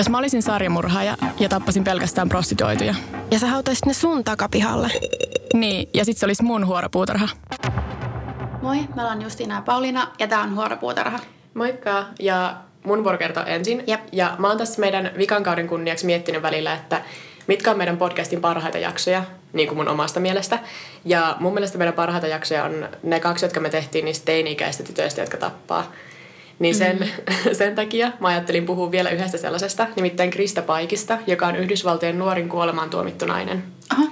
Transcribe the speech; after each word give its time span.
Jos 0.00 0.08
mä 0.08 0.18
olisin 0.18 0.42
sarjamurhaaja 0.42 1.16
ja 1.40 1.48
tappasin 1.48 1.84
pelkästään 1.84 2.28
prostituoituja. 2.28 2.94
Ja 3.30 3.38
sä 3.38 3.46
hautaisit 3.46 3.86
ne 3.86 3.92
sun 3.92 4.24
takapihalle. 4.24 4.88
Niin, 5.54 5.88
ja 5.94 6.04
sit 6.04 6.18
se 6.18 6.26
olisi 6.26 6.42
mun 6.42 6.66
huoropuutarha. 6.66 7.28
Moi, 8.62 8.78
me 8.96 9.02
ollaan 9.02 9.22
Justiina 9.22 9.54
ja 9.54 9.62
Pauliina 9.62 10.08
ja 10.18 10.28
tää 10.28 10.40
on 10.40 10.56
Huoropuutarha. 10.56 11.18
Moikka, 11.54 12.04
ja 12.20 12.56
mun 12.84 13.04
vuoro 13.04 13.18
kertoo 13.18 13.44
ensin. 13.46 13.84
Jep. 13.86 14.00
Ja 14.12 14.34
mä 14.38 14.48
oon 14.48 14.58
tässä 14.58 14.80
meidän 14.80 15.10
vikan 15.18 15.42
kauden 15.42 15.68
kunniaksi 15.68 16.06
miettinyt 16.06 16.42
välillä, 16.42 16.74
että 16.74 17.02
mitkä 17.46 17.70
on 17.70 17.78
meidän 17.78 17.96
podcastin 17.96 18.40
parhaita 18.40 18.78
jaksoja, 18.78 19.24
niin 19.52 19.68
kuin 19.68 19.78
mun 19.78 19.88
omasta 19.88 20.20
mielestä. 20.20 20.58
Ja 21.04 21.36
mun 21.40 21.54
mielestä 21.54 21.78
meidän 21.78 21.94
parhaita 21.94 22.26
jaksoja 22.26 22.64
on 22.64 22.88
ne 23.02 23.20
kaksi, 23.20 23.44
jotka 23.44 23.60
me 23.60 23.70
tehtiin 23.70 24.04
niistä 24.04 24.24
teini-ikäistä 24.24 24.82
tytöistä, 24.82 25.20
jotka 25.20 25.36
tappaa. 25.36 25.92
Niin 26.60 26.74
sen, 26.74 26.98
mm-hmm. 26.98 27.54
sen 27.58 27.74
takia 27.74 28.12
mä 28.20 28.28
ajattelin 28.28 28.66
puhua 28.66 28.90
vielä 28.90 29.10
yhdestä 29.10 29.38
sellaisesta, 29.38 29.86
nimittäin 29.96 30.30
Krista 30.30 30.62
Paikista, 30.62 31.18
joka 31.26 31.46
on 31.46 31.56
Yhdysvaltojen 31.56 32.18
nuorin 32.18 32.48
kuolemaan 32.48 32.90
tuomittu 32.90 33.26
nainen. 33.26 33.64
Aha. 33.90 34.02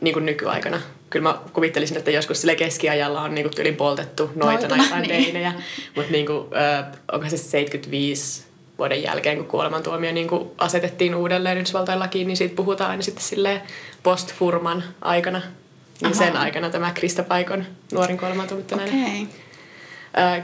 Niin 0.00 0.14
kuin 0.14 0.26
nykyaikana. 0.26 0.80
Kyllä 1.10 1.28
mä 1.28 1.38
kuvittelisin, 1.52 1.96
että 1.96 2.10
joskus 2.10 2.40
sille 2.40 2.54
keskiajalla 2.54 3.22
on 3.22 3.34
niin 3.34 3.50
kuin 3.50 3.76
poltettu 3.76 4.30
noita 4.34 4.68
tai 4.68 4.78
jotain 4.78 5.02
niin. 5.02 5.24
teinejä. 5.24 5.52
Mutta 5.96 6.12
niin 6.12 6.26
kuin, 6.26 6.46
äh, 6.56 6.86
onko 7.12 7.28
se 7.28 7.36
75 7.36 8.44
vuoden 8.78 9.02
jälkeen, 9.02 9.36
kun 9.36 9.46
kuolemantuomio 9.46 10.12
niin 10.12 10.28
kuin 10.28 10.50
asetettiin 10.58 11.14
uudelleen 11.14 11.58
Yhdysvaltain 11.58 11.98
lakiin, 11.98 12.26
niin 12.26 12.36
siitä 12.36 12.56
puhutaan 12.56 12.90
aina 12.90 13.02
sitten 13.02 13.24
silleen 13.24 13.60
post-Furman 14.02 14.84
aikana. 15.00 15.38
Niin 15.38 16.12
Aha. 16.12 16.14
sen 16.14 16.36
aikana 16.36 16.70
tämä 16.70 16.92
Krista 16.92 17.22
Paikon 17.22 17.64
nuorin 17.92 18.18
kuolemantuomittu 18.18 18.76
nainen. 18.76 19.02
Okay. 19.02 19.22
Äh, 19.22 19.45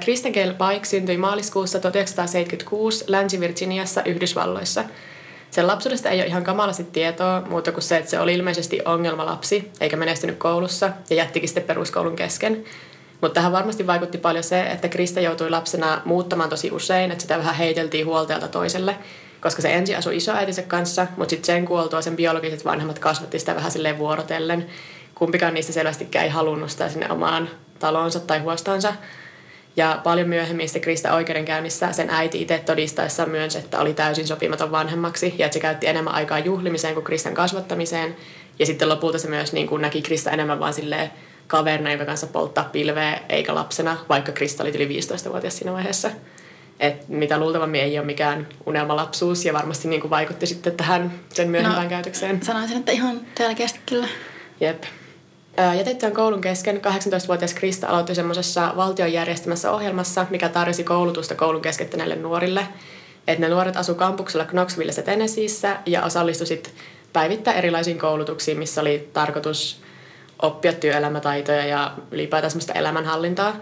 Kristen 0.01 0.33
Pike 0.33 0.85
syntyi 0.85 1.17
maaliskuussa 1.17 1.81
1976 1.81 3.05
Länsi-Virginiassa 3.09 4.03
Yhdysvalloissa. 4.05 4.85
Sen 5.51 5.67
lapsuudesta 5.67 6.11
ei 6.11 6.19
ole 6.19 6.27
ihan 6.27 6.45
kamalasti 6.45 6.85
tietoa, 6.85 7.43
muuta 7.51 7.73
kuin 7.73 7.83
se, 7.83 7.97
että 7.97 8.11
se 8.11 8.21
oli 8.21 8.35
ilmeisesti 8.35 8.81
ongelmalapsi, 8.85 9.71
eikä 9.81 9.97
menestynyt 9.97 10.39
koulussa 10.39 10.91
ja 11.11 11.17
jättikin 11.17 11.49
sitten 11.49 11.65
peruskoulun 11.65 12.17
kesken. 12.17 12.65
Mutta 13.21 13.35
tähän 13.35 13.53
varmasti 13.53 13.87
vaikutti 13.87 14.19
paljon 14.19 14.45
se, 14.45 14.63
että 14.63 14.89
Krista 14.89 15.21
joutui 15.21 15.51
lapsena 15.51 16.03
muuttamaan 16.05 16.51
tosi 16.51 16.71
usein, 16.71 17.11
että 17.11 17.23
sitä 17.23 17.39
vähän 17.39 17.55
heiteltiin 17.55 18.07
huoltajalta 18.07 18.49
toiselle, 18.49 18.97
koska 19.41 19.63
se 19.63 19.75
ensin 19.75 19.99
asui 19.99 20.17
isoäitinsä 20.17 20.63
kanssa, 20.63 21.07
mutta 21.17 21.31
sitten 21.31 21.47
sen 21.47 21.65
kuoltua 21.65 22.03
sen 22.03 22.17
biologiset 22.17 22.65
vanhemmat 22.65 22.99
kasvatti 22.99 23.39
sitä 23.39 23.55
vähän 23.55 23.71
silleen 23.71 23.99
vuorotellen. 23.99 24.67
Kumpikaan 25.15 25.55
niistä 25.55 25.73
selvästikään 25.73 26.25
ei 26.25 26.31
halunnut 26.31 26.71
sitä 26.71 26.89
sinne 26.89 27.11
omaan 27.11 27.49
talonsa 27.79 28.21
tai 28.21 28.39
huostaansa. 28.39 28.95
Ja 29.77 30.01
paljon 30.05 30.29
myöhemmin 30.29 30.69
sitten 30.69 30.83
Krista 30.83 31.15
oikeudenkäynnissä 31.15 31.93
sen 31.93 32.11
äiti 32.11 32.43
itse 32.43 32.59
todistaessa 32.59 33.27
myönsi, 33.27 33.59
että 33.59 33.81
oli 33.81 33.95
täysin 33.95 34.27
sopimaton 34.27 34.71
vanhemmaksi 34.71 35.35
ja 35.39 35.47
että 35.47 35.55
se 35.55 35.61
käytti 35.61 35.87
enemmän 35.87 36.15
aikaa 36.15 36.39
juhlimiseen 36.39 36.95
kuin 36.95 37.05
Kristan 37.05 37.35
kasvattamiseen. 37.35 38.17
Ja 38.59 38.67
sitten 38.67 38.89
lopulta 38.89 39.19
se 39.19 39.29
myös 39.29 39.53
niin 39.53 39.67
kuin 39.67 39.83
näki 39.83 40.03
Krista 40.03 40.31
enemmän 40.31 40.61
vaan 40.61 40.75
silleen 40.75 41.11
kaverina, 41.47 41.91
jonka 41.91 42.05
kanssa 42.05 42.27
polttaa 42.27 42.65
pilveä, 42.65 43.21
eikä 43.29 43.55
lapsena, 43.55 43.97
vaikka 44.09 44.33
Krista 44.33 44.63
oli 44.63 44.77
yli 44.77 45.01
15-vuotias 45.01 45.57
siinä 45.57 45.73
vaiheessa. 45.73 46.11
Et 46.81 47.09
mitä 47.09 47.39
luultavammin 47.39 47.81
ei 47.81 47.99
ole 47.99 48.07
mikään 48.07 48.49
unelmalapsuus 48.67 49.45
ja 49.45 49.53
varmasti 49.53 49.89
niin 49.89 50.01
kuin 50.01 50.11
vaikutti 50.11 50.47
sitten 50.47 50.77
tähän 50.77 51.13
sen 51.29 51.51
myöhempään 51.51 51.85
No, 51.85 51.91
käytökseen. 51.91 52.43
Sanoisin, 52.43 52.77
että 52.77 52.93
ihan 52.93 53.21
selkeästi 53.39 53.81
kyllä. 53.87 54.09
Jep. 54.61 54.83
Ää, 55.57 55.75
Jätettyään 55.75 56.15
koulun 56.15 56.41
kesken 56.41 56.77
18-vuotias 56.77 57.55
Krista 57.55 57.87
aloitti 57.87 58.15
semmoisessa 58.15 58.73
valtion 58.77 59.13
järjestämässä 59.13 59.73
ohjelmassa, 59.73 60.27
mikä 60.31 60.49
tarjosi 60.49 60.85
koulutusta 60.85 61.35
koulun 61.35 61.63
keskeyttäneille 61.63 62.17
nuorille. 62.17 62.69
Et 63.27 63.39
ne 63.39 63.49
nuoret 63.49 63.77
asu 63.77 63.95
kampuksella 63.95 64.45
Knoxvillessä 64.45 65.03
Tennesseeissä 65.03 65.77
ja 65.87 66.05
osallistui 66.05 66.47
sit 66.47 66.75
päivittäin 67.13 67.57
erilaisiin 67.57 67.99
koulutuksiin, 67.99 68.59
missä 68.59 68.81
oli 68.81 69.11
tarkoitus 69.13 69.81
oppia 70.43 70.73
työelämätaitoja 70.73 71.67
ja 71.67 71.93
ylipäätään 72.11 72.51
semmoista 72.51 72.73
elämänhallintaa. 72.73 73.57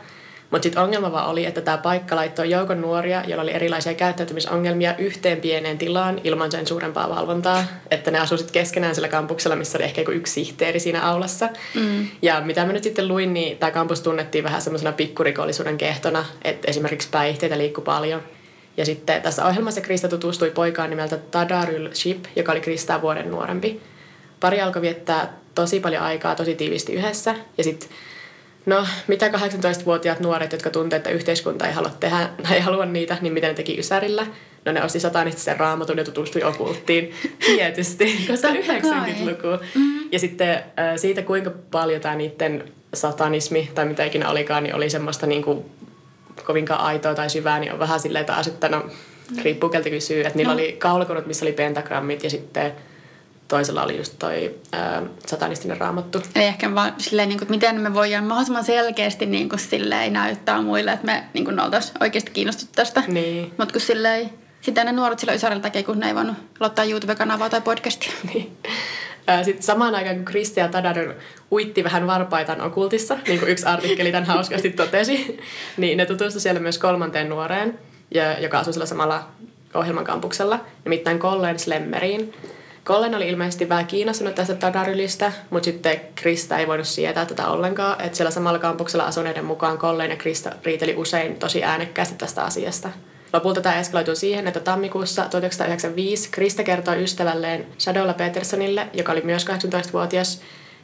Mutta 0.50 0.62
sitten 0.62 0.82
ongelma 0.82 1.12
vaan 1.12 1.28
oli, 1.28 1.46
että 1.46 1.60
tämä 1.60 1.78
paikka 1.78 2.16
laittoi 2.16 2.50
joukon 2.50 2.80
nuoria, 2.80 3.24
joilla 3.26 3.42
oli 3.42 3.52
erilaisia 3.52 3.94
käyttäytymisongelmia 3.94 4.96
yhteen 4.96 5.40
pieneen 5.40 5.78
tilaan 5.78 6.20
ilman 6.24 6.50
sen 6.50 6.66
suurempaa 6.66 7.08
valvontaa. 7.08 7.64
Että 7.90 8.10
ne 8.10 8.18
asuivat 8.18 8.50
keskenään 8.50 8.94
sillä 8.94 9.08
kampuksella, 9.08 9.56
missä 9.56 9.78
oli 9.78 9.84
ehkä 9.84 10.02
yksi 10.08 10.32
sihteeri 10.32 10.80
siinä 10.80 11.02
aulassa. 11.02 11.48
Mm. 11.74 12.06
Ja 12.22 12.40
mitä 12.40 12.64
mä 12.66 12.72
nyt 12.72 12.82
sitten 12.82 13.08
luin, 13.08 13.34
niin 13.34 13.58
tämä 13.58 13.70
kampus 13.70 14.00
tunnettiin 14.00 14.44
vähän 14.44 14.62
semmoisena 14.62 14.92
pikkurikollisuuden 14.92 15.78
kehtona, 15.78 16.24
että 16.44 16.70
esimerkiksi 16.70 17.08
päihteitä 17.10 17.58
liikkui 17.58 17.84
paljon. 17.84 18.22
Ja 18.76 18.84
sitten 18.84 19.22
tässä 19.22 19.46
ohjelmassa 19.46 19.80
Krista 19.80 20.08
tutustui 20.08 20.50
poikaan 20.50 20.90
nimeltä 20.90 21.16
Tadarul 21.16 21.88
Ship, 21.94 22.24
joka 22.36 22.52
oli 22.52 22.60
Kristaa 22.60 23.02
vuoden 23.02 23.30
nuorempi. 23.30 23.80
Pari 24.40 24.60
alkoi 24.60 24.82
viettää 24.82 25.38
tosi 25.54 25.80
paljon 25.80 26.02
aikaa 26.02 26.34
tosi 26.34 26.54
tiivisti 26.54 26.92
yhdessä. 26.92 27.34
Ja 27.58 27.64
sitten 27.64 27.88
No, 28.66 28.86
mitä 29.08 29.28
18-vuotiaat 29.28 30.20
nuoret, 30.20 30.52
jotka 30.52 30.70
tuntee, 30.70 30.96
että 30.96 31.10
yhteiskunta 31.10 31.66
ei 31.66 31.72
halua 31.72 31.90
tehdä, 32.00 32.28
ei 32.54 32.60
halua 32.60 32.86
niitä, 32.86 33.16
niin 33.20 33.32
mitä 33.32 33.46
ne 33.46 33.54
teki 33.54 33.78
Ysärillä? 33.78 34.26
No 34.64 34.72
ne 34.72 34.84
osti 34.84 35.00
satanistisen 35.00 35.60
raamatun 35.60 35.98
ja 35.98 36.04
tutustui 36.04 36.42
okulttiin. 36.42 37.14
Tietysti, 37.46 38.16
koska 38.30 38.48
Totta 38.48 38.66
kai. 38.66 39.12
90-luku. 39.12 39.46
Mm-hmm. 39.74 40.08
Ja 40.12 40.18
sitten 40.18 40.62
siitä, 40.96 41.22
kuinka 41.22 41.50
paljon 41.70 42.00
tämä 42.00 42.14
niiden 42.14 42.64
satanismi 42.94 43.70
tai 43.74 43.84
mitä 43.86 44.04
ikinä 44.04 44.30
olikaan, 44.30 44.62
niin 44.62 44.74
oli 44.74 44.90
semmoista 44.90 45.26
niin 45.26 45.42
kuin 45.42 45.64
kovinkaan 46.44 46.80
aitoa 46.80 47.14
tai 47.14 47.30
syvää, 47.30 47.58
niin 47.60 47.72
on 47.72 47.78
vähän 47.78 48.00
silleen 48.00 48.24
taas, 48.24 48.46
että 48.46 48.68
no, 48.68 48.84
riippuu 49.42 49.70
keltä 49.70 49.90
kysyy. 49.90 50.20
Että 50.20 50.36
niillä 50.36 50.52
No. 50.52 50.58
oli 50.58 50.72
kaulakonut, 50.72 51.26
missä 51.26 51.44
oli 51.44 51.52
pentagrammit 51.52 52.24
ja 52.24 52.30
sitten 52.30 52.72
toisella 53.50 53.82
oli 53.82 53.96
just 53.96 54.14
toi 54.18 54.54
äh, 54.74 55.02
satanistinen 55.26 55.76
raamattu. 55.76 56.22
Eli 56.34 56.44
ehkä 56.44 56.74
vaan 56.74 56.94
silleen, 56.98 57.28
niin 57.28 57.38
kuin, 57.38 57.44
että 57.44 57.54
miten 57.54 57.80
me 57.80 57.94
voidaan 57.94 58.24
mahdollisimman 58.24 58.64
selkeästi 58.64 59.26
niin 59.26 59.48
kuin, 59.48 59.58
silleen, 59.58 60.12
näyttää 60.12 60.62
muille, 60.62 60.92
että 60.92 61.06
me 61.06 61.24
niin 61.34 61.44
kuin, 61.44 61.60
oltaisiin 61.60 61.96
oikeasti 62.00 62.30
kiinnostut 62.30 62.68
tästä. 62.74 63.02
Niin. 63.08 63.52
Mutta 63.58 63.72
kun 63.72 63.80
silleen, 63.80 64.30
sitä 64.60 64.84
ne 64.84 64.92
nuoret 64.92 65.18
silloin 65.18 65.36
Ysärillä 65.36 65.62
tekee, 65.62 65.82
kun 65.82 65.98
ne 65.98 66.06
ei 66.06 66.14
voinut 66.14 66.36
aloittaa 66.60 66.84
YouTube-kanavaa 66.84 67.50
tai 67.50 67.60
podcastia. 67.60 68.12
Niin. 68.34 68.56
Sitten 69.42 69.62
samaan 69.62 69.94
aikaan, 69.94 70.16
kun 70.16 70.24
Kristi 70.24 70.60
ja 70.60 70.68
Tadadon 70.68 71.14
uitti 71.52 71.84
vähän 71.84 72.06
varpaitaan 72.06 72.60
okultissa, 72.60 73.18
niin 73.26 73.38
kuin 73.38 73.50
yksi 73.50 73.66
artikkeli 73.66 74.12
tämän 74.12 74.26
hauskasti 74.26 74.70
totesi, 74.82 75.40
niin 75.76 75.98
ne 75.98 76.06
tutustuivat 76.06 76.42
siellä 76.42 76.60
myös 76.60 76.78
kolmanteen 76.78 77.28
nuoreen, 77.28 77.78
ja- 78.14 78.40
joka 78.40 78.58
asui 78.58 78.72
sillä 78.72 78.86
samalla 78.86 79.28
ohjelman 79.74 80.04
kampuksella, 80.04 80.60
nimittäin 80.84 81.18
Colleen 81.18 81.58
Slemmeriin. 81.58 82.34
Colleen 82.84 83.14
oli 83.14 83.28
ilmeisesti 83.28 83.68
vähän 83.68 83.86
kiinnostunut 83.86 84.34
tästä 84.34 84.54
Tadarylistä, 84.54 85.32
mutta 85.50 85.64
sitten 85.64 86.00
Krista 86.14 86.58
ei 86.58 86.66
voinut 86.66 86.86
sietää 86.86 87.26
tätä 87.26 87.48
ollenkaan. 87.48 88.00
Että 88.00 88.16
siellä 88.16 88.30
samalla 88.30 88.58
kampuksella 88.58 89.04
asuneiden 89.04 89.44
mukaan 89.44 89.78
Colleen 89.78 90.10
ja 90.10 90.16
Krista 90.16 90.52
riiteli 90.64 90.94
usein 90.96 91.36
tosi 91.36 91.64
äänekkäästi 91.64 92.14
tästä 92.14 92.42
asiasta. 92.42 92.90
Lopulta 93.32 93.60
tämä 93.60 93.80
eskaloitui 93.80 94.16
siihen, 94.16 94.46
että 94.46 94.60
tammikuussa 94.60 95.22
1995 95.22 96.28
Krista 96.30 96.62
kertoi 96.62 97.02
ystävälleen 97.02 97.66
Shadola 97.78 98.14
Petersonille, 98.14 98.88
joka 98.92 99.12
oli 99.12 99.22
myös 99.24 99.46
18-vuotias, 99.46 100.40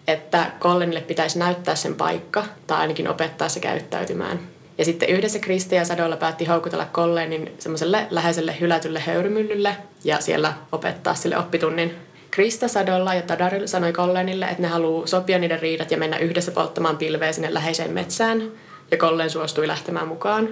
että 0.06 0.50
Collenille 0.60 1.00
pitäisi 1.00 1.38
näyttää 1.38 1.74
sen 1.74 1.94
paikka 1.94 2.44
tai 2.66 2.78
ainakin 2.78 3.08
opettaa 3.08 3.48
se 3.48 3.60
käyttäytymään. 3.60 4.55
Ja 4.78 4.84
sitten 4.84 5.08
yhdessä 5.08 5.38
Krista 5.38 5.74
ja 5.74 5.84
Sadolla 5.84 6.16
päätti 6.16 6.44
houkutella 6.44 6.86
Collenin 6.92 7.54
semmoiselle 7.58 8.06
läheiselle 8.10 8.56
hylätylle 8.60 9.00
höyrymyllylle 9.00 9.76
ja 10.04 10.20
siellä 10.20 10.52
opettaa 10.72 11.14
sille 11.14 11.38
oppitunnin. 11.38 11.94
Krista 12.30 12.68
Sadolla 12.68 13.14
ja 13.14 13.22
Tadaril 13.22 13.66
sanoi 13.66 13.92
Collenille, 13.92 14.44
että 14.44 14.62
ne 14.62 14.68
haluaa 14.68 15.06
sopia 15.06 15.38
niiden 15.38 15.60
riidat 15.60 15.90
ja 15.90 15.96
mennä 15.96 16.18
yhdessä 16.18 16.52
polttamaan 16.52 16.96
pilveä 16.98 17.32
sinne 17.32 17.54
läheiseen 17.54 17.90
metsään. 17.92 18.50
Ja 18.90 18.96
Collen 18.96 19.30
suostui 19.30 19.68
lähtemään 19.68 20.08
mukaan. 20.08 20.48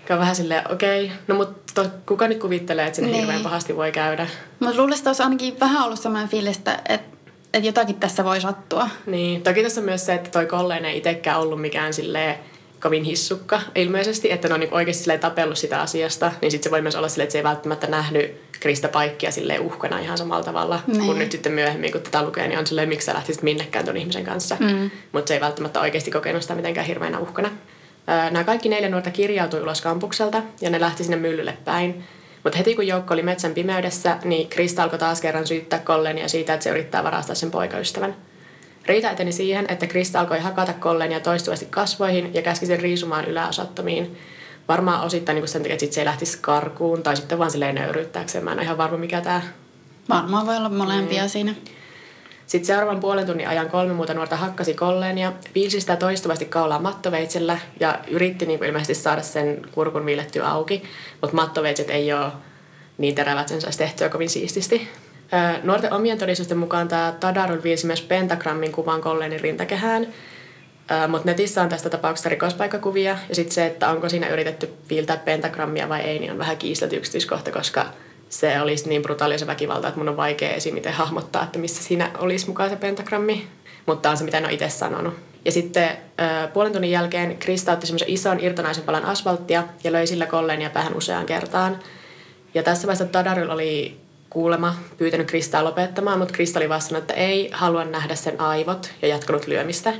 Joka 0.00 0.14
on 0.14 0.20
vähän 0.20 0.36
silleen, 0.36 0.72
okei, 0.72 1.04
okay, 1.04 1.16
no 1.28 1.34
mutta 1.34 1.84
kuka 2.06 2.28
nyt 2.28 2.38
kuvittelee, 2.38 2.86
että 2.86 2.96
sinne 2.96 3.10
Niin. 3.10 3.20
hirveän 3.20 3.42
pahasti 3.42 3.76
voi 3.76 3.92
käydä. 3.92 4.26
Mutta 4.60 4.76
luulisin, 4.76 5.00
että 5.00 5.10
olisi 5.10 5.22
ainakin 5.22 5.60
vähän 5.60 5.84
ollut 5.84 5.98
sellainen 6.00 6.28
fiilis, 6.28 6.56
että, 6.58 6.80
että, 6.88 7.16
että 7.54 7.66
jotakin 7.66 7.94
tässä 7.94 8.24
voi 8.24 8.40
sattua. 8.40 8.88
Niin, 9.06 9.42
toki 9.42 9.62
tässä 9.62 9.80
on 9.80 9.84
myös 9.84 10.06
se, 10.06 10.14
että 10.14 10.30
toi 10.30 10.46
Colleen 10.46 10.84
ei 10.84 10.96
itsekään 10.98 11.40
ollut 11.40 11.60
mikään 11.60 11.94
silleen 11.94 12.34
kovin 12.80 13.04
hissukka 13.04 13.60
ilmeisesti, 13.74 14.32
että 14.32 14.48
ne 14.48 14.54
on 14.54 14.60
niin 14.60 14.74
oikeasti 14.74 15.02
silleen 15.02 15.20
tapellut 15.20 15.58
sitä 15.58 15.80
asiasta, 15.80 16.32
niin 16.40 16.50
sitten 16.50 16.64
se 16.64 16.70
voi 16.70 16.82
myös 16.82 16.96
olla 16.96 17.08
silleen, 17.08 17.24
että 17.24 17.32
se 17.32 17.38
ei 17.38 17.44
välttämättä 17.44 17.86
nähnyt 17.86 18.40
Krista 18.60 18.88
Paikkia 18.88 19.30
silleen 19.30 19.60
uhkana 19.60 19.98
ihan 19.98 20.18
samalla 20.18 20.44
tavalla. 20.44 20.80
Niin. 20.86 21.06
Kun 21.06 21.18
nyt 21.18 21.32
sitten 21.32 21.52
myöhemmin, 21.52 21.92
kun 21.92 22.00
tätä 22.00 22.22
lukee, 22.22 22.48
niin 22.48 22.58
on 22.58 22.66
silleen, 22.66 22.88
miksi 22.88 23.04
sä 23.06 23.14
lähtisit 23.14 23.42
minnekään 23.42 23.84
ton 23.84 23.96
ihmisen 23.96 24.24
kanssa. 24.24 24.56
Mm. 24.60 24.90
Mutta 25.12 25.28
se 25.28 25.34
ei 25.34 25.40
välttämättä 25.40 25.80
oikeasti 25.80 26.10
kokenut 26.10 26.42
sitä 26.42 26.54
mitenkään 26.54 26.86
hirveänä 26.86 27.18
uhkana. 27.18 27.50
Nämä 28.06 28.44
kaikki 28.44 28.68
neljä 28.68 28.88
nuorta 28.88 29.10
kirjautui 29.10 29.62
ulos 29.62 29.80
kampukselta 29.80 30.42
ja 30.60 30.70
ne 30.70 30.80
lähti 30.80 31.04
sinne 31.04 31.16
myllylle 31.16 31.56
päin. 31.64 32.04
Mutta 32.44 32.58
heti 32.58 32.74
kun 32.74 32.86
joukko 32.86 33.14
oli 33.14 33.22
metsän 33.22 33.54
pimeydessä, 33.54 34.18
niin 34.24 34.48
Krista 34.48 34.82
alkoi 34.82 34.98
taas 34.98 35.20
kerran 35.20 35.46
syyttää 35.46 35.78
Kollenia 35.78 36.28
siitä, 36.28 36.54
että 36.54 36.64
se 36.64 36.70
yrittää 36.70 37.04
varastaa 37.04 37.34
sen 37.34 37.50
poikaystävän. 37.50 38.16
Riita 38.88 39.10
eteni 39.10 39.32
siihen, 39.32 39.66
että 39.68 39.86
Krista 39.86 40.20
alkoi 40.20 40.38
hakata 40.40 40.72
Kollenia 40.72 41.20
toistuvasti 41.20 41.66
kasvoihin 41.70 42.34
ja 42.34 42.42
käski 42.42 42.66
sen 42.66 42.80
riisumaan 42.80 43.24
yläosattomiin. 43.24 44.18
Varmaan 44.68 45.06
osittain 45.06 45.36
niin 45.36 45.48
sen 45.48 45.62
takia, 45.62 45.74
että 45.74 45.84
sit 45.84 45.92
se 45.92 46.00
ei 46.00 46.04
lähtisi 46.04 46.38
karkuun 46.40 47.02
tai 47.02 47.16
sitten 47.16 47.38
vaan 47.38 47.50
silleen 47.50 47.74
nöyryyttääkseen. 47.74 48.44
Mä 48.44 48.50
en 48.52 48.56
ole 48.58 48.64
ihan 48.64 48.78
varma, 48.78 48.96
mikä 48.96 49.20
tämä 49.20 49.42
Varmaan 50.08 50.46
voi 50.46 50.56
olla 50.56 50.68
molempia 50.68 51.22
Niin. 51.22 51.30
siinä. 51.30 51.54
sitten 52.46 52.66
seuraavan 52.66 53.00
puolen 53.00 53.26
tunnin 53.26 53.48
ajan 53.48 53.70
kolme 53.70 53.94
muuta 53.94 54.14
nuorta 54.14 54.36
hakkasi 54.36 54.74
kolleen 54.74 55.18
ja 55.18 55.32
piilsi 55.52 55.80
sitä 55.80 55.96
toistuvasti 55.96 56.44
kaulaa 56.44 56.78
mattoveitsellä 56.78 57.58
ja 57.80 57.98
yritti 58.10 58.46
niin 58.46 58.58
kuin 58.58 58.68
ilmeisesti 58.68 59.02
saada 59.02 59.22
sen 59.22 59.62
kurkun 59.72 60.06
viilettyä 60.06 60.48
auki, 60.48 60.82
mutta 61.20 61.36
mattoveitset 61.36 61.90
ei 61.90 62.12
ole 62.12 62.32
niin 62.98 63.14
terävät, 63.14 63.48
sen 63.48 63.60
saisi 63.60 63.78
tehtyä 63.78 64.08
kovin 64.08 64.30
siististi. 64.30 64.88
Nuorten 65.62 65.92
omien 65.92 66.18
todistusten 66.18 66.58
mukaan 66.58 66.88
tämä 66.88 67.14
Tadarul 67.20 67.62
viilsi 67.62 67.86
myös 67.86 68.02
pentagrammin 68.02 68.72
kuvan 68.72 69.00
kolleenin 69.00 69.40
rintakehään, 69.40 70.06
mutta 71.08 71.28
netissä 71.28 71.62
on 71.62 71.68
tästä 71.68 71.90
tapauksesta 71.90 72.28
rikospaikkakuvia 72.28 73.18
ja 73.28 73.34
sitten 73.34 73.54
se, 73.54 73.66
että 73.66 73.88
onko 73.90 74.08
siinä 74.08 74.28
yritetty 74.28 74.68
viiltää 74.90 75.16
pentagrammia 75.16 75.88
vai 75.88 76.00
ei, 76.00 76.18
niin 76.18 76.32
on 76.32 76.38
vähän 76.38 76.56
kiistelty 76.56 76.96
yksityiskohta, 76.96 77.52
koska 77.52 77.86
se 78.28 78.60
olisi 78.60 78.88
niin 78.88 79.02
brutaalia 79.02 79.38
se 79.38 79.46
väkivalta, 79.46 79.88
että 79.88 79.98
mun 79.98 80.08
on 80.08 80.16
vaikea 80.16 80.50
esim. 80.50 80.74
miten 80.74 80.92
hahmottaa, 80.92 81.42
että 81.42 81.58
missä 81.58 81.82
siinä 81.82 82.10
olisi 82.18 82.46
mukaan 82.46 82.70
se 82.70 82.76
pentagrammi. 82.76 83.48
Mutta 83.86 84.10
on 84.10 84.16
se, 84.16 84.24
mitä 84.24 84.38
en 84.38 84.44
ole 84.44 84.52
itse 84.52 84.68
sanonut. 84.68 85.14
Ja 85.44 85.52
sitten 85.52 85.88
puolen 86.52 86.72
tunnin 86.72 86.90
jälkeen 86.90 87.38
Krista 87.38 87.72
otti 87.72 87.86
semmoisen 87.86 88.08
ison 88.08 88.40
irtonaisen 88.40 88.84
palan 88.84 89.04
asfalttia 89.04 89.64
ja 89.84 89.92
löi 89.92 90.06
sillä 90.06 90.26
kolleen 90.26 90.62
ja 90.62 90.70
päähän 90.70 90.96
useaan 90.96 91.26
kertaan. 91.26 91.78
Ja 92.54 92.62
tässä 92.62 92.86
vaiheessa 92.86 93.12
Tadaril 93.12 93.50
oli 93.50 94.00
kuulema 94.30 94.74
pyytänyt 94.98 95.26
Kristaa 95.26 95.64
lopettamaan, 95.64 96.18
mutta 96.18 96.34
Krista 96.34 96.58
oli 96.58 96.68
vastannut, 96.68 97.02
että 97.02 97.14
ei 97.14 97.50
halua 97.52 97.84
nähdä 97.84 98.14
sen 98.14 98.40
aivot 98.40 98.90
ja 99.02 99.08
jatkanut 99.08 99.46
lyömistä. 99.46 99.92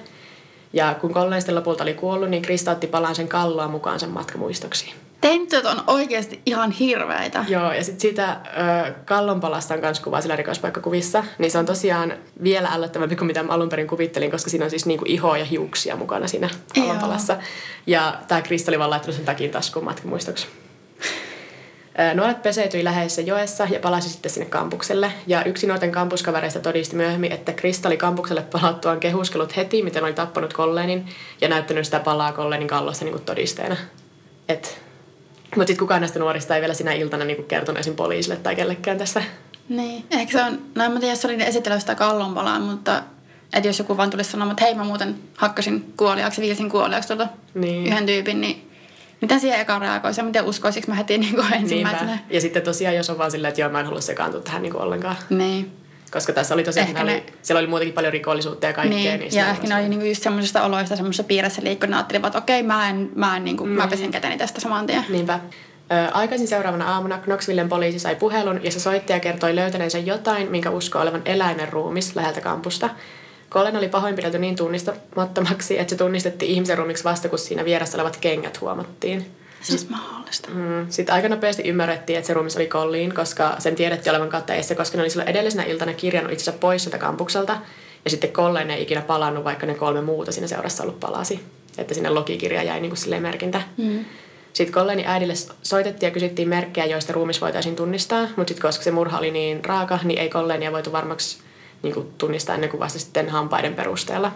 Ja 0.72 0.94
kun 1.00 1.14
Kolleen 1.14 1.42
sitten 1.42 1.54
lopulta 1.54 1.82
oli 1.82 1.94
kuollut, 1.94 2.30
niin 2.30 2.42
Krista 2.42 2.70
otti 2.70 2.86
palan 2.86 3.14
sen 3.14 3.28
kalloa 3.28 3.69
mukaan 3.69 4.00
sen 4.00 4.10
matkamuistoksi. 4.10 4.94
Tentot 5.20 5.64
on 5.64 5.82
oikeasti 5.86 6.40
ihan 6.46 6.70
hirveitä. 6.70 7.44
Joo, 7.48 7.72
ja 7.72 7.84
sitten 7.84 8.00
siitä 8.00 8.36
ö, 8.86 8.92
kallonpalasta 9.04 9.75
on 9.75 9.80
myös 9.80 10.00
kuva 10.00 10.20
sillä 10.20 10.36
rikospaikkakuvissa, 10.36 11.25
niin 11.38 11.50
se 11.50 11.58
on 11.58 11.66
tosiaan 11.66 12.14
vielä 12.42 12.69
ällöttävämpi 12.72 13.16
kuin 13.16 13.26
mitä 13.26 13.42
mä 13.42 13.52
alun 13.52 13.69
perin 13.69 13.86
kuvittelin, 13.86 14.30
koska 14.30 14.50
siinä 14.50 14.64
on 14.64 14.70
siis 14.70 14.86
niinku 14.86 15.04
ihoa 15.08 15.38
ja 15.38 15.44
hiuksia 15.44 15.96
mukana 15.96 16.26
siinä 16.26 16.50
kallonpalassa. 16.75 17.36
Ja 17.86 18.19
tämä 18.28 18.42
Krista 18.42 18.70
oli 18.70 18.78
vaan 18.78 18.90
laittanut 18.90 19.16
sen 19.16 19.25
takin 19.25 19.50
taskuun 19.50 19.84
matkamuistoksi. 19.84 20.46
Nuoret 22.14 22.42
peseytyi 22.42 22.84
läheisessä 22.84 23.22
joessa 23.22 23.68
ja 23.70 23.80
palasi 23.80 24.08
sitten 24.08 24.30
sinne 24.30 24.46
kampukselle. 24.46 25.12
Ja 25.26 25.44
yksi 25.44 25.66
nuorten 25.66 25.92
kampuskavereista 25.92 26.60
todisti 26.60 26.96
myöhemmin, 26.96 27.32
että 27.32 27.52
Krista 27.52 27.88
oli 27.88 27.96
kampukselle 27.96 28.42
palattuaan 28.42 29.00
kehuskellut 29.00 29.56
heti, 29.56 29.82
miten 29.82 30.04
oli 30.04 30.12
tappanut 30.12 30.52
Kolleenin 30.52 31.06
ja 31.40 31.48
näyttänyt 31.48 31.84
sitä 31.84 32.00
palaa 32.00 32.32
Kolleenin 32.32 32.68
kallossa 32.68 33.04
niin 33.04 33.12
kuin 33.12 33.24
todisteena. 33.24 33.76
Et 34.48 34.80
mutta 35.56 35.66
sitten 35.66 35.84
kukaan 35.84 36.00
näistä 36.00 36.18
nuorista 36.18 36.54
ei 36.54 36.60
vielä 36.60 36.74
sinä 36.74 36.92
iltana 36.92 37.24
niinku 37.24 37.42
kertonut 37.42 37.80
esim. 37.80 37.96
poliisille 37.96 38.36
tai 38.36 38.56
kellekään 38.56 38.98
tästä. 38.98 39.22
Niin. 39.68 40.04
Ehkä 40.10 40.32
se 40.32 40.44
on, 40.44 40.58
no 40.74 40.84
en 40.84 40.92
tiedä, 40.92 41.12
jos 41.12 41.24
oli 41.24 41.42
esitellyt 41.42 41.80
sitä 41.80 41.94
kallonpalaa, 41.94 42.60
mutta 42.60 43.02
että 43.52 43.68
jos 43.68 43.78
joku 43.78 43.96
vaan 43.96 44.10
tulisi 44.10 44.30
sanomaan, 44.30 44.52
että 44.52 44.64
hei 44.64 44.74
mä 44.74 44.84
muuten 44.84 45.14
hakkasin 45.36 45.92
kuoliaksi, 45.96 46.40
viilsin 46.40 46.70
kuoliaksi 46.70 47.08
tuota 47.08 47.28
Niin. 47.54 47.86
yhden 47.86 48.06
tyypin, 48.06 48.40
niin 48.40 48.67
miten 49.20 49.40
siihen 49.40 49.60
eka 49.60 49.78
reagoisi 49.78 50.20
ja 50.20 50.24
miten 50.24 50.44
uskoisiko 50.44 50.86
mä 50.88 50.94
heti 50.94 51.18
niin 51.18 51.34
kuin 51.34 51.54
ensimmäisenä. 51.54 52.06
Niinpä. 52.06 52.24
Ja 52.30 52.40
sitten 52.40 52.62
tosiaan, 52.62 52.96
jos 52.96 53.10
on 53.10 53.18
vaan 53.18 53.30
silleen, 53.30 53.48
että 53.48 53.60
joo, 53.60 53.70
mä 53.70 53.80
en 53.80 53.86
halua 53.86 54.00
sekaantua 54.00 54.40
tähän 54.40 54.62
niinku 54.62 54.78
ollenkaan. 54.78 55.16
Niin. 55.30 55.72
Koska 56.12 56.32
tässä 56.32 56.54
oli 56.54 56.64
tosiaan, 56.64 56.88
Ehkä 56.88 57.04
ne... 57.04 57.12
oli, 57.12 57.22
siellä 57.42 57.58
oli 57.58 57.66
muutenkin 57.66 57.94
paljon 57.94 58.12
rikollisuutta 58.12 58.66
ja 58.66 58.72
kaikkea. 58.72 58.98
Niin, 58.98 59.20
niin 59.20 59.34
ja 59.34 59.48
ehkä 59.48 59.66
ne 59.66 59.74
oli 59.74 59.88
niinku 59.88 60.06
just 60.06 60.22
semmoisesta 60.22 60.62
oloista 60.62 60.96
semmoisessa 60.96 61.24
piirissä 61.24 61.62
liikkuu, 61.64 61.90
ne 61.90 61.96
ajattelivat, 61.96 62.26
että 62.26 62.38
okei, 62.38 62.62
mä 62.62 62.90
en, 62.90 63.10
mä 63.14 63.36
en 63.36 63.44
niinku, 63.44 63.66
mä 63.66 63.88
pesen 63.88 64.10
käteni 64.10 64.38
tästä 64.38 64.60
saman 64.60 64.86
tien. 64.86 65.04
Niinpä. 65.08 65.40
Ö, 65.92 66.12
aikaisin 66.12 66.48
seuraavana 66.48 66.92
aamuna 66.94 67.18
Knoxvillen 67.18 67.68
poliisi 67.68 67.98
sai 67.98 68.16
puhelun, 68.16 68.60
jossa 68.64 68.80
soittaja 68.80 69.20
kertoi 69.20 69.54
löytäneensä 69.56 69.98
jotain, 69.98 70.50
minkä 70.50 70.70
uskoo 70.70 71.02
olevan 71.02 71.22
eläimen 71.24 71.68
ruumis 71.68 72.16
läheltä 72.16 72.40
kampusta. 72.40 72.90
Colin 73.50 73.76
oli 73.76 73.88
pahoinpidelty 73.88 74.38
niin 74.38 74.56
tunnistamattomaksi, 74.56 75.78
että 75.78 75.90
se 75.90 75.96
tunnistettiin 75.96 76.50
ihmisen 76.52 76.78
ruumiksi 76.78 77.04
vasta, 77.04 77.28
kun 77.28 77.38
siinä 77.38 77.64
vieressä 77.64 77.96
olevat 77.96 78.16
kengät 78.16 78.60
huomattiin. 78.60 79.26
Se 79.60 79.72
olisi 79.72 79.86
mahdollista. 79.90 80.50
Mm. 80.50 80.86
Sitten 80.88 81.14
aika 81.14 81.28
nopeasti 81.28 81.62
ymmärrettiin, 81.62 82.16
että 82.16 82.26
se 82.26 82.34
ruumis 82.34 82.56
oli 82.56 82.66
Colleen, 82.66 83.14
koska 83.14 83.56
sen 83.58 83.74
tiedettiin 83.74 84.10
olevan 84.10 84.28
katteissa, 84.28 84.74
koska 84.74 84.96
ne 84.96 85.02
oli 85.02 85.10
silloin 85.10 85.28
edellisenä 85.28 85.62
iltana 85.62 85.92
kirjannut 85.92 86.32
itsensä 86.32 86.58
pois 86.60 86.82
sieltä 86.82 86.98
kampukselta. 86.98 87.56
Ja 88.04 88.10
sitten 88.10 88.30
Colleen 88.30 88.70
ei 88.70 88.82
ikinä 88.82 89.00
palannut, 89.00 89.44
vaikka 89.44 89.66
ne 89.66 89.74
kolme 89.74 90.00
muuta 90.00 90.32
siinä 90.32 90.46
seurassa 90.46 90.82
ollut 90.82 91.00
palasi. 91.00 91.40
Että 91.78 91.94
sinne 91.94 92.10
logikirja 92.10 92.62
jäi 92.62 92.80
niin 92.80 92.92
kuin 93.08 93.22
merkintä. 93.22 93.62
Mm. 93.76 94.04
Sitten 94.52 94.74
Colleenin 94.74 95.06
äidille 95.06 95.34
soitettiin 95.62 96.08
ja 96.08 96.14
kysyttiin 96.14 96.48
merkkejä, 96.48 96.86
joista 96.86 97.12
ruumis 97.12 97.40
voitaisiin 97.40 97.76
tunnistaa. 97.76 98.22
Mutta 98.36 98.48
sitten 98.48 98.62
koska 98.62 98.84
se 98.84 98.90
murha 98.90 99.18
oli 99.18 99.30
niin 99.30 99.64
raaka, 99.64 99.98
niin 100.04 100.18
ei 100.18 100.28
Colleenia 100.28 100.72
voitu 100.72 100.92
varmaksi 100.92 101.38
niin 101.82 101.94
kuin 101.94 102.06
tunnistaa 102.19 102.54
ennen 102.54 102.70
kuin 102.70 102.80
vasta 102.80 102.98
sitten 102.98 103.28
hampaiden 103.28 103.75
perusteella. 103.75 104.32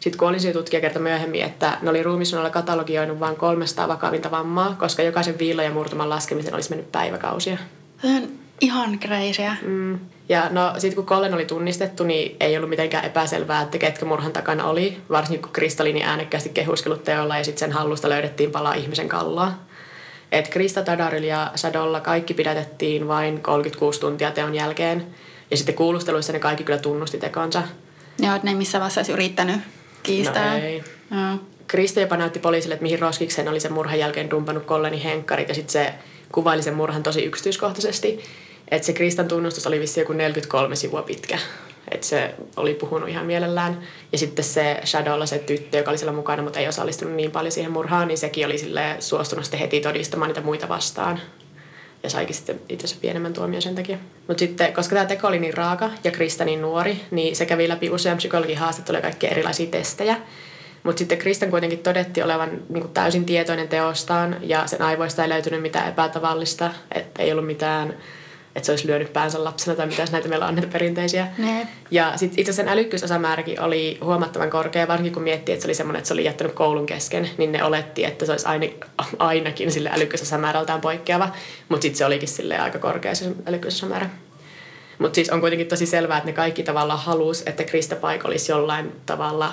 Sitten 0.00 0.18
kuolinsyytutkija 0.18 0.80
kertoi 0.80 1.02
myöhemmin, 1.02 1.42
että 1.42 1.78
ne 1.82 1.90
oli 1.90 2.02
ruumisnalla 2.02 2.50
katalogioinut 2.50 3.20
vain 3.20 3.36
300 3.36 3.88
vakavinta 3.88 4.30
vammaa, 4.30 4.76
koska 4.78 5.02
jokaisen 5.02 5.38
viilon 5.38 5.64
ja 5.64 5.70
murtuman 5.70 6.10
laskemisen 6.10 6.54
olisi 6.54 6.70
mennyt 6.70 6.92
päiväkausia. 6.92 7.58
Se 8.02 8.08
on 8.08 8.28
ihan 8.60 8.98
kreisiä. 8.98 9.56
Mm. 9.62 9.98
Ja 10.28 10.48
no 10.50 10.72
sitten 10.78 10.96
kun 10.96 11.06
Collen 11.06 11.34
oli 11.34 11.44
tunnistettu, 11.44 12.04
niin 12.04 12.36
ei 12.40 12.56
ollut 12.56 12.70
mitenkään 12.70 13.04
epäselvää, 13.04 13.62
että 13.62 13.78
ketkä 13.78 14.04
murhan 14.04 14.32
takana 14.32 14.64
oli. 14.64 14.96
Varsinkin 15.10 15.42
kun 15.42 15.52
Kristallini 15.52 16.02
äänekkäästi 16.02 16.48
kehuskellut 16.48 17.04
teolla 17.04 17.38
ja 17.38 17.44
sitten 17.44 17.60
sen 17.60 17.72
hallusta 17.72 18.08
löydettiin 18.08 18.50
palaa 18.50 18.74
ihmisen 18.74 19.08
kalloa. 19.08 19.52
Et 20.32 20.48
Krista 20.48 20.82
Tadaril 20.82 21.24
ja 21.24 21.52
Sadolla 21.54 22.00
kaikki 22.00 22.34
pidätettiin 22.34 23.08
vain 23.08 23.42
36 23.42 24.00
tuntia 24.00 24.30
teon 24.30 24.54
jälkeen. 24.54 25.06
Ja 25.50 25.56
sitten 25.56 25.74
kuulusteluissa 25.74 26.32
ne 26.32 26.38
kaikki 26.38 26.64
kyllä 26.64 26.78
tunnusti 26.78 27.18
tekonsa. 27.18 27.62
Joo, 28.18 28.34
että 28.34 28.46
ne 28.46 28.50
ei 28.50 28.56
missään 28.56 28.80
vaiheessa 28.80 29.00
olisi 29.00 29.12
yrittänyt 29.12 29.60
kiistää. 30.02 30.58
No 30.58 30.64
ei. 30.64 30.84
Joo. 31.10 31.38
Krista 31.66 32.00
jopa 32.00 32.16
näytti 32.16 32.38
poliisille, 32.38 32.74
että 32.74 32.82
mihin 32.82 32.98
roskikseen 32.98 33.48
oli 33.48 33.60
sen 33.60 33.72
murhan 33.72 33.98
jälkeen 33.98 34.30
dumpannut 34.30 34.66
Colleni 34.66 35.04
henkkarit 35.04 35.48
ja 35.48 35.54
sitten 35.54 35.72
se 35.72 35.94
kuvaili 36.32 36.62
sen 36.62 36.74
murhan 36.74 37.02
tosi 37.02 37.24
yksityiskohtaisesti. 37.24 38.20
Että 38.70 38.86
se 38.86 38.92
Kristan 38.92 39.28
tunnustus 39.28 39.66
oli 39.66 39.80
vissi 39.80 40.00
joku 40.00 40.12
43 40.12 40.76
sivua 40.76 41.02
pitkä. 41.02 41.38
Että 41.90 42.06
se 42.06 42.34
oli 42.56 42.74
puhunut 42.74 43.08
ihan 43.08 43.26
mielellään. 43.26 43.80
Ja 44.12 44.18
sitten 44.18 44.44
se 44.44 44.80
Shadowlla 44.84 45.26
se 45.26 45.38
tyttö, 45.38 45.78
joka 45.78 45.90
oli 45.90 45.98
siellä 45.98 46.12
mukana, 46.12 46.42
mutta 46.42 46.58
ei 46.58 46.68
osallistunut 46.68 47.14
niin 47.14 47.30
paljon 47.30 47.52
siihen 47.52 47.72
murhaan, 47.72 48.08
niin 48.08 48.18
sekin 48.18 48.46
oli 48.46 48.58
sille 48.58 48.96
suostunut 48.98 49.44
sitten 49.44 49.60
heti 49.60 49.80
todistamaan 49.80 50.28
niitä 50.28 50.40
muita 50.40 50.68
vastaan. 50.68 51.20
Ja 52.02 52.10
saikin 52.10 52.34
sitten 52.34 52.60
itse 52.68 52.96
pienemmän 53.00 53.32
tuomion 53.32 53.62
sen 53.62 53.74
takia. 53.74 53.98
Mutta 54.28 54.38
sitten, 54.38 54.72
koska 54.72 54.94
tämä 54.94 55.06
teko 55.06 55.28
oli 55.28 55.38
niin 55.38 55.54
raaka 55.54 55.90
ja 56.04 56.10
Krista 56.10 56.44
niin 56.44 56.62
nuori, 56.62 57.00
niin 57.10 57.36
se 57.36 57.46
kävi 57.46 57.68
läpi 57.68 57.90
usean 57.90 58.16
psykologin 58.16 58.58
haastatteluja 58.58 58.98
ja 58.98 59.02
kaikkia 59.02 59.30
erilaisia 59.30 59.70
testejä. 59.70 60.16
Mutta 60.82 60.98
sitten 60.98 61.18
Kristan 61.18 61.50
kuitenkin 61.50 61.78
todettiin 61.78 62.24
olevan 62.24 62.50
niin 62.68 62.82
kuin 62.82 62.92
täysin 62.94 63.24
tietoinen 63.24 63.68
teostaan 63.68 64.36
ja 64.42 64.66
sen 64.66 64.82
aivoista 64.82 65.22
ei 65.22 65.28
löytynyt 65.28 65.62
mitään 65.62 65.88
epätavallista, 65.88 66.70
että 66.94 67.22
ei 67.22 67.32
ollut 67.32 67.46
mitään, 67.46 67.96
että 68.56 68.66
se 68.66 68.72
olisi 68.72 68.86
lyönyt 68.86 69.12
päänsä 69.12 69.44
lapsena 69.44 69.76
tai 69.76 69.86
mitä 69.86 70.04
näitä 70.12 70.28
meillä 70.28 70.46
on 70.46 70.54
näitä 70.54 70.72
perinteisiä. 70.72 71.26
Ne. 71.38 71.68
Ja 71.90 72.12
sitten 72.16 72.40
itse 72.40 72.52
sen 72.52 72.68
älykkyysosamääräkin 72.68 73.60
oli 73.60 73.98
huomattavan 74.02 74.50
korkea, 74.50 74.88
varsinkin 74.88 75.12
kun 75.12 75.22
miettii, 75.22 75.52
että 75.52 75.62
se 75.62 75.66
oli 75.66 75.74
semmoinen, 75.74 75.98
että 75.98 76.08
se 76.08 76.14
oli 76.14 76.24
jättänyt 76.24 76.52
koulun 76.52 76.86
kesken, 76.86 77.30
niin 77.38 77.52
ne 77.52 77.64
oletti, 77.64 78.04
että 78.04 78.26
se 78.26 78.32
olisi 78.32 78.46
aina, 78.46 78.66
ainakin 79.18 79.72
sille 79.72 79.90
älykkyysosamäärältään 79.92 80.80
poikkeava, 80.80 81.28
mutta 81.68 81.82
sitten 81.82 81.98
se 81.98 82.04
olikin 82.04 82.28
sille 82.28 82.58
aika 82.58 82.78
korkea 82.78 83.14
se 83.14 83.32
älykkyysosamäärä. 83.46 84.10
Mutta 84.98 85.14
siis 85.14 85.30
on 85.30 85.40
kuitenkin 85.40 85.66
tosi 85.66 85.86
selvää, 85.86 86.18
että 86.18 86.30
ne 86.30 86.32
kaikki 86.32 86.62
tavallaan 86.62 87.00
halus, 87.00 87.42
että 87.46 87.64
Krista 87.64 87.96
Paik 87.96 88.24
olisi 88.24 88.52
jollain 88.52 88.92
tavalla 89.06 89.52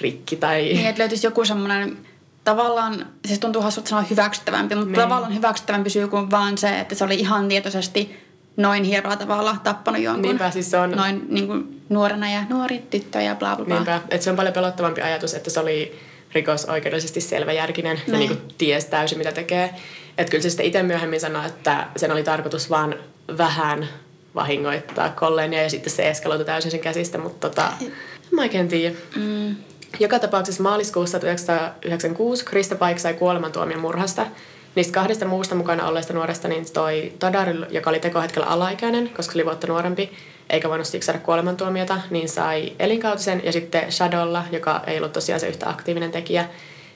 rikki 0.00 0.36
tai... 0.36 0.62
Niin, 0.62 0.86
että 0.86 1.00
löytyisi 1.00 1.26
joku 1.26 1.44
semmoinen 1.44 1.98
tavallaan, 2.44 3.06
siis 3.26 3.38
tuntuu 3.38 3.62
hassulta 3.62 3.88
sanoa 3.88 4.04
hyväksyttävämpi, 4.10 4.74
mutta 4.74 4.90
Niin. 4.90 5.00
tavallaan 5.00 5.34
hyväksyttävämpi 5.34 5.90
syy 5.90 6.08
kuin 6.08 6.30
vaan 6.30 6.58
se, 6.58 6.80
että 6.80 6.94
se 6.94 7.04
oli 7.04 7.14
ihan 7.14 7.48
tietoisesti 7.48 8.23
noin 8.56 8.84
hirveällä 8.84 9.16
tavalla 9.16 9.56
tappanut 9.64 10.02
jonkun. 10.02 10.22
Niinpä, 10.22 10.50
siis 10.50 10.70
se 10.70 10.78
on- 10.78 10.90
Noin 10.90 11.26
niin 11.28 11.46
kuin 11.46 11.80
nuorena 11.88 12.30
ja 12.32 12.40
nuori 12.50 12.78
tyttö 12.90 13.20
ja 13.20 13.34
bla 13.34 13.56
bla 13.56 13.64
bla. 13.64 13.74
Niinpä, 13.74 14.00
että 14.10 14.24
se 14.24 14.30
on 14.30 14.36
paljon 14.36 14.54
pelottavampi 14.54 15.00
ajatus, 15.02 15.34
että 15.34 15.50
se 15.50 15.60
oli 15.60 15.98
rikosoikeudellisesti 16.32 17.20
selväjärkinen 17.20 18.00
ja 18.06 18.18
Niin. 18.18 18.28
kuin 18.28 18.40
ties 18.58 18.84
täysin 18.84 19.18
mitä 19.18 19.32
tekee. 19.32 19.74
Että 20.18 20.30
kyllä 20.30 20.42
se 20.42 20.50
sitten 20.50 20.66
itse 20.66 20.82
myöhemmin 20.82 21.20
sanoi, 21.20 21.46
että 21.46 21.86
sen 21.96 22.12
oli 22.12 22.22
tarkoitus 22.22 22.70
vaan 22.70 22.94
vähän 23.38 23.88
vahingoittaa 24.34 25.08
kolleenia 25.08 25.62
ja 25.62 25.70
sitten 25.70 25.92
se 25.92 26.08
eskaloitu 26.10 26.44
täysin 26.44 26.70
sen 26.70 26.80
käsistä, 26.80 27.18
mutta 27.18 27.48
tota, 27.50 27.72
en 27.82 27.92
mä 28.30 28.42
oikein 28.42 28.68
tiedä. 28.68 28.94
Mm. 29.16 29.56
Joka 30.00 30.18
tapauksessa 30.18 30.62
maaliskuussa 30.62 31.18
1996 31.18 32.44
Krista 32.44 32.74
Paik 32.74 32.98
sai 32.98 33.14
kuolemantuomion 33.14 33.80
murhasta. 33.80 34.26
Niistä 34.74 34.92
kahdesta 34.92 35.24
muusta 35.24 35.54
mukana 35.54 35.86
olleesta 35.86 36.12
nuoresta, 36.12 36.48
niin 36.48 36.66
toi 36.72 37.12
Tadar, 37.18 37.48
joka 37.70 37.90
oli 37.90 38.00
tekohetkellä 38.00 38.46
alaikäinen, 38.46 39.10
koska 39.16 39.32
oli 39.34 39.44
vuotta 39.44 39.66
nuorempi, 39.66 40.12
eikä 40.50 40.68
voinut 40.68 40.86
siksi 40.86 41.06
saada 41.06 41.18
kuolemantuomiota, 41.18 42.00
niin 42.10 42.28
sai 42.28 42.72
elinkautisen. 42.78 43.42
Ja 43.44 43.52
sitten 43.52 43.92
Shadowlla, 43.92 44.44
joka 44.52 44.82
ei 44.86 44.98
ollut 44.98 45.12
tosiaan 45.12 45.40
se 45.40 45.48
yhtä 45.48 45.68
aktiivinen 45.68 46.10
tekijä, 46.10 46.48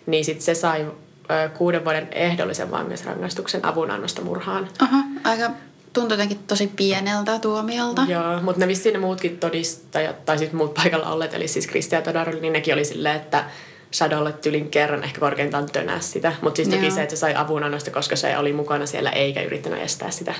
niin 0.07 0.25
sitten 0.25 0.45
se 0.45 0.55
sai 0.55 0.87
ö, 1.31 1.49
kuuden 1.49 1.85
vuoden 1.85 2.09
ehdollisen 2.13 2.71
vankeusrangaistuksen 2.71 3.65
avunannosta 3.65 4.23
murhaan. 4.23 4.69
Aha, 4.79 4.99
aika 5.25 5.51
tuntui 5.93 6.15
jotenkin 6.15 6.39
tosi 6.47 6.73
pieneltä 6.77 7.39
tuomiolta. 7.39 8.03
Joo, 8.09 8.41
mutta 8.43 8.61
ne 8.61 8.69
vissiin 8.69 8.93
ne 8.93 8.99
muutkin 8.99 9.39
todistajat, 9.39 10.25
tai 10.25 10.39
siis 10.39 10.53
muut 10.53 10.75
paikalla 10.75 11.13
olleet, 11.13 11.35
eli 11.35 11.49
siis 11.49 11.67
Kristi 11.67 11.95
ja 11.95 12.03
Todar, 12.03 12.35
niin 12.35 12.53
nekin 12.53 12.75
oli 12.75 12.85
silleen, 12.85 13.17
että 13.17 13.45
Shadowlle 13.93 14.33
tylin 14.33 14.71
kerran 14.71 15.05
ehkä 15.05 15.21
korkeintaan 15.21 15.71
tönää 15.71 16.01
sitä. 16.01 16.33
Mutta 16.43 16.57
siis 16.57 16.69
toki 16.69 16.87
Joo. 16.87 16.95
se, 16.95 17.03
että 17.03 17.17
se 17.17 17.21
sai 17.21 17.35
avunannosta, 17.35 17.91
koska 17.91 18.17
se 18.17 18.39
oli 18.39 18.53
mukana 18.53 18.87
siellä 18.87 19.11
eikä 19.11 19.43
yrittänyt 19.43 19.83
estää 19.83 20.11
sitä. 20.11 20.35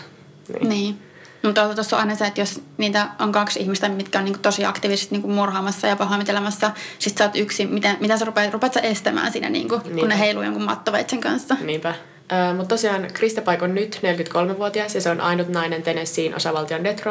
Niin. 0.49 0.69
Niin. 0.69 0.99
Mutta 1.43 1.75
tuossa 1.75 1.97
on 1.97 2.01
aina 2.01 2.15
se, 2.15 2.27
että 2.27 2.41
jos 2.41 2.63
niitä 2.79 3.09
on 3.19 3.33
kaksi 3.33 3.61
ihmistä, 3.61 3.89
mitkä 3.89 4.19
on 4.19 4.25
niinku 4.25 4.41
tosi 4.43 4.65
aktiivisesti 4.65 5.15
niinku 5.15 5.29
murhaamassa 5.29 5.87
ja 5.87 5.97
pahoinpitelemässä, 5.97 6.71
sit 6.99 7.19
sä 7.19 7.25
oot 7.25 7.37
yksin, 7.37 7.75
miten, 7.75 7.97
miten 8.01 8.19
sä 8.19 8.25
rupeat, 8.25 8.53
rupeat 8.53 8.75
sä 8.75 8.81
estämään 8.81 9.33
siinä, 9.33 9.51
niinku, 9.51 9.81
kun 10.01 10.09
ne 10.09 10.19
heiluu 10.19 10.43
jonkun 10.43 10.63
mattoveitsen 10.65 11.21
kanssa. 11.21 11.57
Niinpä. 11.61 11.89
Äh, 11.89 12.57
Mutta 12.57 12.69
tosiaan 12.69 13.09
Krista 13.13 13.43
Paik 13.43 13.63
on 13.63 13.75
nyt 13.75 14.01
43-vuotias 14.03 14.95
ja 14.95 15.01
se 15.01 15.11
on 15.11 15.21
ainut 15.21 15.49
nainen 15.49 15.83
Tennesseein 15.83 16.37
osavaltion 16.37 16.85
Death 16.85 17.03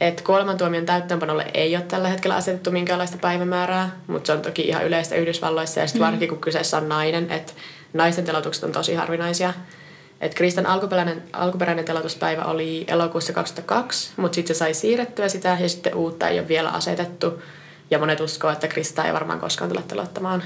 Rowssa. 0.00 0.08
Et 0.08 0.20
kuolemantuomion 0.20 0.86
täyttöönpanolle 0.86 1.46
ei 1.54 1.76
ole 1.76 1.84
tällä 1.84 2.08
hetkellä 2.08 2.36
asetettu 2.36 2.70
minkäänlaista 2.70 3.18
päivämäärää, 3.20 3.90
mutta 4.06 4.26
se 4.26 4.32
on 4.32 4.42
toki 4.42 4.62
ihan 4.62 4.86
yleistä 4.86 5.14
Yhdysvalloissa 5.14 5.80
ja 5.80 5.86
sitten 5.86 6.02
varsinkin 6.02 6.28
kun 6.28 6.40
kyseessä 6.40 6.76
on 6.76 6.88
nainen, 6.88 7.30
että 7.30 7.52
naisten 7.92 8.24
telotukset 8.24 8.64
on 8.64 8.72
tosi 8.72 8.94
harvinaisia. 8.94 9.54
Et 10.20 10.34
Kristan 10.34 10.66
alkuperäinen, 10.66 11.22
alkuperäinen 11.32 11.84
telotuspäivä 11.84 12.44
oli 12.44 12.84
elokuussa 12.88 13.32
2002, 13.32 14.12
mutta 14.16 14.34
sitten 14.34 14.54
se 14.54 14.58
sai 14.58 14.74
siirrettyä 14.74 15.28
sitä 15.28 15.56
ja 15.60 15.68
sitten 15.68 15.94
uutta 15.94 16.28
ei 16.28 16.38
ole 16.38 16.48
vielä 16.48 16.70
asetettu. 16.70 17.42
Ja 17.90 17.98
monet 17.98 18.20
uskoo, 18.20 18.50
että 18.50 18.68
Krista 18.68 19.04
ei 19.04 19.12
varmaan 19.12 19.40
koskaan 19.40 19.70
tule 19.70 19.82
telottamaan. 19.88 20.42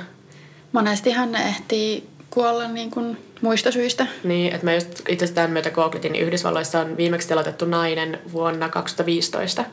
Monestihan 0.72 1.32
ne 1.32 1.48
ehtii 1.48 2.08
kuolla 2.34 2.68
niin 2.68 2.90
kuin 2.90 3.18
muistosyistä. 3.40 4.06
Niin, 4.24 4.54
että 4.54 4.66
mä 4.66 4.74
just 4.74 4.88
itse 4.88 5.24
asiassa 5.24 5.34
tämän 5.34 5.50
myötä 5.50 5.70
googletin, 5.70 6.12
niin 6.12 6.24
Yhdysvalloissa 6.24 6.80
on 6.80 6.96
viimeksi 6.96 7.28
telotettu 7.28 7.64
nainen 7.64 8.18
vuonna 8.32 8.68
2015. 8.68 9.64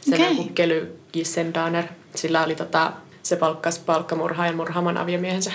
Se 0.00 0.14
okay. 0.14 0.28
joku 0.28 0.50
Kely 0.54 0.98
Gissendaner. 1.12 1.84
Sillä 2.14 2.44
oli 2.44 2.54
tota, 2.54 2.92
se 3.22 3.36
palkkas 3.36 3.78
palkkamurhaajan 3.78 4.56
murhaamaan 4.56 4.96
aviomiehensä. 4.96 5.52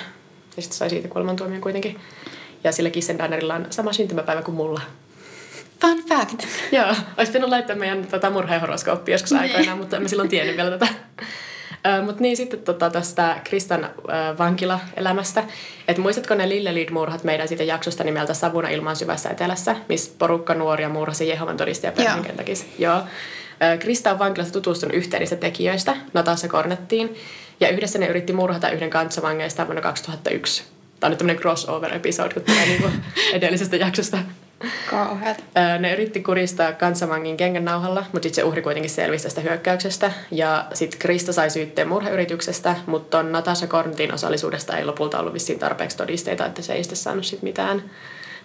Ja 0.56 0.62
sitten 0.62 0.78
sai 0.78 0.90
siitä 0.90 1.08
kuolemantuomion 1.08 1.62
kuitenkin. 1.62 2.00
Ja 2.64 2.72
sillä 2.72 2.90
Gissendanerilla 2.90 3.56
on 3.56 3.68
sama 3.70 3.94
syntymäpäivä 3.94 4.42
kuin 4.42 4.56
mulla. 4.56 4.82
Fun 5.82 6.04
fact. 6.10 6.44
Joo, 6.72 6.96
olisi 7.18 7.32
pitänyt 7.32 7.50
laittaa 7.50 7.76
meidän 7.76 8.08
tota, 8.08 8.30
murhaihoroskooppi 8.30 9.12
joskus 9.12 9.32
Niin. 9.32 9.42
aikoinaan, 9.42 9.78
mutta 9.78 9.96
en 9.96 10.02
mä 10.02 10.08
silloin 10.08 10.30
tiennyt 10.30 10.58
vielä 10.58 10.78
tätä. 10.78 10.88
Mutta 12.06 12.22
niin 12.22 12.38
sitten 12.38 12.60
tota, 12.60 12.90
tästä 12.90 13.38
Kristan 13.44 13.84
ö, 13.84 13.90
vankilaelämästä. 14.38 15.44
Et 15.88 15.98
muistatko 15.98 16.36
ne 16.36 16.50
Lillelid-murhat 16.50 17.24
meidän 17.24 17.48
siitä 17.48 17.64
jaksosta 17.64 18.04
nimeltä 18.04 18.34
Savuna 18.34 18.70
ilman 18.70 18.96
syvässä 18.96 19.30
etelässä, 19.30 19.76
missä 19.90 20.12
porukka 20.20 20.54
nuoria 20.54 20.90
murhasi 20.90 21.30
Jehovan 21.30 21.58
todistaja 21.58 21.92
perheen? 21.92 22.16
Joo. 22.80 23.02
Krista 23.80 24.12
on 24.12 24.20
vankilassa 24.20 24.54
tutustunut 24.54 24.96
yhteen 24.96 25.20
niistä 25.20 25.36
tekijöistä, 25.36 25.96
Natasha 26.14 26.48
Kornettiin, 26.48 27.16
ja 27.60 27.70
yhdessä 27.70 28.00
ne 28.00 28.08
yritti 28.08 28.34
murhata 28.34 28.70
yhden 28.70 28.90
kanssavankgeista 28.90 29.66
vuonna 29.66 29.82
2001. 29.82 30.64
Tämä 31.00 31.08
on 31.08 31.12
nyt 31.12 31.18
tämmöinen 31.18 31.42
crossover-episode, 31.42 32.34
kun 32.34 32.44
tulee 32.44 32.66
niinku 32.66 32.90
edellisestä 33.34 33.76
jaksosta. 33.76 34.18
Kauheat. 34.90 35.44
Ne 35.80 35.94
yritti 35.94 36.24
kuristaa 36.24 36.74
kansanvangin 36.74 37.38
kengän 37.38 37.66
nauhalla, 37.66 38.06
mutta 38.12 38.26
sitten 38.26 38.36
se 38.36 38.44
uhri 38.44 38.62
kuitenkin 38.62 38.90
selvisi 38.90 39.24
tästä 39.24 39.42
hyökkäyksestä. 39.42 40.12
Ja 40.32 40.66
sitten 40.74 41.00
Krista 41.00 41.34
sai 41.34 41.50
syytteen 41.50 41.88
murhayrityksestä, 41.88 42.76
mutta 42.88 43.20
on 43.20 43.32
Natasha 43.32 43.68
Kornetin 43.68 44.14
osallisuudesta 44.14 44.78
ei 44.78 44.86
lopulta 44.86 45.20
ollut 45.20 45.34
vissiin 45.34 45.60
tarpeeksi 45.60 45.98
todisteita, 45.98 46.46
että 46.46 46.62
se 46.62 46.74
ei 46.74 46.84
sitten 46.84 46.98
saanut 46.98 47.26
sit 47.26 47.42
mitään. 47.42 47.84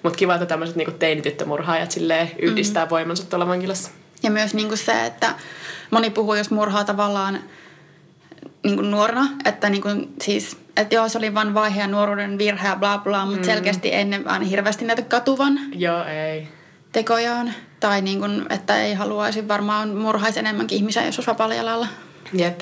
Mutta 0.03 0.17
kiva, 0.17 0.35
että 0.35 0.47
tämmöiset 0.47 0.77
niinku 0.77 0.93
teinityttömurhaajat 0.93 1.91
silleen 1.91 2.31
yhdistää 2.39 2.85
mm. 2.85 2.91
voimansa 2.91 3.27
tuolla 3.27 3.47
vankilassa. 3.47 3.91
Ja 4.23 4.31
myös 4.31 4.55
niin 4.55 4.69
kuin 4.69 4.79
se, 4.79 5.07
että 5.07 5.35
moni 5.91 6.11
puhuu, 6.11 6.35
jos 6.35 6.51
murhaa 6.51 6.85
tavallaan 6.85 7.39
niin 8.65 8.77
kuin 8.77 8.91
nuorena, 8.91 9.29
että 9.45 9.71
niin 9.71 9.83
kuin, 9.83 10.15
siis, 10.23 10.57
että 10.79 10.95
joo, 10.95 11.09
se 11.09 11.19
oli 11.19 11.35
vain 11.35 11.55
vaihe 11.55 11.81
ja 11.81 11.87
nuoruuden 11.87 12.39
virhe 12.39 12.69
ja 12.69 12.77
bla 12.77 12.99
bla, 12.99 13.27
mutta 13.27 13.41
mm. 13.41 13.45
selkeästi 13.45 13.95
ennen 13.95 14.29
aina 14.29 14.45
hirveästi 14.45 14.85
näitä 14.85 15.03
katuvan 15.03 15.59
Joo, 15.73 16.05
ei. 16.05 16.49
tekojaan. 16.93 17.55
Tai 17.81 18.03
niin 18.03 18.21
kuin, 18.21 18.47
että 18.51 18.83
ei 18.83 18.95
haluaisi 18.95 19.49
varmaan 19.49 19.89
murhaisi 19.89 20.39
enemmänkin 20.39 20.79
ihmisiä, 20.79 21.07
jos 21.07 21.19
olisi 21.19 21.31
vapaalla 21.31 21.55
jalalla. 21.55 21.87
Jep. 22.33 22.61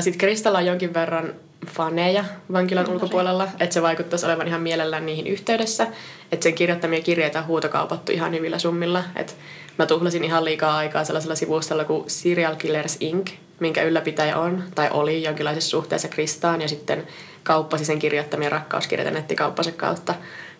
Sitten 0.00 0.18
Kristalla 0.18 0.58
on 0.58 0.66
jonkin 0.66 0.94
verran 0.94 1.34
faneja 1.66 2.24
vankilan 2.52 2.90
ulkopuolella, 2.90 3.48
että 3.60 3.74
se 3.74 3.82
vaikuttaisi 3.82 4.26
olevan 4.26 4.48
ihan 4.48 4.60
mielellään 4.60 5.06
niihin 5.06 5.26
yhteydessä. 5.26 5.86
Että 6.32 6.44
sen 6.44 6.54
kirjoittamia 6.54 7.00
kirjeitä 7.00 7.38
on 7.38 7.46
huutokaupattu 7.46 8.12
ihan 8.12 8.34
hyvillä 8.34 8.58
summilla. 8.58 9.04
Et 9.16 9.36
mä 9.78 9.86
tuhlasin 9.86 10.24
ihan 10.24 10.44
liikaa 10.44 10.76
aikaa 10.76 11.04
sellaisella 11.04 11.34
sivustalla 11.34 11.84
kuin 11.84 12.10
Serial 12.10 12.56
Killers 12.56 12.96
Inc., 13.00 13.30
minkä 13.60 13.82
ylläpitäjä 13.82 14.38
on 14.38 14.64
tai 14.74 14.88
oli 14.92 15.22
jonkinlaisessa 15.22 15.70
suhteessa 15.70 16.08
Kristaan 16.08 16.60
ja 16.60 16.68
sitten 16.68 17.06
kauppasi 17.42 17.84
sen 17.84 17.98
kirjoittamia 17.98 18.48
rakkauskirjeitä 18.48 19.10
nettikauppansa 19.10 19.72
kautta. 19.72 20.14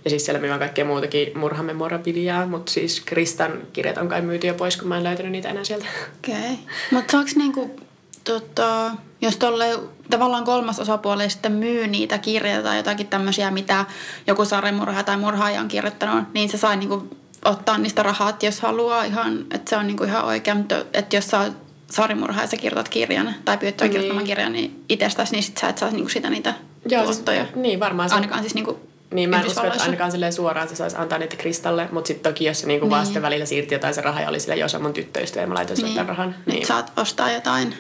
Ja 0.05 0.11
siis 0.11 0.25
siellä 0.25 0.41
myydään 0.41 0.61
kaikkea 0.61 0.85
muutakin 0.85 1.39
murhamemorabiliaa, 1.39 2.47
mutta 2.47 2.73
siis 2.73 3.01
Kristan 3.01 3.53
kirjat 3.73 3.99
on 3.99 4.09
kai 4.09 4.23
myyty 4.23 4.47
jo 4.47 4.55
pois, 4.55 4.77
kun 4.77 4.89
mä 4.89 4.97
en 4.97 5.05
löytänyt 5.05 5.33
niitä 5.33 5.49
enää 5.49 5.65
sieltä. 5.65 5.87
Okei. 6.19 6.35
Okay. 6.35 6.57
Mutta 6.93 7.13
saako 7.13 7.29
niinku, 7.37 7.81
tota, 8.25 8.91
jos 9.21 9.37
tolle 9.37 9.79
tavallaan 10.11 10.45
kolmas 10.45 10.81
osapuoli 10.81 11.31
sitten 11.31 11.53
myy 11.53 11.87
niitä 11.87 12.19
kirjoja 12.19 12.63
tai 12.63 12.77
jotakin 12.77 13.07
tämmöisiä, 13.07 13.51
mitä 13.51 13.85
joku 14.27 14.45
sarjamurhaaja 14.45 15.05
tai 15.05 15.17
murhaaja 15.17 15.61
on 15.61 15.69
kirjoittanut, 15.69 16.25
niin 16.35 16.49
se 16.49 16.59
sai 16.59 16.77
niinku 16.77 17.17
ottaa 17.45 17.79
niistä 17.79 18.03
rahat, 18.03 18.43
jos 18.43 18.61
haluaa 18.61 19.05
ihan, 19.05 19.47
että 19.51 19.71
se 19.71 19.77
on 19.77 19.87
niinku 19.87 20.05
ihan 20.05 20.25
oikein. 20.25 20.67
Että 20.93 21.17
jos 21.17 21.27
sä 21.29 21.53
oot 21.89 21.95
sarjamurhaaja 21.95 22.45
ja 22.45 22.49
sä 22.51 22.57
kirjoitat 22.57 22.89
kirjan 22.89 23.35
tai 23.45 23.59
pyytää 23.59 23.85
Niin. 23.85 23.93
kirjoittamaan 23.93 24.27
kirjan, 24.27 24.53
niin 24.53 24.85
itsestäsi, 24.89 25.33
niin 25.33 25.43
sit 25.43 25.59
sä 25.59 25.69
et 25.69 25.79
saa 25.79 25.91
niinku 25.91 26.09
sitä 26.09 26.31
niitä 26.31 26.55
Joo, 26.89 27.05
siis, 27.05 27.17
tuottoja. 27.17 27.45
niin 27.55 27.81
varmaan 27.81 28.09
se 28.09 28.15
Ainakaan 28.15 28.41
siis 28.41 28.55
niinku 28.55 28.81
Niin, 29.15 29.31
mä 29.31 29.41
en 29.41 29.47
usko, 29.47 29.67
että 29.67 29.83
ainakaan 29.83 30.11
silleen 30.13 30.33
suoraan 30.33 30.69
se 30.69 30.77
saisi 30.77 30.97
antaa 30.97 31.19
niitä 31.19 31.37
kristalle, 31.37 31.89
mutta 31.93 32.09
sitten 32.09 32.33
toki 32.33 32.45
jos 32.45 32.61
se 32.61 32.67
niinku 32.67 32.87
Niin. 32.87 32.91
vaan 32.91 33.07
sitten 33.07 33.23
välillä 33.23 33.47
siirti 33.47 33.75
jotain 33.75 33.95
se 33.95 34.01
raha 34.01 34.21
ja 34.21 34.29
oli 34.29 34.41
silleen, 34.41 34.61
jos 34.61 34.75
on 34.75 34.83
mun 34.83 34.93
tyttöystävä 34.93 35.43
ja 35.43 35.47
mä 35.47 35.55
laitan 35.55 35.77
niin, 35.77 35.95
tämän 35.95 36.09
rahan. 36.09 36.35
Nyt 36.47 36.65
saat 36.65 36.93
ostaa 36.97 37.33
jotain 37.33 37.69
Niin. 37.71 37.79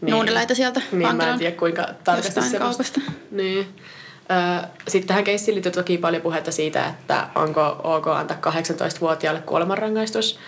niin. 0.00 0.10
nuudeleita 0.12 0.54
sieltä 0.54 0.80
Niin, 0.92 1.16
mä 1.16 1.30
en 1.32 1.38
tiedä 1.38 1.56
kuinka 1.56 1.88
tarkasti 2.04 2.32
semmoista. 2.32 2.58
kaupasta. 2.58 3.00
Niin. 3.30 3.68
Sitten 4.88 5.08
tähän 5.08 5.24
keissiin 5.24 5.54
liittyy 5.54 5.72
toki 5.72 5.98
paljon 5.98 6.22
puhetta 6.22 6.52
siitä, 6.52 6.86
että 6.86 7.28
onko 7.34 7.80
ok 7.84 8.06
antaa 8.06 8.36
18-vuotiaalle 8.40 9.40
kuolemanrangaistus. 9.40 10.38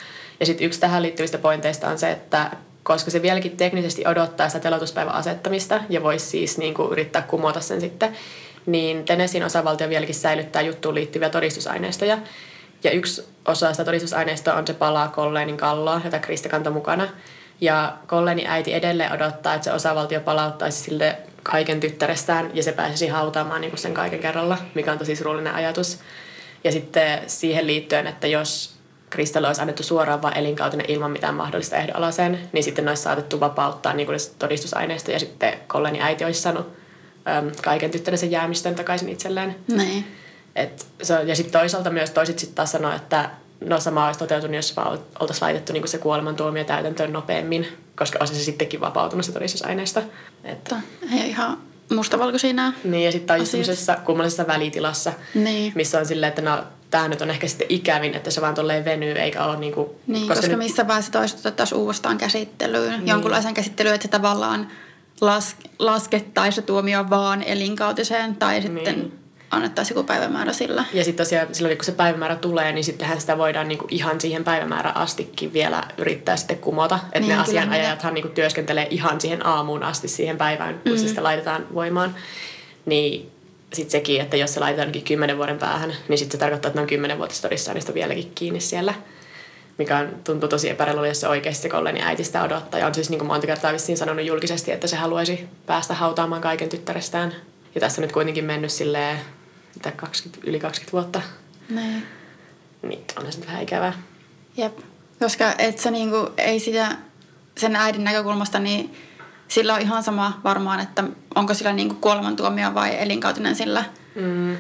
Ja 0.40 0.46
sitten 0.46 0.66
yksi 0.66 0.80
tähän 0.80 1.02
liittyvistä 1.02 1.38
pointeista 1.38 1.88
on 1.88 1.98
se, 1.98 2.10
että 2.10 2.50
koska 2.82 3.10
se 3.10 3.22
vieläkin 3.22 3.56
teknisesti 3.56 4.06
odottaa 4.06 4.48
sitä 4.48 4.60
telotuspäivän 4.60 5.14
asettamista 5.14 5.80
ja 5.88 6.02
voisi 6.02 6.26
siis 6.26 6.58
niin 6.58 6.74
kuin 6.74 6.92
yrittää 6.92 7.22
kumota 7.22 7.60
sen 7.60 7.80
sitten, 7.80 8.16
niin 8.66 9.04
Tennesseein 9.04 9.44
osavaltio 9.44 9.88
vieläkin 9.88 10.14
säilyttää 10.14 10.62
juttuun 10.62 10.94
liittyviä 10.94 11.30
todistusaineistoja. 11.30 12.18
Ja 12.84 12.90
yksi 12.90 13.24
osa 13.44 13.72
sitä 13.72 13.84
todistusaineistoa 13.84 14.54
on 14.54 14.66
se 14.66 14.74
palaa 14.74 15.08
Colleenin 15.08 15.56
kalloa, 15.56 16.00
jota 16.04 16.18
Krista 16.18 16.48
kantoi 16.48 16.72
mukana. 16.72 17.08
Ja 17.60 17.96
Colleenin 18.06 18.46
äiti 18.46 18.74
edelleen 18.74 19.12
odottaa, 19.12 19.54
että 19.54 19.64
se 19.64 19.72
osavaltio 19.72 20.20
palauttaisi 20.20 20.80
sille 20.80 21.16
kaiken 21.42 21.80
tyttärestään 21.80 22.50
ja 22.54 22.62
se 22.62 22.72
pääsisi 22.72 23.08
hautaamaan 23.08 23.60
niin 23.60 23.70
kuin 23.70 23.80
sen 23.80 23.94
kaiken 23.94 24.20
kerralla, 24.20 24.58
mikä 24.74 24.92
on 24.92 24.98
tosi 24.98 25.16
surullinen 25.16 25.54
ajatus. 25.54 26.00
Ja 26.64 26.72
sitten 26.72 27.22
siihen 27.26 27.66
liittyen, 27.66 28.06
että 28.06 28.26
jos 28.26 28.79
Kristalle 29.10 29.46
olisi 29.48 29.60
annettu 29.60 29.82
suoraan 29.82 30.22
vain 30.22 30.36
elinkautinen 30.36 30.86
ilman 30.90 31.10
mitään 31.10 31.34
mahdollista 31.34 31.76
ehdoalaseen, 31.76 32.38
niin 32.52 32.64
sitten 32.64 32.84
ne 32.84 32.90
olisi 32.90 33.02
saatettu 33.02 33.40
vapauttaa 33.40 33.92
niin 33.92 34.08
todistusaineista 34.38 35.10
ja 35.10 35.18
sitten 35.18 35.52
Colleenin 35.68 36.02
äiti 36.02 36.24
olisi 36.24 36.40
saanut 36.40 36.66
äm, 37.38 37.50
kaiken 37.64 37.90
tyttärensä 37.90 38.26
jäämistön 38.26 38.74
takaisin 38.74 39.08
itselleen. 39.08 39.56
Niin. 39.68 40.04
Et 40.56 40.86
se 41.02 41.14
on, 41.18 41.28
ja 41.28 41.36
sitten 41.36 41.60
toisaalta 41.60 41.90
myös 41.90 42.10
toiset 42.10 42.38
sitten 42.38 42.56
taas 42.56 42.72
sanoo, 42.72 42.92
että 42.96 43.30
no 43.60 43.80
sama 43.80 44.06
olisi 44.06 44.18
toteutunut, 44.18 44.56
jos 44.56 44.76
vaan 44.76 44.98
oltaisiin 45.20 45.44
laitettu 45.44 45.72
niinku 45.72 45.88
se 45.88 45.98
kuolemantuomio 45.98 46.64
täytäntöön 46.64 47.12
nopeammin, 47.12 47.66
koska 47.96 48.18
olisi 48.20 48.34
se 48.34 48.44
sittenkin 48.44 48.80
vapautunut 48.80 49.24
se 49.26 49.32
todistusaineista. 49.32 50.02
Et, 50.44 50.58
Mutta 50.58 50.76
ei 51.20 51.28
ihan 51.28 51.58
mustavalkoisia 51.94 52.52
nämä. 52.52 52.72
niin, 52.84 53.04
ja 53.04 53.12
sitten 53.12 53.34
on 53.34 53.40
just 53.40 53.90
kummallisessa 54.04 54.46
välitilassa, 54.46 55.12
Niin. 55.34 55.72
missä 55.74 55.98
on 55.98 56.06
silleen, 56.06 56.28
että 56.28 56.42
no, 56.42 56.64
tämä 56.90 57.08
nyt 57.08 57.22
on 57.22 57.30
ehkä 57.30 57.48
sitten 57.48 57.66
ikävin, 57.70 58.14
että 58.14 58.30
se 58.30 58.40
vaan 58.40 58.54
tolleen 58.54 58.84
venyy, 58.84 59.12
eikä 59.12 59.44
ole 59.44 59.56
niin 59.56 59.72
kuin, 59.72 59.88
Niin, 60.06 60.28
koska, 60.28 60.34
koska 60.34 60.56
nyt, 60.56 60.58
missä 60.58 60.88
vaiheessa 60.88 61.12
toista 61.12 61.38
otettaisiin 61.38 61.78
uudestaan 61.78 62.18
käsittelyyn, 62.18 62.90
niin. 62.90 63.08
jonkunlaisen 63.08 63.54
käsittelyyn, 63.54 63.94
että 63.94 64.04
se 64.06 64.10
tavallaan 64.10 64.68
las, 65.20 65.56
laskettaisiin 65.78 66.52
se 66.52 66.62
tuomio 66.62 67.10
vaan 67.10 67.42
elinkautiseen 67.42 68.36
tai 68.36 68.62
sitten 68.62 68.84
niin. 68.84 69.18
annettaisiin 69.50 69.96
joku 69.96 70.06
päivämäärä 70.06 70.52
sillä. 70.52 70.84
Ja 70.92 71.04
sitten 71.04 71.26
tosiaan 71.26 71.54
silloin, 71.54 71.76
kun 71.76 71.84
se 71.84 71.92
päivämäärä 71.92 72.36
tulee, 72.36 72.72
niin 72.72 72.84
sittenhän 72.84 73.20
sitä 73.20 73.38
voidaan 73.38 73.68
niinku 73.68 73.86
ihan 73.90 74.20
siihen 74.20 74.44
päivämäärään 74.44 74.96
astikin 74.96 75.52
vielä 75.52 75.82
yrittää 75.98 76.36
sitten 76.36 76.58
kumota. 76.58 76.98
Että 77.04 77.20
niin, 77.20 77.28
ne 77.28 77.38
asianajajathan 77.38 78.14
niinku 78.14 78.28
työskentelee 78.28 78.86
ihan 78.90 79.20
siihen 79.20 79.46
aamuun 79.46 79.82
asti 79.82 80.08
siihen 80.08 80.38
päivään, 80.38 80.74
kun 80.74 80.82
mm-hmm. 80.84 81.02
se 81.02 81.08
sitä 81.08 81.22
laitetaan 81.22 81.66
voimaan. 81.74 82.14
Niin 82.86 83.30
sitten 83.72 83.90
sekin, 83.90 84.20
että 84.20 84.36
jos 84.36 84.54
se 84.54 84.60
laitetaan 84.60 85.02
kymmenen 85.04 85.36
vuoden 85.36 85.58
päähän, 85.58 85.92
niin 86.08 86.18
sitten 86.18 86.32
se 86.32 86.38
tarkoittaa, 86.38 86.68
että 86.68 86.78
ne 86.78 86.82
on 86.82 86.88
kymmenen 86.88 87.18
vuotista 87.18 87.48
niistä 87.48 87.94
vieläkin 87.94 88.32
kiinni 88.34 88.60
siellä 88.60 88.94
mikä 89.80 89.98
on, 89.98 90.08
tuntuu 90.24 90.48
tosi 90.48 90.70
epäreilulle, 90.70 91.08
jos 91.08 91.20
se 91.20 91.28
oikeasti 91.28 91.62
se 91.62 91.68
kollegani 91.68 92.02
äiti 92.02 92.24
sitä 92.24 92.42
odottaa. 92.42 92.80
Ja 92.80 92.86
on 92.86 92.94
siis 92.94 93.10
niin 93.10 93.18
kuin 93.18 93.26
monta 93.26 93.46
kertaa 93.46 93.72
vissiin 93.72 93.98
sanonut 93.98 94.26
julkisesti, 94.26 94.72
että 94.72 94.86
se 94.86 94.96
haluaisi 94.96 95.48
päästä 95.66 95.94
hautaamaan 95.94 96.42
kaiken 96.42 96.68
tyttärestään. 96.68 97.34
Ja 97.74 97.80
tässä 97.80 98.00
on 98.00 98.02
nyt 98.02 98.12
kuitenkin 98.12 98.44
mennyt 98.44 98.70
silleen, 98.70 99.18
mitä 99.74 99.90
20, 99.90 100.50
yli 100.50 100.60
20 100.60 100.92
vuotta. 100.92 101.22
Niin. 101.68 102.06
Niin, 102.82 103.04
on 103.16 103.32
se 103.32 103.46
vähän 103.46 103.62
ikävää. 103.62 103.92
Jep. 104.56 104.78
Koska 105.18 105.54
et 105.58 105.78
sä 105.78 105.90
niinku, 105.90 106.30
ei 106.36 106.60
sitä 106.60 106.96
sen 107.58 107.76
äidin 107.76 108.04
näkökulmasta, 108.04 108.58
niin 108.58 108.94
sillä 109.48 109.74
on 109.74 109.80
ihan 109.80 110.02
sama 110.02 110.40
varmaan, 110.44 110.80
että 110.80 111.04
onko 111.34 111.54
sillä 111.54 111.72
niinku 111.72 111.94
kuolemantuomio 111.94 112.74
vai 112.74 113.02
elinkautinen 113.02 113.56
sillä. 113.56 113.84
Mm 114.14 114.56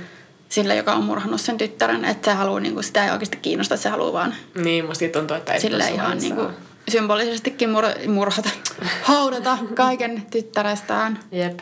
sillä, 0.50 0.74
joka 0.74 0.92
on 0.92 1.04
murhannut 1.04 1.40
sen 1.40 1.58
tyttären, 1.58 2.04
että 2.04 2.30
se 2.30 2.36
haluaa, 2.36 2.60
niin 2.60 2.74
kuin, 2.74 2.84
sitä 2.84 3.04
ei 3.04 3.10
oikeasti 3.10 3.36
kiinnosta, 3.36 3.74
että 3.74 3.82
se 3.82 3.88
haluaa 3.88 4.12
vaan... 4.12 4.34
Niin, 4.54 4.86
musta 4.86 5.04
tuntuu, 5.12 5.36
että 5.36 5.52
ei 5.52 5.60
Sillä 5.60 5.88
ihan 5.88 6.18
niin 6.18 6.34
kuin, 6.34 6.48
symbolisestikin 6.88 7.68
mur- 7.68 8.08
murhata, 8.08 8.50
haudata 9.02 9.58
kaiken 9.74 10.22
tyttärestään. 10.30 11.20
Jep. 11.32 11.58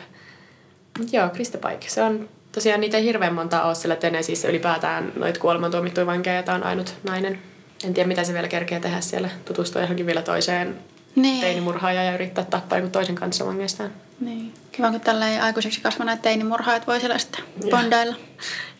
Joo, 1.11 1.29
Krista 1.29 1.57
Se 1.87 2.03
on 2.03 2.29
tosiaan 2.51 2.81
niitä 2.81 2.97
ei 2.97 3.03
hirveän 3.03 3.33
monta 3.33 3.63
ole 3.63 3.75
sillä 3.75 3.95
Tenesissä 3.95 4.47
ylipäätään 4.47 5.13
noita 5.15 5.39
kuolemantuomittuja 5.39 6.05
vankeja, 6.05 6.43
on 6.55 6.63
ainut 6.63 6.93
nainen. 7.03 7.39
En 7.83 7.93
tiedä, 7.93 8.07
mitä 8.07 8.23
se 8.23 8.33
vielä 8.33 8.47
kerkee 8.47 8.79
tehdä 8.79 9.01
siellä. 9.01 9.29
Tutustua 9.45 9.81
johonkin 9.81 10.05
vielä 10.05 10.21
toiseen 10.21 10.77
niin. 11.15 11.41
teinimurhaajaan 11.41 12.05
ja 12.05 12.13
yrittää 12.13 12.45
tappaa 12.45 12.77
joku 12.77 12.89
toisen 12.89 13.15
kanssa 13.15 13.45
vangeistaan. 13.45 13.91
Niin. 14.19 14.53
Kiva, 14.71 14.91
kun 14.91 15.01
tälleen 15.01 15.43
aikuiseksi 15.43 15.81
kasvaneet 15.81 16.21
teinimurhaajat 16.21 16.87
voi 16.87 16.99
siellä 16.99 17.17
sitten 17.17 17.43
bondailla. 17.69 18.15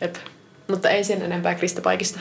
Jep. 0.01 0.15
Mutta 0.67 0.89
ei 0.89 1.03
sen 1.03 1.21
enempää 1.21 1.55
Kristapaikista. 1.55 2.19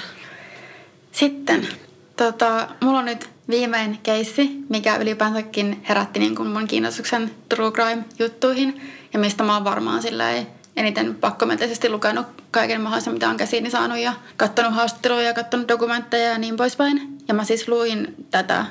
Sitten, 1.13 1.69
tota, 2.17 2.69
mulla 2.81 2.99
on 2.99 3.05
nyt 3.05 3.31
viimein 3.49 3.99
keissi, 4.03 4.51
mikä 4.69 4.97
ylipäänsäkin 4.97 5.85
herätti 5.89 6.21
niin 6.21 6.37
kuin 6.37 6.49
mun 6.49 6.67
kiinnostuksen 6.67 7.31
true 7.49 7.71
crime-juttuihin. 7.71 8.93
Ja 9.13 9.19
mistä 9.19 9.43
mä 9.43 9.55
oon 9.55 9.65
varmaan 9.65 10.03
silleen 10.03 10.47
eniten 10.77 11.15
pakkomentisesti 11.15 11.89
lukenut 11.89 12.27
kaiken 12.51 12.81
mahdollisen, 12.81 13.13
mitä 13.13 13.29
on 13.29 13.37
käsiini 13.37 13.71
saanut 13.71 13.99
ja 13.99 14.13
kattonut 14.37 14.75
haastatteluja 14.75 15.27
ja 15.27 15.35
kattonut 15.35 15.69
dokumentteja 15.69 16.31
ja 16.31 16.39
niin 16.39 16.57
poispäin. 16.57 17.19
Ja 17.29 17.35
mä 17.35 17.45
siis 17.45 17.69
luin 17.69 18.15
tätä 18.31 18.67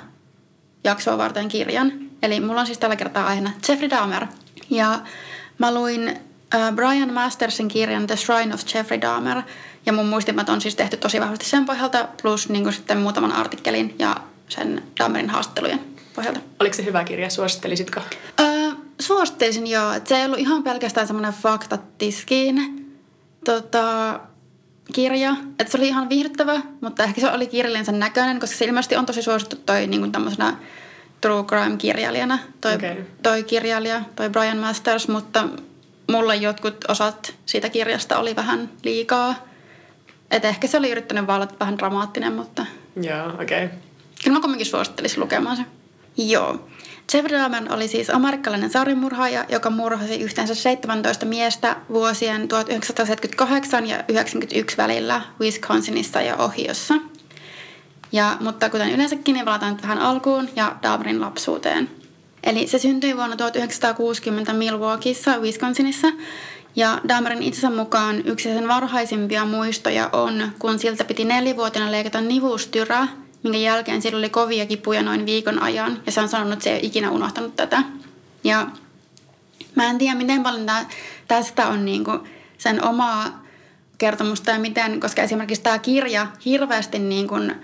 jaksoa 0.84 1.18
varten 1.18 1.48
kirjan. 1.48 2.07
Eli 2.24 2.40
mulla 2.40 2.60
on 2.60 2.66
siis 2.66 2.78
tällä 2.78 2.96
kertaa 2.96 3.28
aiheena 3.28 3.52
Jeffrey 3.70 3.90
Dahmer. 3.90 4.26
Ja 4.70 5.00
mä 5.58 5.74
luin 5.74 6.08
äh, 6.56 6.74
Brian 6.76 7.14
Mastersin 7.14 7.68
kirjan 7.68 8.08
The 8.08 8.16
Shrine 8.16 8.54
of 8.54 8.62
Jeffrey 8.74 9.02
Dahmer. 9.02 9.42
Ja 9.86 9.94
mun 9.94 10.06
muistimat 10.06 10.50
on 10.50 10.62
siis 10.62 10.76
tehty 10.76 10.98
tosi 10.98 11.22
vahvasti 11.22 11.46
sen 11.46 11.66
pohjalta, 11.66 12.08
plus 12.22 12.50
niin 12.50 12.64
kuin 12.64 12.74
sitten 12.74 12.98
muutaman 12.98 13.32
artikkelin 13.32 13.96
ja 14.00 14.16
sen 14.50 14.84
Dahmerin 15.00 15.30
haastattelujen 15.30 15.80
pohjalta. 16.16 16.40
Oliko 16.60 16.76
se 16.76 16.86
hyvä 16.86 17.04
kirja? 17.04 17.30
Suosittelisitko? 17.30 18.00
Öö, 18.40 18.72
suosittelisin 19.00 19.68
joo. 19.68 19.94
Se 20.06 20.18
ei 20.18 20.26
ollut 20.26 20.40
ihan 20.40 20.64
pelkästään 20.64 21.08
semmoinen 21.08 21.34
faktatiskiin 21.34 22.88
tota, 23.46 24.20
kirja. 24.94 25.36
Että 25.60 25.72
se 25.72 25.78
oli 25.78 25.88
ihan 25.88 26.10
viihdyttävä, 26.10 26.62
mutta 26.82 27.04
ehkä 27.04 27.22
se 27.22 27.32
oli 27.32 27.48
kirjallinen 27.48 28.00
näköinen, 28.00 28.40
koska 28.40 28.58
se 28.58 28.66
ilmeisesti 28.66 28.96
on 28.96 29.06
tosi 29.06 29.22
suosittu 29.22 29.56
toi 29.56 29.88
niin 29.88 30.02
kuin 30.02 30.12
tämmöisenä 30.12 30.58
true 31.22 31.44
crime-kirjailijana, 31.44 32.40
toi, 32.62 32.76
okay. 32.76 32.96
toi 33.24 33.44
kirjailija, 33.44 34.02
toi 34.16 34.30
Brian 34.30 34.58
Masters, 34.58 35.08
mutta 35.08 35.48
mulle 36.12 36.36
jotkut 36.36 36.86
osat 36.88 37.36
siitä 37.46 37.70
kirjasta 37.70 38.20
oli 38.20 38.36
vähän 38.36 38.70
liikaa. 38.84 39.36
Et 40.32 40.46
ehkä 40.46 40.68
se 40.68 40.78
oli 40.78 40.92
yrittänyt 40.92 41.28
vaan 41.28 41.42
olla 41.42 41.52
vähän 41.60 41.78
dramaattinen, 41.78 42.34
mutta... 42.34 42.66
Joo, 43.02 43.28
okei. 43.28 43.66
Okay. 43.66 43.78
Kyllä 44.24 44.38
mä 44.38 44.42
kumminkin 44.42 44.66
suosittelisin 44.66 45.20
lukemaan 45.20 45.58
se. 45.58 45.64
Joo. 46.18 46.68
Jeffrey 47.14 47.40
Dahmer 47.40 47.74
oli 47.74 47.88
siis 47.88 48.10
amerikkalainen 48.10 48.70
sarjamurhaaja, 48.70 49.46
joka 49.50 49.70
murhasi 49.70 50.16
yhteensä 50.16 50.56
17 50.56 51.26
miestä 51.26 51.76
vuosien 51.90 52.48
1978 52.48 53.86
ja 53.86 53.96
1991 53.96 54.78
välillä 54.78 55.22
Wisconsinissa 55.40 56.22
ja 56.22 56.36
Ohiossa– 56.36 56.94
ja, 58.12 58.38
mutta 58.40 58.70
kuten 58.70 58.92
yleensäkin, 58.92 59.34
niin 59.34 59.46
palataan 59.46 59.74
nyt 59.74 59.82
vähän 59.82 60.00
alkuun 60.00 60.50
ja 60.56 60.76
Dahmerin 60.84 61.22
lapsuuteen. 61.22 61.90
Eli 62.44 62.68
se 62.68 62.80
syntyi 62.80 63.18
vuonna 63.18 63.36
1960 63.36 64.54
Milwaukeeissa, 64.54 65.38
Wisconsinissa. 65.38 66.08
Ja 66.76 67.02
Dahmerin 67.08 67.44
itsensä 67.44 67.70
mukaan 67.70 68.28
yksi 68.28 68.54
sen 68.54 68.68
varhaisimpia 68.68 69.46
muistoja 69.46 70.10
on, 70.14 70.52
kun 70.60 70.80
siltä 70.80 71.04
piti 71.04 71.26
nelivuotina 71.26 71.92
leikata 71.92 72.22
nivustyrä, 72.22 73.08
minkä 73.44 73.58
jälkeen 73.58 74.02
sillä 74.02 74.18
oli 74.18 74.30
kovia 74.30 74.66
kipuja 74.66 75.04
noin 75.04 75.26
viikon 75.26 75.62
ajan. 75.62 76.02
Ja 76.06 76.12
se 76.12 76.22
on 76.22 76.30
sanonut, 76.30 76.54
että 76.54 76.64
se 76.64 76.70
ei 76.70 76.76
ole 76.76 76.86
ikinä 76.86 77.12
unohtanut 77.12 77.56
tätä. 77.56 77.84
Ja 78.44 78.68
mä 79.76 79.90
en 79.90 79.98
tiedä, 79.98 80.16
miten 80.16 80.44
paljon 80.44 80.66
tää, 80.66 80.90
tästä 81.28 81.68
on 81.68 81.86
niinku 81.86 82.12
sen 82.58 82.84
omaa 82.84 83.44
kertomusta 83.98 84.52
ja 84.52 84.60
miten, 84.60 85.00
koska 85.00 85.22
esimerkiksi 85.22 85.64
tämä 85.64 85.80
kirja 85.80 86.28
hirveästi 86.46 87.00
niin 87.00 87.28
kuin 87.28 87.56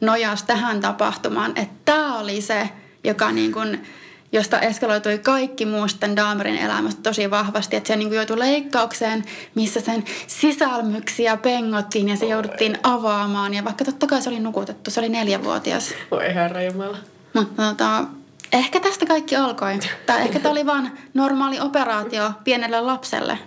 nojasi 0.00 0.46
tähän 0.46 0.80
tapahtumaan, 0.80 1.52
että 1.56 1.74
tämä 1.84 2.18
oli 2.18 2.40
se, 2.40 2.68
joka 3.04 3.32
niin 3.32 3.52
kuin, 3.52 3.86
josta 4.32 4.60
eskaloitui 4.60 5.18
kaikki 5.18 5.66
muu 5.66 5.88
sitten 5.88 6.16
Dahmerin 6.16 6.58
elämästä 6.58 7.02
tosi 7.02 7.30
vahvasti, 7.30 7.76
että 7.76 7.88
se 7.88 7.96
niin 7.96 8.08
kuin 8.08 8.16
joutui 8.16 8.38
leikkaukseen, 8.38 9.24
missä 9.54 9.80
sen 9.80 10.04
sisälmyksiä 10.26 11.36
pengottiin 11.36 12.08
ja 12.08 12.16
se 12.16 12.26
jouduttiin 12.26 12.78
avaamaan. 12.82 13.54
Ja 13.54 13.64
vaikka 13.64 13.84
totta 13.84 14.06
kai 14.06 14.22
se 14.22 14.30
oli 14.30 14.40
nukutettu, 14.40 14.90
se 14.90 15.00
oli 15.00 15.08
neljävuotias. 15.08 15.94
Voi 16.10 16.34
herra 16.34 16.62
Jumala. 16.62 16.98
Mutta 17.34 17.62
tota, 17.62 18.04
ehkä 18.52 18.80
tästä 18.80 19.06
kaikki 19.06 19.36
alkoi. 19.36 19.78
Tai 20.06 20.20
ehkä 20.20 20.40
tämä 20.40 20.52
oli 20.52 20.66
vain 20.66 20.90
normaali 21.14 21.60
operaatio 21.60 22.32
pienelle 22.44 22.80
lapselle. 22.80 23.38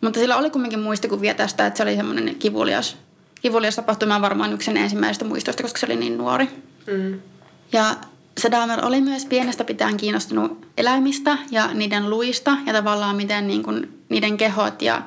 Mutta 0.00 0.20
sillä 0.20 0.36
oli 0.36 0.50
kumminkin 0.50 0.80
muistikuvia 0.80 1.34
tästä, 1.34 1.66
että 1.66 1.76
se 1.76 1.82
oli 1.82 1.96
semmoinen 1.96 2.34
kivulias 2.34 2.96
kivulias 3.42 3.76
tapahtuma 3.76 4.16
on 4.16 4.22
varmaan 4.22 4.52
yksi 4.52 4.70
ensimmäistä 4.70 5.24
muistoista, 5.24 5.62
koska 5.62 5.78
se 5.78 5.86
oli 5.86 5.96
niin 5.96 6.18
nuori. 6.18 6.48
Mm. 6.86 7.20
Ja 7.72 7.94
se 8.38 8.50
Dahmer 8.50 8.84
oli 8.84 9.00
myös 9.00 9.26
pienestä 9.26 9.64
pitäen 9.64 9.96
kiinnostunut 9.96 10.66
eläimistä 10.76 11.38
ja 11.50 11.74
niiden 11.74 12.10
luista 12.10 12.56
ja 12.66 12.72
tavallaan 12.72 13.16
miten 13.16 13.46
niin 13.46 13.62
kuin, 13.62 14.02
niiden 14.08 14.36
kehot 14.36 14.82
ja 14.82 15.02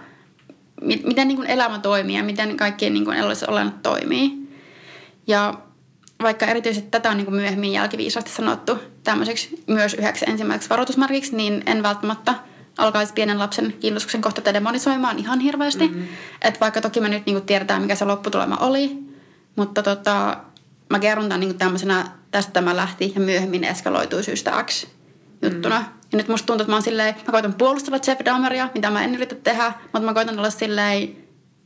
mi- 0.81 1.01
miten 1.05 1.27
niin 1.27 1.35
kuin 1.35 1.49
elämä 1.49 1.79
toimii 1.79 2.17
ja 2.17 2.23
miten 2.23 2.57
kaikkien 2.57 2.93
niin 2.93 3.05
kuin 3.05 3.17
olennot 3.47 3.83
toimii. 3.83 4.49
Ja 5.27 5.53
vaikka 6.21 6.45
erityisesti 6.45 6.89
tätä 6.91 7.09
on 7.09 7.17
niin 7.17 7.25
kuin 7.25 7.35
myöhemmin 7.35 7.71
jälkiviisaasti 7.71 8.31
sanottu 8.31 8.77
tämmöiseksi 9.03 9.63
myös 9.67 9.93
yhdeksi 9.93 10.25
ensimmäiseksi 10.27 10.69
varoitusmerkiksi, 10.69 11.35
niin 11.35 11.63
en 11.65 11.83
välttämättä– 11.83 12.35
alkaisi 12.81 13.13
pienen 13.13 13.39
lapsen 13.39 13.73
kiinnostuksen 13.79 14.21
kohta 14.21 14.53
demonisoimaan 14.53 15.19
ihan 15.19 15.39
hirveästi. 15.39 15.87
Mm-hmm. 15.87 16.07
Että 16.41 16.59
vaikka 16.59 16.81
toki 16.81 16.99
me 16.99 17.09
nyt 17.09 17.25
niinku 17.25 17.41
tiedetään, 17.45 17.81
mikä 17.81 17.95
se 17.95 18.05
lopputulema 18.05 18.57
oli, 18.57 18.99
mutta 19.55 19.83
tota, 19.83 20.37
mä 20.89 20.99
kerron 20.99 21.25
tämän 21.25 21.39
niinku 21.39 21.57
tämmöisenä, 21.57 22.05
tästä 22.31 22.51
tämä 22.51 22.75
lähti 22.75 23.11
ja 23.15 23.21
myöhemmin 23.21 23.63
eskaloitui 23.63 24.23
syystä 24.23 24.63
X 24.63 24.87
juttuna. 25.41 25.79
Mm. 25.79 25.85
Ja 26.11 26.17
nyt 26.17 26.27
musta 26.27 26.45
tuntuu, 26.45 26.63
että 26.63 26.71
mä 26.71 26.75
oon 26.75 26.83
silleen, 26.83 27.15
mä 27.27 27.31
koitan 27.31 27.53
puolustella 27.53 27.99
Jeff 28.07 28.21
Dahmeria, 28.25 28.69
mitä 28.73 28.89
mä 28.89 29.03
en 29.03 29.15
yritä 29.15 29.35
tehdä, 29.35 29.73
mutta 29.83 29.99
mä 29.99 30.13
koitan 30.13 30.37
olla 30.37 30.49
silleen 30.49 31.15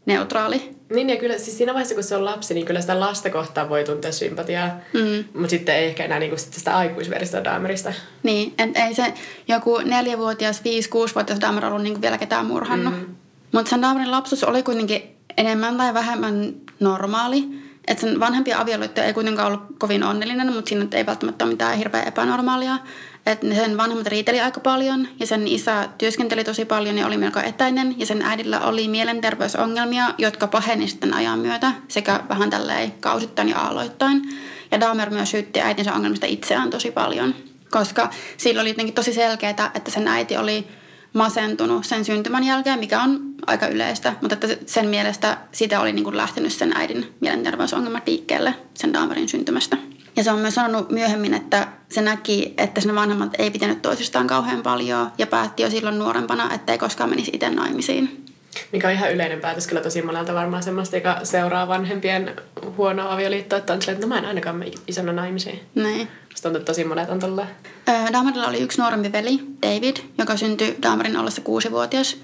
neutraali. 0.05 0.75
Niin 0.89 1.09
ja 1.09 1.17
kyllä 1.17 1.37
siis 1.37 1.57
siinä 1.57 1.73
vaiheessa 1.73 1.95
kun 1.95 2.03
se 2.03 2.15
on 2.15 2.25
lapsi, 2.25 2.53
niin 2.53 2.65
kyllä 2.65 2.81
sitä 2.81 2.99
lasta 2.99 3.29
kohtaan 3.29 3.69
voi 3.69 3.83
tuntea 3.83 4.11
sympatiaa. 4.11 4.67
Mm. 4.93 5.23
Mutta 5.33 5.49
sitten 5.49 5.75
ei 5.75 5.87
ehkä 5.87 6.05
enää 6.05 6.19
niinku 6.19 6.37
sitä 6.37 6.77
aikuisveristä 6.77 7.43
Dahmerista. 7.43 7.93
Niin, 8.23 8.53
et 8.59 8.69
ei 8.75 8.93
se 8.93 9.13
joku 9.47 9.77
neljävuotias, 9.77 10.63
viisi, 10.63 10.89
kuusivuotias 10.89 11.41
Dahmer 11.41 11.65
ollut 11.65 11.81
niinku 11.81 12.01
vielä 12.01 12.17
ketään 12.17 12.45
murhannut. 12.45 12.93
Mm. 12.93 13.15
Mutta 13.51 13.69
sen 13.69 13.81
Dahmerin 13.81 14.11
lapsuus 14.11 14.43
oli 14.43 14.63
kuitenkin 14.63 15.01
enemmän 15.37 15.77
tai 15.77 15.93
vähemmän 15.93 16.53
normaali. 16.79 17.43
Että 17.87 18.01
sen 18.01 18.19
vanhempia 18.19 18.59
avioliitto 18.59 19.01
ei 19.01 19.13
kuitenkaan 19.13 19.47
ollut 19.47 19.65
kovin 19.77 20.03
onnellinen, 20.03 20.53
mutta 20.53 20.69
siinä 20.69 20.87
ei 20.91 21.05
välttämättä 21.05 21.45
ole 21.45 21.53
mitään 21.53 21.77
hirveän 21.77 22.07
epänormaalia. 22.07 22.77
Että 23.25 23.47
sen 23.55 23.77
vanhemmat 23.77 24.07
riiteli 24.07 24.41
aika 24.41 24.59
paljon 24.59 25.07
ja 25.19 25.27
sen 25.27 25.47
isä 25.47 25.89
työskenteli 25.97 26.43
tosi 26.43 26.65
paljon 26.65 26.97
ja 26.97 27.07
oli 27.07 27.17
melko 27.17 27.39
etäinen. 27.39 27.95
Ja 27.99 28.05
sen 28.05 28.21
äidillä 28.21 28.59
oli 28.59 28.87
mielenterveysongelmia, 28.87 30.05
jotka 30.17 30.47
paheni 30.47 30.87
sitten 30.87 31.13
ajan 31.13 31.39
myötä 31.39 31.71
sekä 31.87 32.19
vähän 32.29 32.49
tälleen 32.49 32.91
kausittain 32.91 33.49
ja 33.49 33.59
aloittain. 33.59 34.21
Ja 34.71 34.79
Dahmer 34.79 35.09
myös 35.09 35.31
syytti 35.31 35.61
äitinsä 35.61 35.93
ongelmista 35.93 36.25
itseään 36.25 36.69
tosi 36.69 36.91
paljon, 36.91 37.35
koska 37.71 38.09
sillä 38.37 38.61
oli 38.61 38.69
jotenkin 38.69 38.95
tosi 38.95 39.13
selkeää, 39.13 39.71
että 39.75 39.91
sen 39.91 40.07
äiti 40.07 40.37
oli 40.37 40.67
masentunut 41.13 41.85
sen 41.85 42.05
syntymän 42.05 42.43
jälkeen, 42.43 42.79
mikä 42.79 43.01
on 43.01 43.19
aika 43.47 43.67
yleistä, 43.67 44.13
mutta 44.21 44.33
että 44.33 44.47
sen 44.65 44.87
mielestä 44.87 45.37
siitä 45.51 45.79
oli 45.79 45.93
niin 45.93 46.03
kuin 46.03 46.17
lähtenyt 46.17 46.53
sen 46.53 46.77
äidin 46.77 47.13
mielenterveysongelmat 47.19 48.07
liikkeelle 48.07 48.55
sen 48.73 48.93
Dahmerin 48.93 49.29
syntymästä. 49.29 49.77
Ja 50.15 50.23
se 50.23 50.31
on 50.31 50.39
myös 50.39 50.55
sanonut 50.55 50.91
myöhemmin, 50.91 51.33
että 51.33 51.67
se 51.89 52.01
näki, 52.01 52.53
että 52.57 52.81
sen 52.81 52.95
vanhemmat 52.95 53.29
ei 53.37 53.51
pitänyt 53.51 53.81
toisistaan 53.81 54.27
kauhean 54.27 54.63
paljon 54.63 55.11
ja 55.17 55.27
päätti 55.27 55.63
jo 55.63 55.69
silloin 55.69 55.99
nuorempana, 55.99 56.53
että 56.53 56.71
ei 56.71 56.77
koskaan 56.77 57.09
menisi 57.09 57.31
itse 57.33 57.49
naimisiin. 57.49 58.25
Mikä 58.71 58.87
on 58.87 58.93
ihan 58.93 59.11
yleinen 59.11 59.39
päätös 59.39 59.67
kyllä 59.67 59.81
tosi 59.81 60.01
monelta 60.01 60.33
varmaan 60.33 60.63
semmoista, 60.63 60.95
joka 60.95 61.19
seuraa 61.23 61.67
vanhempien 61.67 62.35
huonoa 62.77 63.13
avioliittoa, 63.13 63.59
että 63.59 63.73
on 63.73 63.81
silleen, 63.81 63.95
että 63.95 64.07
no 64.07 64.13
mä 64.13 64.19
en 64.19 64.25
ainakaan 64.25 64.55
mene 64.55 64.71
isona 64.87 65.11
naimisiin. 65.11 65.59
Niin. 65.75 66.07
Musta 66.29 66.49
on 66.49 66.65
tosi 66.65 66.83
monet 66.83 67.09
on 67.09 67.19
tolleen. 67.19 67.47
Dahmerilla 68.13 68.47
oli 68.47 68.61
yksi 68.61 68.81
nuorempi 68.81 69.11
veli, 69.11 69.39
David, 69.61 69.97
joka 70.17 70.37
syntyi 70.37 70.77
Dahmerin 70.83 71.17
ollessa 71.17 71.41
kuusivuotias. 71.41 72.17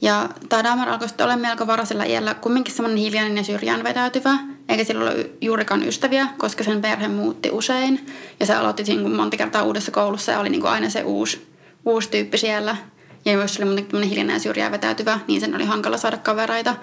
Ja 0.00 0.28
tämä 0.48 0.64
Dahmer 0.64 0.88
alkoi 0.88 1.08
sitten 1.08 1.24
olla 1.24 1.36
melko 1.36 1.66
varhaisella 1.66 2.04
iällä 2.04 2.34
kumminkin 2.34 2.74
semmoinen 2.74 2.98
hiljainen 2.98 3.36
ja 3.36 3.44
syrjään 3.44 3.84
vetäytyvä, 3.84 4.38
eikä 4.68 4.84
sillä 4.84 5.04
ole 5.04 5.30
juurikaan 5.40 5.88
ystäviä, 5.88 6.26
koska 6.38 6.64
sen 6.64 6.82
perhe 6.82 7.08
muutti 7.08 7.50
usein. 7.50 8.06
Ja 8.40 8.46
se 8.46 8.54
aloitti 8.54 8.82
niin 8.82 9.12
monta 9.12 9.36
kertaa 9.36 9.62
uudessa 9.62 9.92
koulussa 9.92 10.32
ja 10.32 10.40
oli 10.40 10.48
niin 10.48 10.60
kuin 10.60 10.70
aina 10.70 10.90
se 10.90 11.02
uusi, 11.02 11.46
uusi 11.84 12.10
tyyppi 12.10 12.38
siellä. 12.38 12.76
Ja 13.24 13.32
jos 13.32 13.54
se 13.54 13.62
oli 13.62 13.66
muutenkin 13.66 14.02
hiljainen 14.02 14.34
ja 14.34 14.40
syrjään 14.40 14.72
vetäytyvä, 14.72 15.20
niin 15.28 15.40
sen 15.40 15.54
oli 15.54 15.64
hankala 15.64 15.96
saada 15.96 16.16
kavereita. 16.16 16.76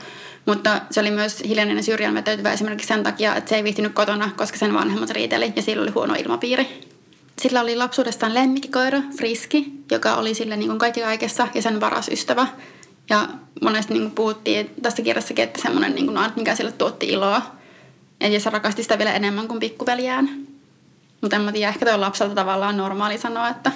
Mutta 0.46 0.82
se 0.92 1.00
oli 1.00 1.12
myös 1.12 1.44
hiljainen 1.48 1.78
ja 1.78 1.84
syrjään 1.84 2.16
vetäytyvä 2.16 2.54
esimerkiksi 2.54 2.88
sen 2.88 3.04
takia, 3.04 3.36
että 3.36 3.50
se 3.50 3.56
ei 3.56 3.64
viihtynyt 3.64 3.94
kotona, 3.94 4.32
koska 4.38 4.58
sen 4.58 4.74
vanhemmat 4.74 5.10
riiteli 5.10 5.54
ja 5.56 5.62
sillä 5.62 5.84
oli 5.84 5.92
huono 5.92 6.14
ilmapiiri. 6.14 6.68
Sillä 7.42 7.62
oli 7.62 7.76
lapsuudestaan 7.76 8.34
lemmikkikoira, 8.34 9.02
Friski, 9.18 9.72
joka 9.92 10.16
oli 10.16 10.34
sille 10.34 10.58
niin 10.58 10.70
kuin 10.70 10.80
kaikki 10.80 11.02
kaikessa 11.02 11.48
ja 11.54 11.62
sen 11.62 11.80
paras 11.80 12.08
ystävä. 12.08 12.48
Ja 13.10 13.28
monesti 13.62 13.94
niin 13.94 14.04
kuin 14.04 14.16
puhuttiin 14.16 14.70
tässä 14.82 15.04
kirjassakin, 15.04 15.44
että 15.44 15.62
semmoinen 15.62 15.96
niin 15.96 16.08
kuin, 16.08 16.20
mikä 16.36 16.56
sille 16.56 16.72
tuotti 16.72 17.06
iloa. 17.06 17.42
Ja 18.32 18.40
se 18.40 18.50
rakasti 18.50 18.84
sitä 18.84 18.98
vielä 18.98 19.14
enemmän 19.14 19.48
kuin 19.48 19.60
pikkuveliään. 19.60 20.30
Mutta 21.22 21.36
en 21.36 21.42
mä 21.42 21.52
tiedä, 21.52 21.70
ehkä 21.70 21.86
toi 21.86 21.98
lapselta 21.98 22.36
tavallaan 22.36 22.78
normaali 22.78 23.18
sanoa, 23.18 23.50
että 23.50 23.72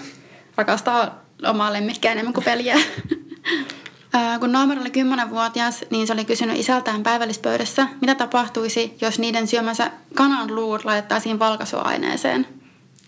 rakastaa 0.56 1.24
omaa 1.46 1.74
lemmikkiä 1.74 2.12
enemmän 2.12 2.34
kuin 2.34 2.44
peliä. 2.44 2.76
Kun 4.40 4.52
Noomer 4.52 4.80
oli 4.80 4.90
10-vuotias, 4.90 5.86
niin 5.90 6.08
se 6.08 6.14
oli 6.14 6.26
kysynyt 6.26 6.60
isältään 6.60 7.04
päivällispöydässä, 7.04 7.88
mitä 8.02 8.16
tapahtuisi, 8.16 8.98
jos 9.02 9.20
niiden 9.20 9.48
syömänsä 9.48 9.92
kanan 10.14 10.56
luut 10.56 10.86
laitettaisiin 10.86 11.40
valkaisuaineeseen. 11.40 12.48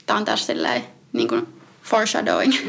Tämä 0.06 0.17
on 0.17 0.25
tässä 0.25 0.45
silleen, 0.45 0.84
niin 1.13 1.28
kuin 1.28 1.47
foreshadowing. 1.84 2.54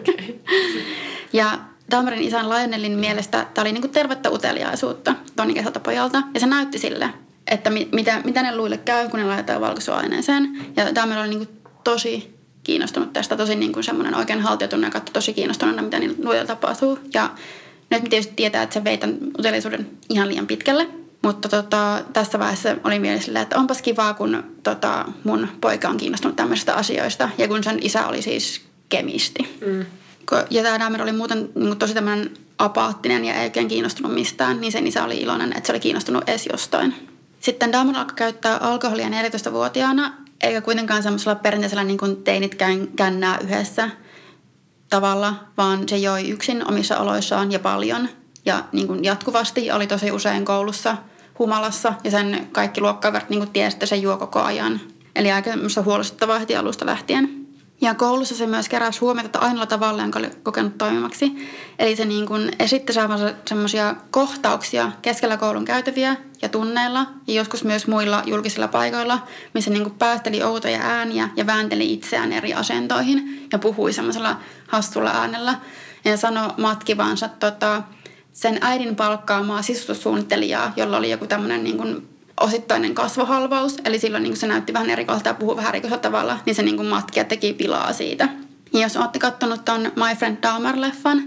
okay. 0.00 0.34
ja 1.32 1.58
Dahmerin 1.90 2.22
isän 2.22 2.48
Lionelin 2.48 2.98
mielestä 2.98 3.46
tämä 3.54 3.62
oli 3.62 3.72
niin 3.72 3.82
kuin 3.82 3.92
tervettä 3.92 4.30
uteliaisuutta 4.30 5.14
tonikäiseltä 5.36 5.80
pojalta. 5.80 6.22
Ja 6.34 6.40
se 6.40 6.46
näytti 6.46 6.78
sille, 6.78 7.10
että 7.46 7.70
mi- 7.70 7.88
mitä, 7.92 8.20
mitä 8.24 8.42
ne 8.42 8.56
luille 8.56 8.76
käy, 8.76 9.08
kun 9.08 9.20
ne 9.20 9.26
laitetaan 9.26 9.60
valkaisuaineeseen. 9.60 10.66
Ja 10.76 10.94
Dahmer 10.94 11.18
oli 11.18 11.28
niin 11.28 11.46
kuin 11.46 11.60
tosi 11.84 12.34
kiinnostunut 12.64 13.12
tästä, 13.12 13.36
tosi 13.36 13.54
niin 13.54 13.72
kuin 13.72 13.84
semmoinen 13.84 14.14
oikein 14.14 14.40
haltiotunut 14.40 14.94
ja 14.94 15.00
tosi 15.00 15.32
kiinnostuneena, 15.32 15.82
mitä 15.82 15.98
niillä 15.98 16.16
luilla 16.24 16.44
tapahtuu. 16.44 16.98
Ja 17.14 17.30
nyt 17.90 18.02
me 18.02 18.08
tietysti 18.08 18.32
tietää, 18.36 18.62
että 18.62 18.74
se 18.74 18.84
vei 18.84 18.98
tämän 18.98 19.16
uteliaisuuden 19.38 19.90
ihan 20.08 20.28
liian 20.28 20.46
pitkälle. 20.46 20.88
Mutta 21.22 21.48
tota, 21.48 22.02
tässä 22.12 22.38
vaiheessa 22.38 22.76
oli 22.84 22.98
mielessä 22.98 23.40
että 23.40 23.58
onpas 23.58 23.82
kivaa, 23.82 24.14
kun 24.14 24.44
tota, 24.62 25.04
mun 25.24 25.48
poika 25.60 25.88
on 25.88 25.96
kiinnostunut 25.96 26.36
tämmöisistä 26.36 26.74
asioista. 26.74 27.28
Ja 27.38 27.48
kun 27.48 27.64
sen 27.64 27.78
isä 27.82 28.06
oli 28.06 28.22
siis 28.22 28.60
kemisti. 28.88 29.58
Mm. 29.66 29.84
Ja 30.50 30.62
tämä 30.62 30.78
Dahmer 30.78 31.02
oli 31.02 31.12
muuten 31.12 31.38
niin 31.38 31.66
kuin 31.66 31.78
tosi 31.78 31.94
tämmöinen 31.94 32.30
apaattinen 32.58 33.24
ja 33.24 33.34
ei 33.34 33.44
oikein 33.44 33.68
kiinnostunut 33.68 34.14
mistään, 34.14 34.60
niin 34.60 34.72
sen 34.72 34.86
isä 34.86 35.04
oli 35.04 35.16
iloinen, 35.16 35.52
että 35.56 35.66
se 35.66 35.72
oli 35.72 35.80
kiinnostunut 35.80 36.28
edes 36.28 36.48
jostain. 36.52 36.94
Sitten 37.44 37.72
Dahmer 37.72 37.96
alkoi 37.96 38.14
käyttää 38.14 38.56
alkoholia 38.56 39.08
14-vuotiaana, 39.08 40.14
eikä 40.40 40.60
kuitenkaan 40.60 41.02
semmoisella 41.02 41.34
perinteisellä 41.34 41.84
niin 41.84 41.98
kuin 41.98 42.16
teinit 42.16 42.56
kännää 42.96 43.38
yhdessä 43.38 43.90
tavalla, 44.90 45.34
vaan 45.56 45.88
se 45.88 45.96
joi 45.96 46.30
yksin 46.30 46.68
omissa 46.68 46.98
oloissaan 46.98 47.52
ja 47.52 47.58
paljon 47.58 48.08
ja 48.44 48.64
niin 48.72 48.86
kuin 48.86 49.04
jatkuvasti 49.04 49.70
oli 49.70 49.86
tosi 49.86 50.10
usein 50.10 50.44
koulussa 50.44 50.96
humalassa 51.38 51.92
ja 52.04 52.10
sen 52.10 52.48
kaikki 52.52 52.80
luokkaverot 52.80 53.30
niin 53.30 53.50
tiesi, 53.50 53.76
että 53.76 53.86
se 53.86 53.96
juo 53.96 54.16
koko 54.16 54.40
ajan. 54.40 54.80
Eli 55.16 55.32
aika 55.32 55.50
huolestuttavaa 55.84 56.38
heti 56.38 56.56
alusta 56.56 56.86
lähtien. 56.86 57.43
Ja 57.84 57.94
koulussa 57.94 58.34
se 58.34 58.46
myös 58.46 58.68
keräsi 58.68 59.00
huomiota 59.00 59.38
ainoalla 59.38 59.66
tavalla, 59.66 60.02
jonka 60.02 60.18
oli 60.18 60.30
kokenut 60.42 60.78
toimimaksi. 60.78 61.32
Eli 61.78 61.96
se 61.96 62.04
niin 62.04 62.26
kuin 62.26 62.52
esitti 62.58 62.92
saavansa 62.92 63.34
semmoisia 63.48 63.94
kohtauksia 64.10 64.92
keskellä 65.02 65.36
koulun 65.36 65.64
käytäviä 65.64 66.16
ja 66.42 66.48
tunneilla 66.48 67.06
ja 67.26 67.34
joskus 67.34 67.64
myös 67.64 67.86
muilla 67.86 68.22
julkisilla 68.26 68.68
paikoilla, 68.68 69.26
missä 69.54 69.70
niin 69.70 69.82
kuin 69.82 69.94
päästeli 69.98 70.42
outoja 70.42 70.80
ääniä 70.82 71.28
ja 71.36 71.46
väänteli 71.46 71.92
itseään 71.92 72.32
eri 72.32 72.54
asentoihin 72.54 73.48
ja 73.52 73.58
puhui 73.58 73.92
semmoisella 73.92 74.36
hassulla 74.68 75.10
äänellä. 75.10 75.54
Ja 76.04 76.16
sanoi 76.16 76.50
matkivansa 76.58 77.28
tota, 77.28 77.82
sen 78.32 78.58
äidin 78.60 78.96
palkkaamaa 78.96 79.62
sisustussuunnittelijaa, 79.62 80.72
jolla 80.76 80.96
oli 80.96 81.10
joku 81.10 81.26
tämmöinen 81.26 81.64
niin 81.64 81.76
kuin 81.76 82.13
osittainen 82.40 82.94
kasvohalvaus, 82.94 83.76
eli 83.84 83.98
silloin 83.98 84.22
niin 84.22 84.36
se 84.36 84.46
näytti 84.46 84.72
vähän 84.72 84.90
erikoiselta 84.90 85.28
ja 85.28 85.34
puhui 85.34 85.56
vähän 85.56 85.68
erikoisella 85.68 86.02
tavalla, 86.02 86.38
niin 86.46 86.54
se 86.54 86.62
niin 86.62 86.86
matki 86.86 87.20
ja 87.20 87.24
teki 87.24 87.52
pilaa 87.52 87.92
siitä. 87.92 88.28
Ja 88.72 88.80
jos 88.80 88.96
olette 88.96 89.18
katsonut 89.18 89.64
ton 89.64 89.82
My 89.82 90.16
Friend 90.18 90.36
Dahmer-leffan, 90.42 91.22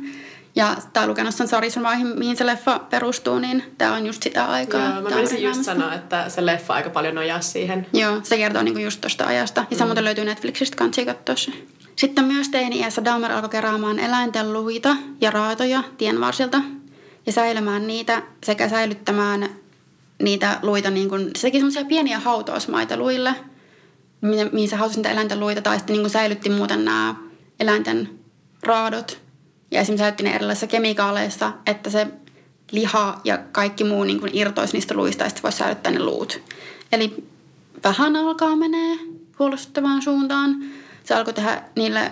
ja 0.58 0.76
tai 0.94 1.08
lukenut 1.08 1.36
sen 1.36 1.48
sarjisomaihin, 1.48 2.08
mihin 2.08 2.38
se 2.38 2.46
leffa 2.46 2.80
perustuu, 2.80 3.40
niin 3.40 3.64
tämä 3.78 3.94
on 3.94 4.06
just 4.06 4.24
sitä 4.24 4.46
aikaa. 4.46 4.94
Joo, 4.94 5.02
mä 5.02 5.10
menisin 5.10 5.44
just 5.44 5.64
sanoa, 5.64 5.94
että 5.94 6.30
se 6.30 6.46
leffa 6.46 6.74
aika 6.74 6.90
paljon 6.90 7.16
nojaa 7.16 7.42
siihen. 7.42 7.88
Joo, 7.94 8.20
se 8.24 8.38
kertoo 8.38 8.62
niinku 8.64 8.80
just 8.80 9.02
tuosta 9.02 9.26
ajasta. 9.26 9.62
Ja 9.62 9.76
mm. 9.76 9.78
samoin 9.78 10.04
löytyy 10.04 10.26
Netflixistä, 10.26 10.78
kansi 10.78 11.06
katsoa 11.06 11.36
se. 11.36 11.52
Sitten 11.96 12.26
myös 12.26 12.50
teini-iässä 12.50 13.06
Dahmer 13.06 13.32
alkoi 13.32 13.50
keräämään 13.50 14.00
eläinten 14.00 14.54
luita 14.54 14.96
ja 15.22 15.32
raatoja 15.32 15.84
tienvarsilta 15.98 16.62
ja 17.26 17.32
säilymään 17.32 17.88
niitä 17.88 18.22
sekä 18.44 18.70
säilyttämään 18.70 19.50
niitä 20.22 20.60
luita, 20.62 20.90
niin 20.90 21.10
kuin, 21.10 21.32
se 21.36 21.42
teki 21.42 21.58
semmoisia 21.58 21.86
pieniä 21.86 22.20
hautausmaita 22.20 22.98
luille, 22.98 23.36
mihin 24.52 24.70
se 24.70 24.76
hautasi 24.76 25.00
niitä 25.00 25.12
eläinten 25.12 25.40
luita, 25.40 25.62
tai 25.62 25.78
sitten 25.78 25.94
niin 25.94 26.04
kuin 26.04 26.12
säilytti 26.12 26.50
muuten 26.50 26.86
nämä 26.86 27.16
eläinten 27.60 28.10
raadot. 28.64 29.22
Ja 29.72 29.82
esimerkiksi 29.82 30.02
säilytti 30.02 30.24
ne 30.24 30.36
erilaisissa 30.36 30.68
kemikaaleissa, 30.68 31.54
että 31.66 31.90
se 31.90 32.08
liha 32.72 33.22
ja 33.24 33.38
kaikki 33.38 33.84
muu 33.84 34.04
niin 34.04 34.20
kuin 34.20 34.36
irtoisi 34.36 34.74
niistä 34.74 34.94
luista, 34.94 35.24
ja 35.24 35.30
sitten 35.30 35.44
voisi 35.44 35.58
säilyttää 35.58 35.92
ne 35.92 36.04
luut. 36.04 36.42
Eli 36.92 37.28
vähän 37.84 38.16
alkaa 38.16 38.56
menee 38.56 38.98
huolestuttavaan 39.40 40.02
suuntaan. 40.02 40.64
Se 41.04 41.16
alkoi 41.16 41.34
tehdä 41.34 41.64
niille 41.76 42.12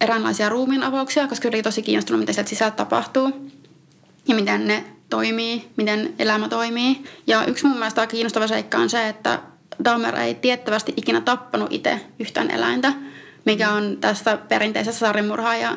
eräänlaisia 0.00 0.48
ruumiin 0.48 0.82
avauksia, 0.82 1.28
koska 1.28 1.48
oli 1.48 1.62
tosi 1.62 1.82
kiinnostunut, 1.82 2.20
mitä 2.20 2.32
sieltä 2.32 2.50
sisältä 2.50 2.76
tapahtuu 2.76 3.50
ja 4.28 4.34
miten 4.34 4.68
ne 4.68 4.84
toimii, 5.10 5.68
miten 5.76 6.14
elämä 6.18 6.48
toimii. 6.48 7.04
Ja 7.26 7.44
yksi 7.44 7.66
mun 7.66 7.76
mielestä 7.76 8.06
kiinnostava 8.06 8.46
seikka 8.46 8.78
on 8.78 8.90
se, 8.90 9.08
että 9.08 9.38
Dahmer 9.84 10.16
ei 10.16 10.34
tiettävästi 10.34 10.92
ikinä 10.96 11.20
tappanut 11.20 11.72
itse 11.72 12.00
yhtään 12.18 12.50
eläintä, 12.50 12.92
mikä 13.44 13.70
on 13.70 13.96
tässä 14.00 14.36
perinteisessä 14.36 15.06
sarjamurhaaja 15.06 15.76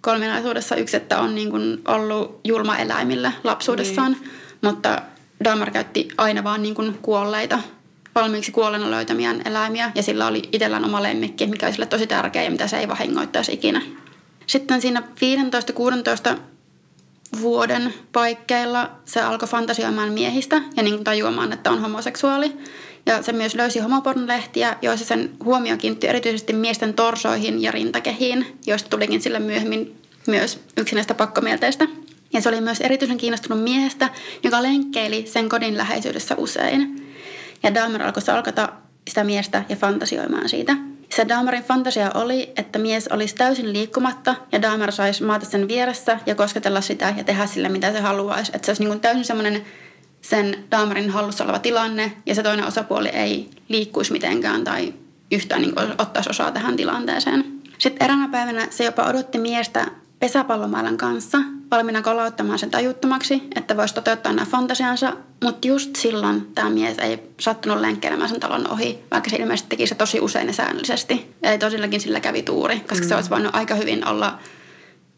kolminaisuudessa 0.00 0.76
yksi, 0.76 0.96
että 0.96 1.18
on 1.18 1.34
niin 1.34 1.50
kuin 1.50 1.82
ollut 1.88 2.40
julma 2.44 2.78
eläimillä 2.78 3.32
lapsuudessaan, 3.44 4.12
niin. 4.12 4.30
mutta 4.62 5.02
Dahmer 5.44 5.70
käytti 5.70 6.08
aina 6.18 6.44
vaan 6.44 6.62
niin 6.62 6.74
kuin 6.74 6.98
kuolleita, 7.02 7.58
valmiiksi 8.14 8.52
kuolleena 8.52 8.90
löytämiään 8.90 9.42
eläimiä, 9.44 9.92
ja 9.94 10.02
sillä 10.02 10.26
oli 10.26 10.42
itsellään 10.52 10.84
oma 10.84 11.02
lemmikki, 11.02 11.46
mikä 11.46 11.66
oli 11.66 11.72
sille 11.72 11.86
tosi 11.86 12.06
tärkeä 12.06 12.42
ja 12.42 12.50
mitä 12.50 12.66
se 12.66 12.78
ei 12.78 12.88
vahingoittaisi 12.88 13.52
ikinä. 13.52 13.82
Sitten 14.46 14.80
siinä 14.80 15.02
15-16 16.34 16.38
vuoden 17.40 17.94
paikkeilla 18.12 18.90
se 19.04 19.20
alkoi 19.20 19.48
fantasioimaan 19.48 20.12
miehistä 20.12 20.62
ja 20.76 20.82
niin 20.82 21.04
tajuamaan, 21.04 21.52
että 21.52 21.70
on 21.70 21.80
homoseksuaali. 21.80 22.52
Ja 23.06 23.22
se 23.22 23.32
myös 23.32 23.54
löysi 23.54 23.78
homopornolehtiä, 23.78 24.76
joissa 24.82 25.06
sen 25.06 25.30
huomio 25.44 25.76
kiinnittyi 25.76 26.10
erityisesti 26.10 26.52
miesten 26.52 26.94
torsoihin 26.94 27.62
ja 27.62 27.72
rintakehiin, 27.72 28.58
joista 28.66 28.88
tulikin 28.88 29.22
sille 29.22 29.38
myöhemmin 29.38 30.02
myös 30.26 30.60
yksinäistä 30.76 31.14
pakkomielteistä. 31.14 31.88
Ja 32.32 32.40
se 32.40 32.48
oli 32.48 32.60
myös 32.60 32.80
erityisen 32.80 33.18
kiinnostunut 33.18 33.62
miehestä, 33.62 34.08
joka 34.42 34.62
lenkkeili 34.62 35.26
sen 35.26 35.48
kodin 35.48 35.76
läheisyydessä 35.76 36.34
usein. 36.36 37.12
Ja 37.62 37.74
Dahmer 37.74 38.02
alkoi 38.02 38.22
salkata 38.22 38.68
sitä 39.08 39.24
miestä 39.24 39.64
ja 39.68 39.76
fantasioimaan 39.76 40.48
siitä. 40.48 40.91
Se 41.16 41.28
Dahmerin 41.28 41.62
fantasia 41.62 42.10
oli, 42.14 42.52
että 42.56 42.78
mies 42.78 43.08
olisi 43.08 43.34
täysin 43.34 43.72
liikkumatta 43.72 44.34
ja 44.52 44.62
Dahmer 44.62 44.92
saisi 44.92 45.24
maata 45.24 45.46
sen 45.46 45.68
vieressä 45.68 46.18
ja 46.26 46.34
kosketella 46.34 46.80
sitä 46.80 47.14
ja 47.16 47.24
tehdä 47.24 47.46
sille 47.46 47.68
mitä 47.68 47.92
se 47.92 48.00
haluaisi. 48.00 48.52
Että 48.54 48.66
se 48.66 48.70
olisi 48.70 48.82
niin 48.82 48.88
kuin 48.88 49.00
täysin 49.00 49.24
semmoinen 49.24 49.64
sen 50.20 50.64
Dahmerin 50.70 51.10
hallussa 51.10 51.44
oleva 51.44 51.58
tilanne 51.58 52.12
ja 52.26 52.34
se 52.34 52.42
toinen 52.42 52.66
osapuoli 52.66 53.08
ei 53.08 53.50
liikkuisi 53.68 54.12
mitenkään 54.12 54.64
tai 54.64 54.94
yhtään 55.32 55.62
niin 55.62 55.74
kuin 55.74 55.94
ottaisi 55.98 56.30
osaa 56.30 56.50
tähän 56.50 56.76
tilanteeseen. 56.76 57.44
Sitten 57.78 58.04
eräänä 58.04 58.28
päivänä 58.28 58.66
se 58.70 58.84
jopa 58.84 59.04
odotti 59.04 59.38
miestä 59.38 59.86
pesäpallomailan 60.18 60.96
kanssa 60.96 61.38
valmiina 61.72 62.02
kolauttamaan 62.02 62.58
sen 62.58 62.70
tajuttomaksi, 62.70 63.42
että 63.56 63.76
voisi 63.76 63.94
toteuttaa 63.94 64.32
nämä 64.32 64.46
fantasiansa, 64.50 65.16
mutta 65.44 65.68
just 65.68 65.96
silloin 65.96 66.46
tämä 66.54 66.70
mies 66.70 66.98
ei 66.98 67.18
sattunut 67.40 67.80
lenkkeilemään 67.80 68.28
sen 68.30 68.40
talon 68.40 68.70
ohi, 68.70 68.98
vaikka 69.10 69.30
se 69.30 69.36
ilmeisesti 69.36 69.68
teki 69.68 69.86
se 69.86 69.94
tosi 69.94 70.20
usein 70.20 70.46
ja 70.46 70.52
säännöllisesti. 70.52 71.34
Eli 71.42 71.58
tosillakin 71.58 72.00
sillä 72.00 72.20
kävi 72.20 72.42
tuuri, 72.42 72.80
koska 72.80 73.04
mm. 73.04 73.08
se 73.08 73.14
olisi 73.14 73.30
voinut 73.30 73.54
aika 73.54 73.74
hyvin 73.74 74.08
olla 74.08 74.38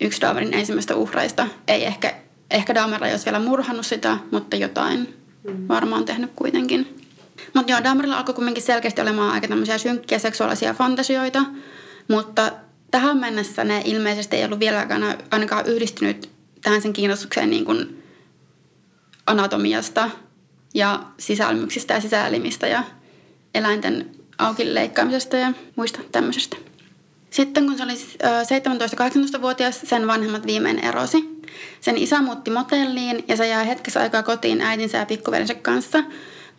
yksi 0.01 0.21
Dahmerin 0.21 0.55
ensimmäistä 0.55 0.97
uhreista. 0.97 1.47
Ei 1.69 1.85
ehkä, 1.85 2.15
ehkä 2.51 2.75
Dahmer 2.75 3.05
ei 3.05 3.11
olisi 3.11 3.25
vielä 3.25 3.39
murhannut 3.39 3.87
sitä, 3.87 4.19
mutta 4.31 4.57
jotain 4.57 5.15
mm. 5.45 5.69
varmaan 5.69 6.05
tehnyt 6.05 6.31
kuitenkin. 6.37 6.97
Mutta 7.55 7.73
joo, 7.73 7.85
Dahmerilla 7.85 8.19
alkoi 8.19 8.35
kuitenkin 8.35 8.63
selkeästi 8.63 9.01
olemaan 9.01 9.33
aika 9.33 9.49
tämmöisiä 9.49 9.79
synkkiä 9.79 10.19
seksuaalisia 10.19 10.75
fantasioita, 10.75 11.43
mutta 12.09 12.53
tähän 12.91 13.19
mennessä 13.19 13.65
ne 13.65 13.83
ilmeisesti 13.85 14.37
ei 14.37 14.45
ollut 14.45 14.61
vieläkään 14.61 15.19
ainakaan 15.31 15.67
yhdistynyt 15.67 16.34
tähän 16.65 16.83
sen 16.83 16.93
kiinnostukseen 16.93 17.51
niin 17.51 17.65
kuin 17.65 18.03
anatomiasta 19.27 20.11
ja 20.75 21.03
sisälmyksistä 21.19 21.95
ja 21.95 22.01
sisäelimistä 22.01 22.67
ja 22.67 22.85
eläinten 23.55 24.11
auki 24.39 24.75
leikkaamisesta 24.75 25.37
ja 25.37 25.53
muista 25.77 26.01
tämmöisestä. 26.13 26.57
Sitten 27.31 27.67
kun 27.67 27.77
se 27.77 27.83
oli 27.83 27.95
17-18-vuotias, 27.95 29.81
sen 29.85 30.07
vanhemmat 30.07 30.47
viimein 30.47 30.79
erosi. 30.79 31.43
Sen 31.81 31.99
isä 31.99 32.23
muutti 32.23 32.51
motelliin 32.51 33.25
ja 33.29 33.37
se 33.37 33.49
jäi 33.49 33.69
hetkessä 33.69 34.01
aikaa 34.01 34.23
kotiin 34.23 34.61
äitinsä 34.61 34.99
ja 34.99 35.07
pikkuveljensä 35.07 35.55
kanssa. 35.55 36.03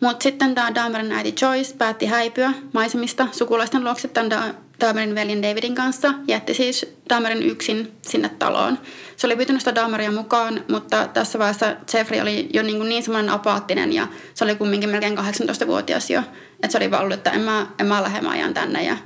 Mutta 0.00 0.22
sitten 0.22 0.54
tämä 0.54 0.74
Dahmerin 0.74 1.12
äiti 1.12 1.34
Joyce 1.42 1.76
päätti 1.76 2.06
häipyä 2.06 2.52
maisemista 2.74 3.28
sukulaisten 3.32 3.84
luokse 3.84 4.08
tämän 4.08 4.54
Dahmerin 4.80 5.14
veljen 5.14 5.42
Davidin 5.42 5.74
kanssa. 5.74 6.14
Jätti 6.28 6.54
siis 6.54 6.96
Dahmerin 7.08 7.42
yksin 7.42 7.92
sinne 8.02 8.28
taloon. 8.28 8.78
Se 9.16 9.26
oli 9.26 9.36
pyytänyt 9.36 9.60
sitä 9.60 9.74
Dahmeria 9.74 10.12
mukaan, 10.12 10.64
mutta 10.68 11.08
tässä 11.08 11.38
vaiheessa 11.38 11.76
Jeffrey 11.94 12.20
oli 12.20 12.48
jo 12.54 12.62
niin, 12.62 12.76
kuin 12.76 12.88
niin 12.88 13.02
semmoinen 13.02 13.30
apaattinen 13.30 13.92
ja 13.92 14.08
se 14.34 14.44
oli 14.44 14.54
kumminkin 14.54 14.90
melkein 14.90 15.18
18-vuotias 15.18 16.10
jo. 16.10 16.20
Että 16.52 16.68
se 16.68 16.78
oli 16.78 16.90
vaan 16.90 17.02
ollut, 17.02 17.16
että 17.16 17.30
en 17.30 17.40
mä, 17.40 17.66
en 17.78 17.86
mä 17.86 18.02
lähde, 18.02 18.20
mä 18.20 18.30
ajan 18.30 18.54
tänne. 18.54 18.84
Ja 18.84 18.96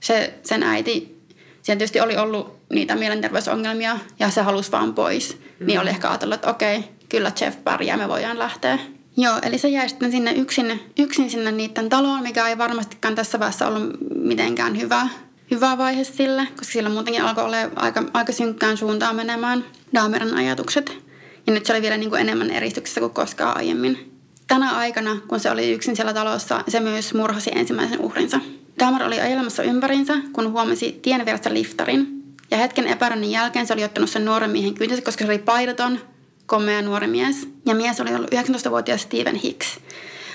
se, 0.00 0.34
sen 0.42 0.62
äiti, 0.62 1.18
siellä 1.62 1.78
tietysti 1.78 2.00
oli 2.00 2.16
ollut 2.16 2.56
niitä 2.70 2.96
mielenterveysongelmia 2.96 3.98
ja 4.18 4.30
se 4.30 4.42
halusi 4.42 4.72
vaan 4.72 4.94
pois. 4.94 5.38
Mm. 5.58 5.66
Niin 5.66 5.80
oli 5.80 5.90
ehkä 5.90 6.08
ajatellut, 6.08 6.34
että 6.34 6.50
okei, 6.50 6.84
kyllä 7.08 7.32
Jeff 7.40 7.64
pärjää, 7.64 7.96
me 7.96 8.08
voidaan 8.08 8.38
lähteä. 8.38 8.78
Joo, 9.16 9.38
eli 9.42 9.58
se 9.58 9.68
jäi 9.68 9.88
sitten 9.88 10.10
sinne 10.10 10.32
yksin, 10.32 10.80
yksin 10.98 11.30
sinne 11.30 11.52
niiden 11.52 11.88
taloon, 11.88 12.22
mikä 12.22 12.48
ei 12.48 12.58
varmastikaan 12.58 13.14
tässä 13.14 13.38
vaiheessa 13.38 13.66
ollut 13.66 13.96
mitenkään 14.14 14.80
hyvä, 14.80 15.08
hyvä 15.50 15.78
vaihe 15.78 16.04
sille, 16.04 16.46
koska 16.58 16.72
sillä 16.72 16.88
muutenkin 16.88 17.22
alkoi 17.22 17.44
olla 17.44 17.56
aika, 17.76 18.04
aika 18.12 18.32
synkkään 18.32 18.76
suuntaan 18.76 19.16
menemään 19.16 19.64
Dahmerin 19.94 20.34
ajatukset. 20.34 20.98
Ja 21.46 21.52
nyt 21.52 21.66
se 21.66 21.72
oli 21.72 21.82
vielä 21.82 21.96
niin 21.96 22.10
kuin 22.10 22.20
enemmän 22.20 22.50
eristyksessä 22.50 23.00
kuin 23.00 23.12
koskaan 23.12 23.56
aiemmin. 23.56 24.12
Tänä 24.46 24.76
aikana, 24.76 25.16
kun 25.28 25.40
se 25.40 25.50
oli 25.50 25.72
yksin 25.72 25.96
siellä 25.96 26.14
talossa, 26.14 26.64
se 26.68 26.80
myös 26.80 27.14
murhasi 27.14 27.50
ensimmäisen 27.54 28.00
uhrinsa. 28.00 28.40
Dahmer 28.78 29.02
oli 29.02 29.20
ajelemassa 29.20 29.62
ympärinsä, 29.62 30.14
kun 30.32 30.52
huomasi 30.52 30.98
tien 31.02 31.24
vieressä 31.24 31.54
liftarin. 31.54 32.22
Ja 32.50 32.56
hetken 32.56 32.86
epäröinnin 32.86 33.30
jälkeen 33.30 33.66
se 33.66 33.72
oli 33.72 33.84
ottanut 33.84 34.10
sen 34.10 34.24
nuoren 34.24 34.50
miehen 34.50 34.74
kyytinsä, 34.74 35.02
koska 35.02 35.24
se 35.24 35.30
oli 35.30 35.38
paidoton, 35.38 36.00
komea 36.46 36.82
nuori 36.82 37.06
mies. 37.06 37.48
Ja 37.66 37.74
mies 37.74 38.00
oli 38.00 38.14
ollut 38.14 38.30
19-vuotias 38.34 39.02
Steven 39.02 39.34
Hicks. 39.34 39.80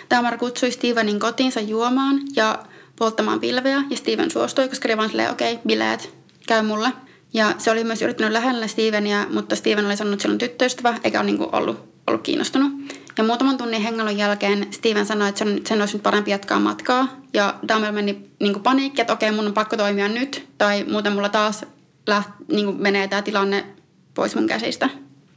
Dahmer 0.10 0.38
kutsui 0.38 0.72
Stevenin 0.72 1.20
kotiinsa 1.20 1.60
juomaan 1.60 2.22
ja 2.36 2.60
polttamaan 3.00 3.40
pilveä. 3.40 3.84
Ja 3.90 3.98
Steven 3.98 4.32
suostui, 4.32 4.70
koska 4.70 4.88
oli 4.88 4.98
vaan 4.98 5.10
silleen, 5.10 5.32
okei, 5.32 5.54
okay, 5.54 5.64
bileet, 5.68 6.14
käy 6.48 6.62
mulle. 6.62 6.90
Ja 7.34 7.54
se 7.58 7.72
oli 7.72 7.84
myös 7.84 8.02
yrittänyt 8.02 8.34
lähellä 8.34 8.68
Stevenia, 8.68 9.26
mutta 9.34 9.56
Steven 9.56 9.86
oli 9.86 9.98
sanonut, 9.98 10.20
että 10.20 10.32
on 10.32 10.38
tyttöystävä, 10.38 10.98
eikä 11.04 11.20
ole 11.20 11.32
niin 11.32 11.56
ollut, 11.56 11.78
ollut 12.08 12.22
kiinnostunut. 12.22 12.72
Ja 13.18 13.24
muutaman 13.24 13.58
tunnin 13.58 13.82
hengailun 13.82 14.18
jälkeen 14.18 14.68
Steven 14.72 15.06
sanoi, 15.06 15.30
että 15.30 15.40
sen, 15.40 15.62
sen 15.66 15.80
olisi 15.80 15.94
nyt 15.94 16.04
parempi 16.04 16.32
jatkaa 16.32 16.60
matkaa. 16.60 17.08
Ja 17.34 17.56
Dahmer 17.68 17.92
meni 17.92 18.30
niin 18.40 18.64
paniikki, 18.64 19.02
että 19.02 19.14
okei, 19.14 19.32
mun 19.32 19.48
on 19.48 19.54
pakko 19.54 19.78
toimia 19.78 20.08
nyt, 20.08 20.48
tai 20.58 20.84
muuten 20.84 21.14
mulla 21.14 21.30
taas 21.30 21.66
läht, 22.08 22.30
niin 22.52 22.82
menee 22.82 23.08
tämä 23.08 23.22
tilanne 23.22 23.66
pois 24.14 24.36
mun 24.36 24.48
käsistä. 24.48 24.90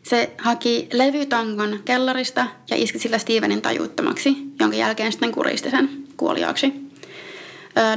Se 0.02 0.32
haki 0.38 0.88
levytangon 0.92 1.80
kellarista 1.84 2.46
ja 2.70 2.76
iski 2.76 2.98
sillä 2.98 3.18
Stevenin 3.18 3.62
tajuuttomaksi, 3.62 4.36
jonka 4.60 4.76
jälkeen 4.76 5.12
sitten 5.12 5.32
kuristi 5.32 5.70
sen 5.70 5.90
kuoliaaksi. 6.16 6.72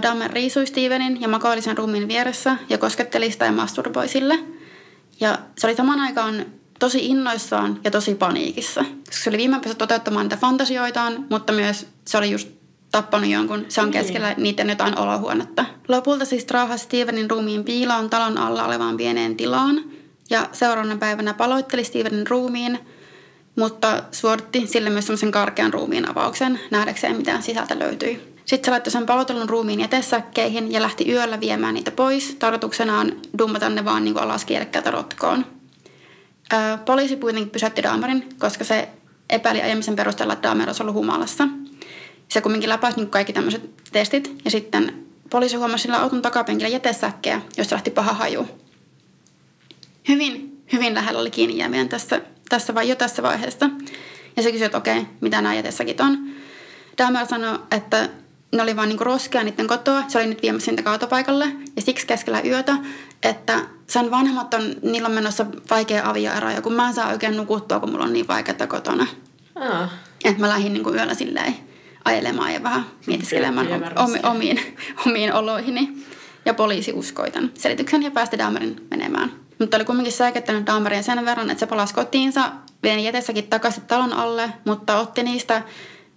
Dahmer 0.02 0.32
riisui 0.32 0.68
Stevenin 0.68 1.22
ja 1.22 1.28
makoili 1.28 1.62
sen 1.62 1.78
ruumiin 1.78 2.08
vieressä 2.08 2.58
ja 2.70 2.78
kosketteli 2.78 3.32
sitä 3.32 3.46
ja 3.46 3.52
masturboi 3.52 4.08
sille. 4.08 4.40
Ja 5.20 5.40
se 5.58 5.68
oli 5.68 5.76
samaan 5.76 6.00
aikaan 6.00 6.46
tosi 6.80 7.06
innoissaan 7.06 7.80
ja 7.84 7.92
tosi 7.92 8.16
paniikissa. 8.16 8.82
Koska 8.82 9.24
se 9.24 9.30
oli 9.30 9.38
viime 9.38 9.60
toteuttamaan 9.78 10.26
niitä 10.26 10.38
fantasioitaan, 10.38 11.26
mutta 11.30 11.54
myös 11.54 11.88
se 12.08 12.18
oli 12.18 12.32
just 12.32 12.50
tappanut 12.92 13.30
jonkun. 13.30 13.66
Se 13.70 13.82
on 13.82 13.92
niin. 13.92 14.04
keskellä 14.04 14.30
niin. 14.30 14.44
niiden 14.44 14.70
jotain 14.70 15.00
olohuonetta. 15.00 15.66
Lopulta 15.88 16.26
siis 16.26 16.46
traahasi 16.46 16.84
Stevenin 16.84 17.30
ruumiin 17.30 17.64
piiloon 17.64 18.10
talon 18.10 18.38
alla 18.38 18.66
olevaan 18.66 18.98
pieneen 18.98 19.38
tilaan– 19.38 19.82
ja 20.30 20.50
seuraavana 20.52 20.98
päivänä 20.98 21.34
paloitteli 21.34 21.84
Stevenin 21.84 22.28
ruumiin, 22.28 22.80
mutta 23.56 24.04
suoritti 24.12 24.68
sille 24.68 24.90
myös 24.90 25.06
semmoisen 25.06 25.32
karkean 25.32 25.74
ruumiin 25.74 26.10
avauksen 26.10 26.60
nähdäkseen, 26.72 27.16
mitä 27.16 27.42
sisältä 27.42 27.80
löytyi. 27.80 28.36
Sitten 28.46 28.66
se 28.66 28.72
laittoi 28.72 28.92
sen 28.92 29.06
palotellun 29.06 29.50
ruumiin 29.50 29.80
jätesäkkeihin 29.80 30.72
ja 30.72 30.82
lähti 30.82 31.12
yöllä 31.12 31.40
viemään 31.40 31.74
niitä 31.74 31.92
pois. 31.92 32.36
Tarkoituksenaan 32.36 33.14
dummata 33.38 33.70
ne 33.70 33.86
vaan 33.86 34.04
niin 34.04 34.18
alas 34.18 34.46
kielekkäältä 34.46 34.92
rotkoon. 34.92 35.46
Ää, 36.52 36.78
poliisi 36.78 37.16
kuitenkin 37.16 37.50
pysäytti 37.50 37.84
Dahmerin, 37.84 38.30
koska 38.40 38.64
se 38.64 38.90
epäili 39.30 39.62
aiemmisen 39.62 39.96
perusteella, 39.96 40.34
että 40.34 40.50
Dahmer 40.50 40.70
olisi 40.70 40.84
ollut 40.84 40.96
humalassa. 40.96 41.48
Se 42.28 42.42
kumminkin 42.42 42.70
läpäisi 42.70 42.98
niin 42.98 43.10
kaikki 43.10 43.34
tämmöiset 43.34 43.70
testit 43.92 44.36
ja 44.46 44.52
sitten 44.52 45.06
poliisi 45.30 45.56
huomasi 45.56 45.82
sillä 45.82 46.02
auton 46.02 46.22
takapenkillä 46.22 46.70
jätesäkkejä, 46.70 47.42
jossa 47.58 47.76
lähti 47.76 47.92
paha 47.92 48.14
haju 48.14 48.48
hyvin, 50.08 50.64
hyvin 50.74 50.94
lähellä 50.94 51.22
oli 51.22 51.32
kiinni 51.32 51.58
jääminen 51.58 51.90
tässä, 51.90 52.22
tässä 52.50 52.76
vai 52.76 52.90
jo 52.90 52.96
tässä 52.96 53.24
vaiheessa. 53.24 53.70
Ja 54.38 54.44
se 54.44 54.52
kysyi, 54.52 54.66
että 54.66 54.78
okei, 54.78 55.02
mitä 55.22 55.42
nämä 55.42 55.56
jätessäkin 55.56 56.02
on. 56.02 56.18
Dahmer 56.98 57.26
sanoi, 57.26 57.60
että 57.72 58.10
ne 58.56 58.64
oli 58.64 58.76
vaan 58.76 58.90
niinku 58.90 59.04
roskia 59.04 59.44
niiden 59.44 59.68
kotoa. 59.68 60.04
Se 60.08 60.18
oli 60.18 60.28
nyt 60.28 60.42
viemässä 60.42 60.72
niitä 60.72 60.84
kaatopaikalle. 60.84 61.46
Ja 61.76 61.82
siksi 61.82 62.08
keskellä 62.08 62.42
yötä, 62.42 62.78
että 63.24 63.60
sen 63.88 64.12
vanhemmat 64.12 64.54
on, 64.54 64.76
niillä 64.82 65.08
on 65.08 65.16
menossa 65.16 65.46
vaikea 65.70 66.10
avioero. 66.10 66.50
Ja 66.50 66.62
kun 66.62 66.74
mä 66.74 66.88
en 66.88 66.94
saa 66.94 67.12
oikein 67.12 67.38
nukuttua, 67.38 67.80
kun 67.80 67.92
mulla 67.92 68.06
on 68.06 68.14
niin 68.14 68.28
vaikeaa 68.28 68.68
kotona. 68.68 69.08
Ah. 69.56 69.90
Että 70.26 70.42
mä 70.42 70.50
lähdin 70.50 70.74
niinku 70.74 70.94
yöllä 70.94 71.14
silleen 71.14 71.56
ajelemaan 72.06 72.54
ja 72.54 72.64
vähän 72.64 72.86
mietiskelemään 73.08 73.68
omi, 73.96 74.20
omiin, 74.24 74.60
omiin 75.08 75.34
oloihini. 75.34 75.94
Ja 76.46 76.54
poliisi 76.54 76.94
uskoi 76.94 77.32
tämän 77.32 77.52
selityksen 77.54 78.04
ja 78.04 78.12
päästi 78.12 78.38
Dahmerin 78.38 78.88
menemään 78.92 79.45
mutta 79.60 79.78
oli 79.78 79.86
kumminkin 79.86 80.14
säikättänyt 80.14 80.66
Dahmeria 80.66 81.04
sen 81.04 81.26
verran, 81.26 81.50
että 81.50 81.60
se 81.60 81.68
palasi 81.68 81.94
kotiinsa, 81.94 82.52
vei 82.84 83.04
jätessäkin 83.04 83.48
takaisin 83.48 83.84
talon 83.84 84.14
alle, 84.14 84.50
mutta 84.66 85.00
otti 85.00 85.24
niistä 85.24 85.62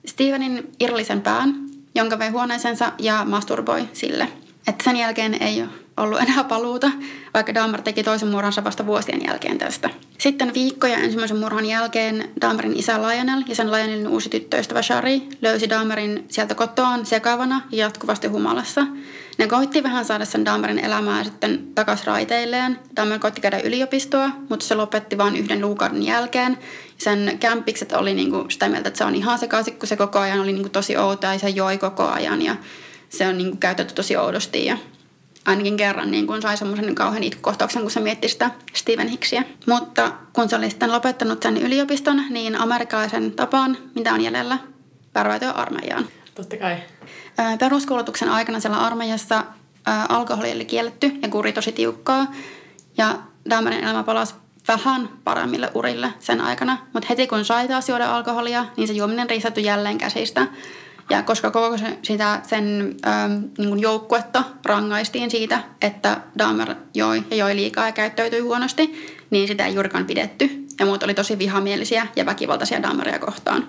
Stevenin 0.06 0.72
irrallisen 0.80 1.20
pään, 1.20 1.54
jonka 1.94 2.18
vei 2.18 2.28
huoneeseensa 2.28 2.92
ja 2.98 3.24
masturboi 3.24 3.88
sille. 3.92 4.28
Että 4.68 4.84
sen 4.84 4.96
jälkeen 4.96 5.42
ei 5.42 5.64
ollut 5.98 6.20
enää 6.20 6.44
paluuta, 6.44 6.90
vaikka 7.34 7.54
Dahmer 7.54 7.82
teki 7.82 8.02
toisen 8.02 8.28
murhansa 8.28 8.64
vasta 8.64 8.86
vuosien 8.86 9.20
jälkeen 9.26 9.58
tästä. 9.58 9.90
Sitten 10.18 10.54
viikkoja 10.54 10.98
ensimmäisen 10.98 11.38
murhan 11.38 11.66
jälkeen 11.66 12.30
Dahmerin 12.40 12.76
isä 12.76 13.02
Lionel 13.02 13.42
ja 13.48 13.54
sen 13.54 13.72
Lionelin 13.72 14.08
uusi 14.08 14.28
tyttöystävä 14.28 14.82
Shari 14.82 15.22
löysi 15.42 15.70
Dahmerin 15.70 16.24
sieltä 16.28 16.54
kotoaan 16.54 17.06
sekavana 17.06 17.60
ja 17.72 17.78
jatkuvasti 17.78 18.26
humalassa– 18.26 18.86
ne 19.38 19.46
koitti 19.46 19.82
vähän 19.82 20.04
saada 20.04 20.24
sen 20.24 20.44
Dahmerin 20.44 20.78
elämää 20.78 21.24
sitten 21.24 21.68
takaisin 21.74 22.06
raiteilleen. 22.06 22.78
Dahmer 22.96 23.18
koitti 23.18 23.40
käydä 23.40 23.60
yliopistoa, 23.60 24.30
mutta 24.48 24.66
se 24.66 24.74
lopetti 24.74 25.18
vain 25.18 25.36
yhden 25.36 25.60
luukauden 25.60 26.02
jälkeen. 26.02 26.58
Sen 26.98 27.36
kämpikset 27.40 27.92
oli 27.92 28.14
niinku 28.14 28.46
sitä 28.48 28.68
mieltä, 28.68 28.88
että 28.88 28.98
se 28.98 29.04
on 29.04 29.14
ihan 29.14 29.38
sekaisin, 29.38 29.78
kun 29.78 29.88
se 29.88 29.96
koko 29.96 30.18
ajan 30.18 30.40
oli 30.40 30.52
niinku 30.52 30.68
tosi 30.68 30.96
outo 30.96 31.26
ja 31.26 31.38
se 31.38 31.48
joi 31.48 31.78
koko 31.78 32.08
ajan 32.08 32.42
ja 32.42 32.56
se 33.08 33.28
on 33.28 33.38
niinku 33.38 33.56
käytetty 33.56 33.94
tosi 33.94 34.16
oudosti. 34.16 34.64
Ja 34.64 34.78
ainakin 35.48 35.76
kerran 35.76 36.10
niin 36.10 36.26
kun 36.26 36.42
sai 36.42 36.56
semmoisen 36.56 36.94
kauhean 36.94 37.22
itkukohtauksen, 37.22 37.82
kun 37.82 37.90
se 37.90 38.00
mietti 38.00 38.28
sitä 38.28 38.50
Steven 38.74 39.08
Hicksia. 39.08 39.42
Mutta 39.66 40.12
kun 40.32 40.48
se 40.48 40.56
oli 40.56 40.70
sitten 40.70 40.92
lopettanut 40.92 41.42
sen 41.42 41.56
yliopiston, 41.56 42.22
niin 42.30 42.60
amerikkalaisen 42.60 43.32
tapaan, 43.32 43.76
mitä 43.94 44.12
on 44.12 44.20
jäljellä, 44.20 44.58
värväytyä 45.14 45.50
armeijaan. 45.50 46.06
Totta 46.34 46.56
kai. 46.56 46.76
Peruskoulutuksen 47.58 48.28
aikana 48.28 48.60
siellä 48.60 48.78
armeijassa 48.78 49.44
alkoholi 50.08 50.52
oli 50.52 50.64
kielletty 50.64 51.12
ja 51.22 51.28
kuri 51.28 51.52
tosi 51.52 51.72
tiukkaa. 51.72 52.32
Ja 52.98 53.18
Dahmerin 53.50 53.84
elämä 53.84 54.02
palasi 54.02 54.34
vähän 54.68 55.08
paremmille 55.24 55.70
urille 55.74 56.12
sen 56.18 56.40
aikana. 56.40 56.78
Mutta 56.92 57.06
heti 57.08 57.26
kun 57.26 57.44
sai 57.44 57.68
taas 57.68 57.88
juoda 57.88 58.16
alkoholia, 58.16 58.66
niin 58.76 58.88
se 58.88 58.94
juominen 58.94 59.30
riistäytyi 59.30 59.64
jälleen 59.64 59.98
käsistä. 59.98 60.46
Ja 61.10 61.22
koska 61.22 61.50
koko 61.50 61.78
se- 61.78 61.98
sitä 62.02 62.40
sen 62.46 62.96
ö, 63.06 63.28
niin 63.58 63.68
kuin 63.68 63.80
joukkuetta 63.80 64.44
rangaistiin 64.64 65.30
siitä, 65.30 65.60
että 65.82 66.20
Dahmer 66.38 66.74
joi 66.94 67.22
ja 67.30 67.36
joi 67.36 67.56
liikaa 67.56 67.86
ja 67.86 67.92
käyttäytyi 67.92 68.40
huonosti, 68.40 69.14
niin 69.30 69.48
sitä 69.48 69.66
ei 69.66 69.74
juurikaan 69.74 70.06
pidetty. 70.06 70.50
Ja 70.80 70.86
muut 70.86 71.02
oli 71.02 71.14
tosi 71.14 71.38
vihamielisiä 71.38 72.06
ja 72.16 72.26
väkivaltaisia 72.26 72.82
Dahmeria 72.82 73.18
kohtaan. 73.18 73.68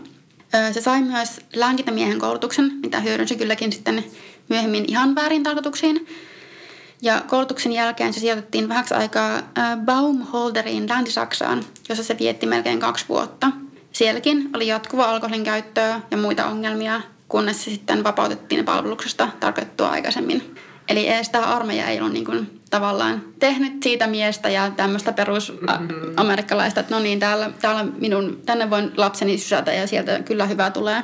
Ö, 0.69 0.73
Se 0.73 0.81
sai 0.81 1.01
myös 1.01 1.41
lääkintämiehen 1.55 2.19
koulutuksen, 2.19 2.71
mitä 2.83 2.99
hyödynsi 2.99 3.35
kylläkin 3.35 3.71
sitten 3.73 4.03
myöhemmin 4.49 4.85
ihan 4.87 5.15
väärin 5.15 5.43
tarkoituksiin. 5.43 6.07
Ja 7.01 7.21
koulutuksen 7.27 7.71
jälkeen 7.71 8.13
se 8.13 8.19
sijoitettiin 8.19 8.69
vähäksi 8.69 8.93
aikaa 8.93 9.35
ö, 9.37 9.41
Baumholderiin 9.85 10.89
Länsi-Saksaan, 10.89 11.63
jossa 11.89 12.03
se 12.03 12.17
vietti 12.19 12.45
melkein 12.45 12.79
kaksi 12.79 13.05
vuotta. 13.09 13.51
Sielläkin 13.91 14.49
oli 14.55 14.67
jatkuva 14.67 15.03
alkoholin 15.05 15.43
käyttöä 15.43 16.01
ja 16.11 16.17
muita 16.17 16.45
ongelmia, 16.45 17.01
kunnes 17.29 17.63
se 17.63 17.71
sitten 17.71 18.03
vapautettiin 18.03 18.65
palveluksesta 18.65 19.29
tarkoitettua 19.39 19.89
aikaisemmin. 19.89 20.55
Eli 20.89 21.07
edes 21.07 21.29
tämä 21.29 21.45
armeija 21.45 21.87
ei 21.87 21.99
ollut 21.99 22.13
niin 22.13 22.25
kuin 22.25 22.61
tavallaan 22.69 23.23
tehnyt 23.39 23.83
siitä 23.83 24.07
miestä 24.07 24.49
ja 24.49 24.71
tämmöistä 24.71 25.13
perusamerikkalaista, 25.13 26.79
että 26.79 26.95
no 26.95 27.01
niin, 27.01 27.19
täällä, 27.19 27.51
täällä 27.61 27.85
minun, 27.99 28.41
tänne 28.45 28.69
voin 28.69 28.91
lapseni 28.97 29.37
sysätä 29.37 29.73
ja 29.73 29.87
sieltä 29.87 30.19
kyllä 30.21 30.45
hyvä 30.45 30.71
tulee. 30.71 31.03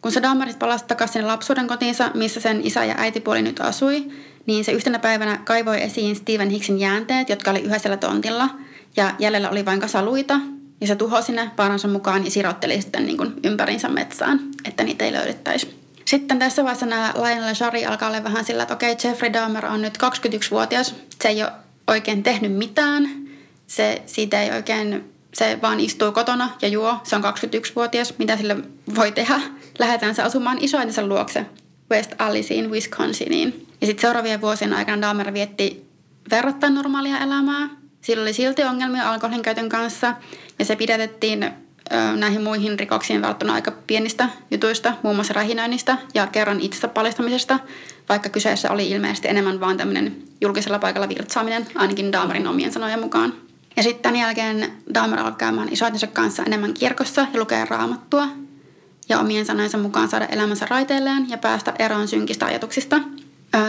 Kun 0.00 0.12
se 0.12 0.22
Dahmerit 0.22 0.58
palasi 0.58 0.84
takaisin 0.84 1.26
lapsuuden 1.26 1.66
kotiinsa, 1.66 2.10
missä 2.14 2.40
sen 2.40 2.60
isä 2.66 2.84
ja 2.84 2.94
äitipuoli 2.98 3.42
nyt 3.42 3.60
asui, 3.60 4.12
niin 4.46 4.64
se 4.64 4.72
yhtenä 4.72 4.98
päivänä 4.98 5.38
kaivoi 5.44 5.82
esiin 5.82 6.16
Steven 6.16 6.50
Hicksin 6.50 6.80
jäänteet, 6.80 7.28
jotka 7.28 7.50
oli 7.50 7.60
yhdessä 7.60 7.96
tontilla. 7.96 8.48
Ja 8.96 9.14
jäljellä 9.18 9.50
oli 9.50 9.64
vain 9.64 9.80
kasa 9.80 10.02
luita, 10.02 10.40
ja 10.80 10.86
se 10.86 10.96
tuhosi 10.96 11.32
ne 11.32 11.50
paransa 11.56 11.88
mukaan 11.88 12.24
ja 12.24 12.30
sirotteli 12.30 12.82
sitten 12.82 13.06
niin 13.06 13.16
kuin 13.16 13.34
ympärinsä 13.44 13.88
metsään, 13.88 14.40
että 14.64 14.84
niitä 14.84 15.04
ei 15.04 15.12
löydettäisi. 15.12 15.86
Sitten 16.04 16.38
tässä 16.38 16.64
vaiheessa 16.64 16.86
nämä 16.86 17.14
Lionel 17.16 17.54
Shari 17.54 17.86
alkaa 17.86 18.08
olla 18.08 18.24
vähän 18.24 18.44
sillä, 18.44 18.62
että 18.62 18.74
okei, 18.74 18.92
okay, 18.92 19.10
Jeffrey 19.10 19.32
Dahmer 19.32 19.66
on 19.66 19.82
nyt 19.82 19.98
21-vuotias. 19.98 20.94
Se 21.22 21.28
ei 21.28 21.42
ole 21.42 21.52
oikein 21.86 22.22
tehnyt 22.22 22.52
mitään. 22.52 23.10
Se, 23.66 24.02
siitä 24.06 24.42
ei 24.42 24.50
oikein, 24.50 25.12
se 25.34 25.58
vaan 25.62 25.80
istuu 25.80 26.12
kotona 26.12 26.50
ja 26.62 26.68
juo. 26.68 27.00
Se 27.02 27.16
on 27.16 27.24
21-vuotias. 27.24 28.14
Mitä 28.18 28.36
sille 28.36 28.56
voi 28.94 29.12
tehdä? 29.12 29.40
Lähdetään 29.78 30.14
se 30.14 30.22
asumaan 30.22 30.58
isointensa 30.60 31.06
luokse 31.06 31.46
West 31.90 32.12
Alliceen, 32.18 32.70
Wisconsiniin. 32.70 33.66
Ja 33.80 33.86
sitten 33.86 34.02
seuraavien 34.02 34.40
vuosien 34.40 34.72
aikana 34.72 35.02
Dahmer 35.02 35.32
vietti 35.32 35.86
verrattain 36.30 36.74
normaalia 36.74 37.18
elämää. 37.18 37.68
Sillä 38.00 38.22
oli 38.22 38.32
silti 38.32 38.64
ongelmia 38.64 39.12
alkoholin 39.12 39.42
käytön 39.42 39.68
kanssa 39.68 40.14
ja 40.58 40.64
se 40.64 40.76
pidätettiin 40.76 41.50
näihin 42.16 42.42
muihin 42.42 42.78
rikoksiin 42.78 43.22
verrattuna 43.22 43.54
aika 43.54 43.72
pienistä 43.86 44.28
jutuista, 44.50 44.92
muun 45.02 45.16
muassa 45.16 45.34
rähinöinnistä 45.34 45.98
ja 46.14 46.26
kerran 46.26 46.60
itsensä 46.60 46.88
paljastamisesta, 46.88 47.58
vaikka 48.08 48.28
kyseessä 48.28 48.70
oli 48.70 48.90
ilmeisesti 48.90 49.28
enemmän 49.28 49.60
vaan 49.60 49.76
tämmöinen 49.76 50.16
julkisella 50.40 50.78
paikalla 50.78 51.08
virtsaaminen, 51.08 51.66
ainakin 51.74 52.12
Dahmerin 52.12 52.46
omien 52.46 52.72
sanojen 52.72 53.00
mukaan. 53.00 53.32
Ja 53.76 53.82
sitten 53.82 54.02
tämän 54.02 54.20
jälkeen 54.20 54.72
Dahmer 54.94 55.18
alkoi 55.18 55.38
käymään 55.38 55.68
isoitensa 55.72 56.06
kanssa 56.06 56.42
enemmän 56.42 56.74
kirkossa 56.74 57.26
ja 57.32 57.40
lukea 57.40 57.64
raamattua 57.64 58.28
ja 59.08 59.18
omien 59.18 59.46
sanojensa 59.46 59.78
mukaan 59.78 60.08
saada 60.08 60.26
elämänsä 60.26 60.66
raiteilleen 60.70 61.30
ja 61.30 61.38
päästä 61.38 61.72
eroon 61.78 62.08
synkistä 62.08 62.46
ajatuksista. 62.46 63.00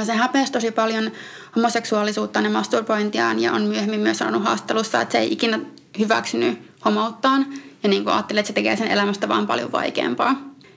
Se 0.04 0.14
häpesi 0.14 0.52
tosi 0.52 0.72
paljon 0.72 1.12
homoseksuaalisuuttaan 1.56 2.46
ja 2.46 2.52
masturbointiaan 2.52 3.40
ja 3.40 3.54
on 3.54 3.62
myöhemmin 3.62 4.00
myös 4.00 4.18
sanonut 4.18 4.44
haastattelussa, 4.44 5.02
että 5.02 5.12
se 5.12 5.18
ei 5.18 5.34
ikinä 5.34 5.60
hyväksynyt 6.00 6.67
homouttaan 6.86 7.46
ja 7.84 7.90
niin 7.90 8.04
kuin 8.04 8.14
ajatteli, 8.14 8.40
että 8.40 8.48
se 8.48 8.54
tekee 8.54 8.76
sen 8.76 8.88
elämästä 8.88 9.28
vaan 9.28 9.48
paljon 9.48 9.72
vaikeampaa. 9.72 10.36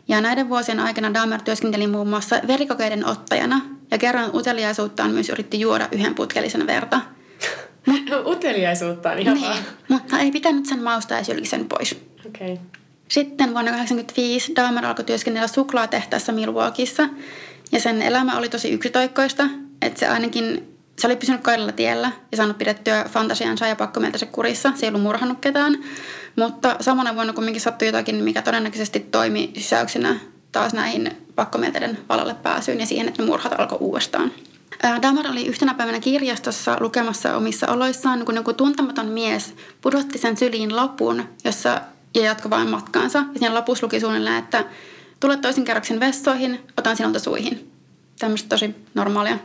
Ja 0.08 0.20
näiden 0.20 0.48
vuosien 0.48 0.80
aikana 0.80 1.14
Dahmer 1.14 1.42
työskenteli 1.42 1.86
muun 1.86 2.08
muassa 2.08 2.40
verikokeiden 2.46 3.06
ottajana 3.06 3.60
ja 3.90 3.98
kerran 3.98 4.30
uteliaisuuttaan 4.34 5.10
myös 5.10 5.28
yritti 5.28 5.60
juoda 5.60 5.88
yhden 5.92 6.14
putkellisen 6.14 6.66
verta. 6.66 7.00
Uteliaisuutta 8.32 9.10
on 9.10 9.18
ihan 9.18 9.34
Niin, 9.34 9.52
mutta 9.88 10.18
ei 10.18 10.30
pitänyt 10.30 10.66
sen 10.66 10.82
mausta 10.82 11.14
ja 11.14 11.24
sylki 11.24 11.46
sen 11.46 11.68
pois. 11.68 11.92
Okei. 12.26 12.52
Okay. 12.52 12.64
Sitten 13.08 13.54
vuonna 13.54 13.70
1985 13.70 14.56
Dahmer 14.56 14.86
alkoi 14.86 15.04
työskennellä 15.04 15.48
suklaatehtaassa 15.48 16.32
Milwaukeeissa 16.32 17.08
ja 17.72 17.80
sen 17.80 18.02
elämä 18.02 18.38
oli 18.38 18.48
tosi 18.48 18.70
yksitoikkoista, 18.70 19.44
että 19.82 20.00
se 20.00 20.08
ainakin 20.08 20.69
se 21.00 21.06
oli 21.06 21.16
pysynyt 21.16 21.40
kaidalla 21.40 21.72
tiellä 21.72 22.12
ja 22.30 22.36
saanut 22.36 22.58
pidettyä 22.58 23.04
fantasiansa 23.08 23.66
ja 23.66 23.76
pakkomieltänsä 23.76 24.26
kurissa. 24.26 24.72
Se 24.74 24.86
ei 24.86 24.88
ollut 24.88 25.02
murhannut 25.02 25.38
ketään, 25.40 25.78
mutta 26.36 26.76
samana 26.80 27.14
vuonna 27.14 27.32
kumminkin 27.32 27.60
sattui 27.60 27.88
jotakin, 27.88 28.16
mikä 28.16 28.42
todennäköisesti 28.42 29.00
toimi 29.00 29.52
sysäyksenä 29.58 30.16
taas 30.52 30.74
näihin 30.74 31.16
pakkomielteiden 31.34 31.98
valalle 32.08 32.34
pääsyyn 32.34 32.80
ja 32.80 32.86
siihen, 32.86 33.08
että 33.08 33.22
ne 33.22 33.26
murhat 33.26 33.60
alkoi 33.60 33.78
uudestaan. 33.80 34.32
Ää, 34.82 35.02
Dahmer 35.02 35.28
oli 35.28 35.46
yhtenä 35.46 35.74
päivänä 35.74 36.00
kirjastossa 36.00 36.76
lukemassa 36.80 37.36
omissa 37.36 37.68
oloissaan, 37.68 38.24
kun 38.24 38.36
joku 38.36 38.52
tuntematon 38.52 39.06
mies 39.06 39.54
pudotti 39.80 40.18
sen 40.18 40.36
syliin 40.36 40.76
lapun, 40.76 41.28
jossa 41.44 41.80
ja 42.14 42.22
jatkoi 42.22 42.50
vain 42.50 42.68
matkaansa. 42.68 43.18
Ja 43.18 43.38
siinä 43.38 43.54
lopussa 43.54 43.86
luki 43.86 44.00
suunnilleen, 44.00 44.36
että 44.36 44.64
tule 45.20 45.36
toisen 45.36 45.64
kerroksen 45.64 46.00
vessoihin, 46.00 46.60
otan 46.78 46.96
sinulta 46.96 47.18
suihin. 47.18 47.72
Tämmöistä 48.18 48.48
tosi 48.48 48.74
normaalia. 48.94 49.38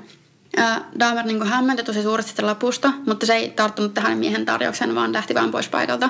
Ää, 0.57 0.85
Dahmer 0.99 1.25
niin 1.25 1.47
hämmentyi 1.47 1.85
tosi 1.85 2.03
suuresti 2.03 2.29
sitä 2.29 2.45
lapusta, 2.45 2.93
mutta 3.07 3.25
se 3.25 3.35
ei 3.35 3.49
tarttunut 3.49 3.93
tähän 3.93 4.17
miehen 4.17 4.45
tarjoukseen, 4.45 4.95
vaan 4.95 5.13
lähti 5.13 5.35
vaan 5.35 5.51
pois 5.51 5.69
paikalta. 5.69 6.09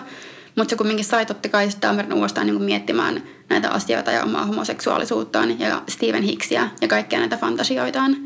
Mutta 0.55 0.69
se 0.69 0.75
kumminkin 0.75 1.05
sai 1.05 1.25
totta 1.25 1.49
kai 1.49 1.69
Dahmerin 1.81 2.13
uudestaan 2.13 2.47
niin 2.47 2.61
miettimään 2.61 3.23
näitä 3.49 3.69
asioita 3.69 4.11
ja 4.11 4.23
omaa 4.23 4.45
homoseksuaalisuuttaan 4.45 5.59
ja 5.59 5.81
Steven 5.89 6.23
Hicksia 6.23 6.69
ja 6.81 6.87
kaikkia 6.87 7.19
näitä 7.19 7.37
fantasioitaan. 7.37 8.17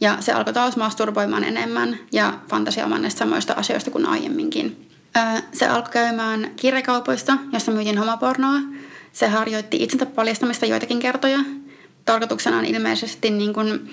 Ja 0.00 0.16
se 0.20 0.32
alkoi 0.32 0.52
taas 0.52 0.76
masturboimaan 0.76 1.44
enemmän 1.44 1.98
ja 2.12 2.32
fantasioimaan 2.50 3.02
näistä 3.02 3.18
samoista 3.18 3.52
asioista 3.52 3.90
kuin 3.90 4.06
aiemminkin. 4.06 4.88
Se 5.52 5.66
alkoi 5.66 5.92
käymään 5.92 6.50
kirjakaupoissa, 6.56 7.36
jossa 7.52 7.72
myytiin 7.72 7.98
homopornoa. 7.98 8.60
Se 9.12 9.28
harjoitti 9.28 9.82
itsensä 9.82 10.06
paljastamista 10.06 10.66
joitakin 10.66 11.00
kertoja. 11.00 11.38
Tarkoituksena 12.04 12.58
on 12.58 12.64
ilmeisesti 12.64 13.30
niin 13.30 13.54
kuin, 13.54 13.90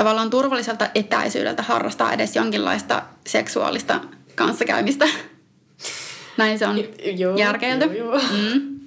tavallaan 0.00 0.30
turvalliselta 0.30 0.88
etäisyydeltä 0.94 1.62
harrastaa 1.62 2.12
edes 2.12 2.36
jonkinlaista 2.36 3.02
seksuaalista 3.26 4.00
kanssakäymistä. 4.34 5.08
Näin 6.36 6.58
se 6.58 6.66
on 6.66 6.78
Joo, 7.16 7.36
järkeilty. 7.36 7.84
joo, 7.84 8.14
joo. 8.14 8.22
Mm. 8.32 8.80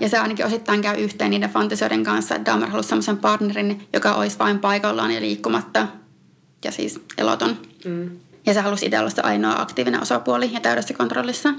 Ja 0.00 0.08
se 0.08 0.18
ainakin 0.18 0.46
osittain 0.46 0.82
käy 0.82 0.96
yhteen 1.00 1.30
niiden 1.30 1.50
fantasioiden 1.50 2.04
kanssa, 2.04 2.34
että 2.34 2.50
Dahmer 2.50 2.68
halusi 2.68 2.88
sellaisen 2.88 3.16
partnerin, 3.18 3.88
joka 3.92 4.14
olisi 4.14 4.38
vain 4.38 4.58
paikallaan 4.58 5.10
ja 5.10 5.20
liikkumatta 5.20 5.86
ja 6.64 6.72
siis 6.72 7.00
eloton. 7.18 7.56
Mm. 7.84 8.10
Ja 8.46 8.54
se 8.54 8.60
halusi 8.60 8.86
itse 8.86 8.98
olla 8.98 9.10
se 9.10 9.22
ainoa 9.22 9.60
aktiivinen 9.60 10.02
osapuoli 10.02 10.52
ja 10.52 10.60
täydessä 10.60 10.94
kontrollissa. 10.94 11.54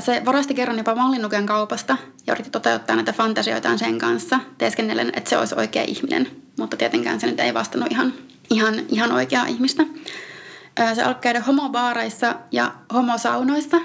Se 0.00 0.22
varasti 0.24 0.54
kerran 0.54 0.78
jopa 0.78 0.94
mallinuken 0.94 1.46
kaupasta 1.46 1.96
ja 2.26 2.32
yritti 2.32 2.50
toteuttaa 2.50 2.96
näitä 2.96 3.12
fantasioitaan 3.12 3.78
sen 3.78 3.98
kanssa, 3.98 4.40
teeskennellen, 4.58 5.12
että 5.16 5.30
se 5.30 5.38
olisi 5.38 5.54
oikea 5.58 5.82
ihminen. 5.82 6.30
Mutta 6.58 6.76
tietenkään 6.76 7.20
se 7.20 7.26
nyt 7.26 7.40
ei 7.40 7.54
vastannut 7.54 7.92
ihan, 7.92 8.12
ihan, 8.50 8.74
ihan 8.88 9.12
oikeaa 9.12 9.46
ihmistä. 9.46 9.82
Se 10.94 11.02
alkoi 11.02 11.20
käydä 11.20 11.40
homobaareissa 11.40 12.34
ja 12.52 12.74
homosaunoissa. 12.94 13.76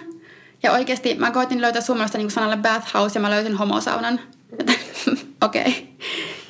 Ja 0.63 0.71
oikeasti 0.71 1.15
mä 1.15 1.31
koitin 1.31 1.61
löytää 1.61 1.81
suomalaista 1.81 2.17
niin 2.17 2.31
sanalle 2.31 2.57
bathhouse 2.57 3.19
ja 3.19 3.21
mä 3.21 3.29
löysin 3.29 3.57
homosaunan. 3.57 4.19
Okei. 5.41 5.61
Okay. 5.61 5.73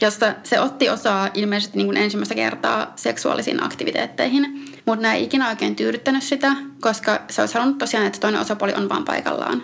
Jossa 0.02 0.34
se 0.44 0.60
otti 0.60 0.90
osaa 0.90 1.30
ilmeisesti 1.34 1.78
niin 1.78 1.98
ensimmäistä 1.98 2.36
kertaa 2.36 2.94
seksuaalisiin 2.96 3.64
aktiviteetteihin. 3.64 4.71
Mutta 4.86 5.02
nämä 5.02 5.14
ei 5.14 5.24
ikinä 5.24 5.50
oikein 5.50 5.76
tyydyttänyt 5.76 6.24
sitä, 6.24 6.56
koska 6.82 7.22
se 7.30 7.42
olisi 7.42 7.54
halunnut 7.54 7.78
tosiaan, 7.78 8.06
että 8.06 8.20
toinen 8.20 8.42
osapuoli 8.42 8.74
on 8.74 8.90
vaan 8.90 9.06
paikallaan. 9.06 9.64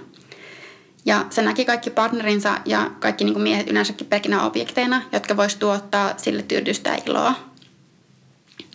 Ja 1.06 1.25
se 1.30 1.41
näki 1.41 1.65
kaikki 1.65 1.89
partnerinsa 1.89 2.57
ja 2.65 2.91
kaikki 2.99 3.24
niin 3.24 3.34
kuin 3.34 3.43
miehet 3.43 3.70
yleensäkin 3.70 4.07
pelkinä 4.07 4.43
objekteina, 4.43 5.01
jotka 5.11 5.38
voisi 5.38 5.59
tuottaa 5.59 6.13
sille 6.18 6.41
tyydytystä 6.41 6.89
ja 6.89 6.97
iloa. 7.05 7.34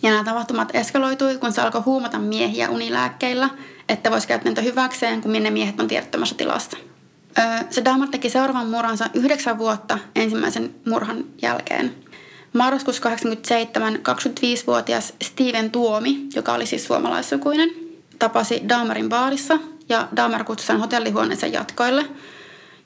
Ja 0.03 0.11
nämä 0.11 0.23
tapahtumat 0.23 0.75
eskaloitui, 0.75 1.37
kun 1.37 1.53
se 1.53 1.61
alkoi 1.61 1.81
huumata 1.81 2.19
miehiä 2.19 2.69
unilääkkeillä, 2.69 3.49
että 3.89 4.11
voisi 4.11 4.27
käyttää 4.27 4.49
niitä 4.49 4.61
hyväkseen, 4.61 5.21
kun 5.21 5.31
minne 5.31 5.49
miehet 5.49 5.79
on 5.79 5.87
tiedottomassa 5.87 6.35
tilassa. 6.35 6.77
Öö, 7.39 7.45
Se 7.69 7.85
Dahmer 7.85 8.09
teki 8.09 8.29
seuraavan 8.29 8.69
murhansa 8.69 9.05
yhdeksän 9.13 9.57
vuotta 9.57 9.99
ensimmäisen 10.15 10.75
murhan 10.85 11.25
jälkeen. 11.41 12.02
Marraskuussa 12.53 13.01
87 13.01 13.95
25-vuotias 13.95 15.13
Steven 15.23 15.71
Tuomi, 15.71 16.27
joka 16.35 16.53
oli 16.53 16.65
siis 16.65 16.85
suomalaissukuinen, 16.85 17.69
tapasi 18.19 18.61
Dahmerin 18.69 19.09
baarissa 19.09 19.59
ja 19.89 20.07
Dahmer 20.15 20.43
kutsui 20.43 20.67
sen 20.67 20.79
hotellihuoneensa 20.79 21.47
jatkoille. 21.47 22.05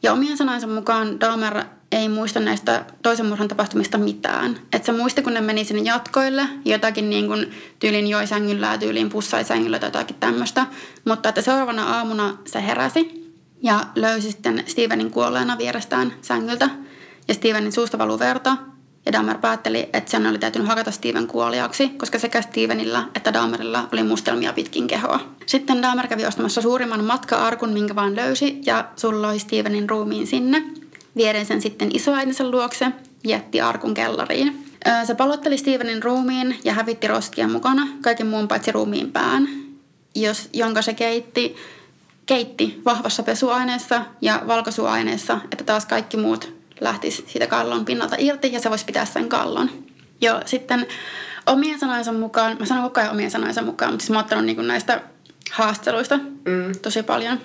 Ja 0.03 0.13
omien 0.13 0.37
sanojensa 0.37 0.67
mukaan 0.67 1.19
Dahmer 1.19 1.63
ei 1.91 2.09
muista 2.09 2.39
näistä 2.39 2.85
toisen 3.01 3.25
murhan 3.25 3.47
tapahtumista 3.47 3.97
mitään. 3.97 4.59
Että 4.73 4.85
se 4.85 4.91
muisti, 4.91 5.21
kun 5.21 5.33
ne 5.33 5.41
meni 5.41 5.65
sinne 5.65 5.81
jatkoille, 5.81 6.47
jotakin 6.65 7.09
niin 7.09 7.27
kuin 7.27 7.51
tyylin 7.79 8.07
joi 8.07 8.27
sängyllä 8.27 8.67
ja 8.67 8.77
tyyliin 8.77 9.09
pussai 9.09 9.43
sängyllä 9.43 9.79
tai 9.79 9.87
jotakin 9.87 10.15
tämmöistä. 10.19 10.65
Mutta 11.05 11.29
että 11.29 11.41
seuraavana 11.41 11.97
aamuna 11.97 12.37
se 12.45 12.63
heräsi 12.63 13.31
ja 13.63 13.85
löysi 13.95 14.31
sitten 14.31 14.63
Stevenin 14.67 15.11
kuolleena 15.11 15.57
vierestään 15.57 16.13
sängyltä. 16.21 16.69
Ja 17.27 17.33
Stevenin 17.33 17.71
suusta 17.71 17.97
valuu 17.97 18.19
verta 18.19 18.57
ja 19.07 19.13
Dahmer 19.13 19.37
päätteli, 19.37 19.89
että 19.93 20.11
sen 20.11 20.27
oli 20.27 20.39
täytynyt 20.39 20.67
hakata 20.67 20.91
Steven 20.91 21.27
kuoliaksi, 21.27 21.89
koska 21.89 22.19
sekä 22.19 22.41
Stevenillä 22.41 23.03
että 23.15 23.33
Dahmerilla 23.33 23.89
oli 23.93 24.03
mustelmia 24.03 24.53
pitkin 24.53 24.87
kehoa. 24.87 25.19
Sitten 25.45 25.81
Dahmer 25.81 26.07
kävi 26.07 26.25
ostamassa 26.25 26.61
suurimman 26.61 27.03
matka-arkun, 27.03 27.69
minkä 27.69 27.95
vaan 27.95 28.15
löysi, 28.15 28.61
ja 28.65 28.85
sulloi 28.95 29.39
Stevenin 29.39 29.89
ruumiin 29.89 30.27
sinne. 30.27 30.63
Vieden 31.15 31.45
sen 31.45 31.61
sitten 31.61 31.95
isoäitinsä 31.95 32.49
luokse, 32.49 32.87
jätti 33.23 33.61
arkun 33.61 33.93
kellariin. 33.93 34.65
Se 35.03 35.15
palotteli 35.15 35.57
Stevenin 35.57 36.03
ruumiin 36.03 36.59
ja 36.63 36.73
hävitti 36.73 37.07
roskia 37.07 37.47
mukana, 37.47 37.87
kaiken 38.01 38.27
muun 38.27 38.47
paitsi 38.47 38.71
ruumiin 38.71 39.11
pään, 39.11 39.49
jos, 40.15 40.49
jonka 40.53 40.81
se 40.81 40.93
keitti, 40.93 41.55
keitti 42.25 42.81
vahvassa 42.85 43.23
pesuaineessa 43.23 44.05
ja 44.21 44.41
valkosuaineessa, 44.47 45.39
että 45.51 45.63
taas 45.63 45.85
kaikki 45.85 46.17
muut 46.17 46.56
lähtisi 46.79 47.25
siitä 47.27 47.47
kallon 47.47 47.85
pinnalta 47.85 48.15
irti 48.19 48.53
ja 48.53 48.59
se 48.59 48.69
voisi 48.69 48.85
pitää 48.85 49.05
sen 49.05 49.29
kallon. 49.29 49.69
Jo 50.21 50.41
sitten 50.45 50.87
omien 51.45 51.79
sanojensa 51.79 52.13
mukaan, 52.13 52.57
mä 52.59 52.65
sanon 52.65 52.83
koko 52.83 52.99
ajan 52.99 53.11
omien 53.11 53.31
sanojensa 53.31 53.61
mukaan, 53.61 53.91
mutta 53.91 54.03
siis 54.03 54.09
mä 54.09 54.17
oon 54.17 54.23
ottanut 54.23 54.45
niin 54.45 54.67
näistä 54.67 55.01
haasteluista 55.51 56.17
mm. 56.17 56.71
tosi 56.81 57.03
paljon. 57.03 57.39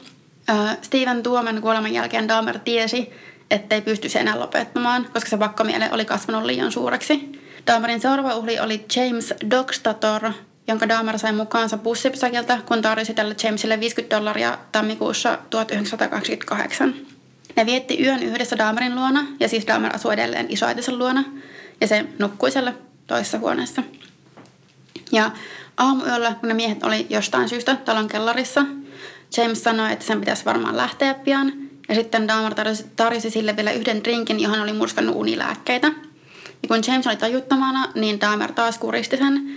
Äh, 0.50 0.78
Steven 0.82 1.22
Tuomen 1.22 1.62
kuoleman 1.62 1.92
jälkeen 1.92 2.28
Dahmer 2.28 2.58
tiesi, 2.58 3.12
ettei 3.50 3.80
pystyisi 3.80 4.18
enää 4.18 4.40
lopettamaan, 4.40 5.06
koska 5.12 5.30
se 5.30 5.36
pakkomiele 5.36 5.92
oli 5.92 6.04
kasvanut 6.04 6.44
liian 6.44 6.72
suureksi. 6.72 7.32
Dahmerin 7.66 8.00
seuraava 8.00 8.36
uhri 8.36 8.60
oli 8.60 8.86
James 8.96 9.34
Dockstator, 9.50 10.32
jonka 10.68 10.88
Dahmer 10.88 11.18
sai 11.18 11.32
mukaansa 11.32 11.78
bussipsäkiltä, 11.78 12.58
kun 12.66 12.82
tarjosi 12.82 13.14
tälle 13.14 13.36
Jamesille 13.44 13.80
50 13.80 14.16
dollaria 14.16 14.58
tammikuussa 14.72 15.38
1928. 15.50 17.11
Ne 17.56 17.66
vietti 17.66 18.02
yön 18.02 18.22
yhdessä 18.22 18.58
Dahmerin 18.58 18.96
luona, 18.96 19.26
ja 19.40 19.48
siis 19.48 19.66
Dahmer 19.66 19.94
asui 19.94 20.14
edelleen 20.14 20.46
isoäitinsä 20.48 20.92
luona, 20.92 21.24
ja 21.80 21.86
se 21.86 22.04
nukkui 22.18 22.50
siellä 22.50 22.72
toisessa 23.06 23.38
huoneessa. 23.38 23.82
Ja 25.12 25.30
aamuyöllä, 25.76 26.34
kun 26.40 26.48
ne 26.48 26.54
miehet 26.54 26.84
oli 26.84 27.06
jostain 27.10 27.48
syystä 27.48 27.76
talon 27.76 28.08
kellarissa, 28.08 28.64
James 29.36 29.62
sanoi, 29.64 29.92
että 29.92 30.04
sen 30.04 30.20
pitäisi 30.20 30.44
varmaan 30.44 30.76
lähteä 30.76 31.14
pian, 31.14 31.52
ja 31.88 31.94
sitten 31.94 32.28
Dahmer 32.28 32.54
tarjosi, 32.54 32.86
tarjosi 32.96 33.30
sille 33.30 33.56
vielä 33.56 33.72
yhden 33.72 34.04
drinkin, 34.04 34.40
johon 34.40 34.60
oli 34.60 34.72
murskannut 34.72 35.16
unilääkkeitä. 35.16 35.86
Ja 36.62 36.68
kun 36.68 36.82
James 36.86 37.06
oli 37.06 37.16
tajuttomana, 37.16 37.92
niin 37.94 38.20
Dahmer 38.20 38.52
taas 38.52 38.78
kuristi 38.78 39.16
sen. 39.16 39.56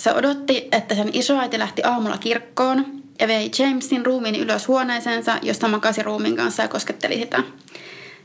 Se 0.00 0.12
odotti, 0.12 0.68
että 0.72 0.94
sen 0.94 1.10
isoäiti 1.12 1.58
lähti 1.58 1.82
aamulla 1.82 2.18
kirkkoon, 2.18 3.03
ja 3.24 3.28
vei 3.28 3.50
Jamesin 3.58 4.06
ruumiin 4.06 4.34
ylös 4.34 4.68
huoneeseensa, 4.68 5.38
josta 5.42 5.68
makasi 5.68 6.02
ruumiin 6.02 6.36
kanssa 6.36 6.62
ja 6.62 6.68
kosketteli 6.68 7.16
sitä. 7.16 7.42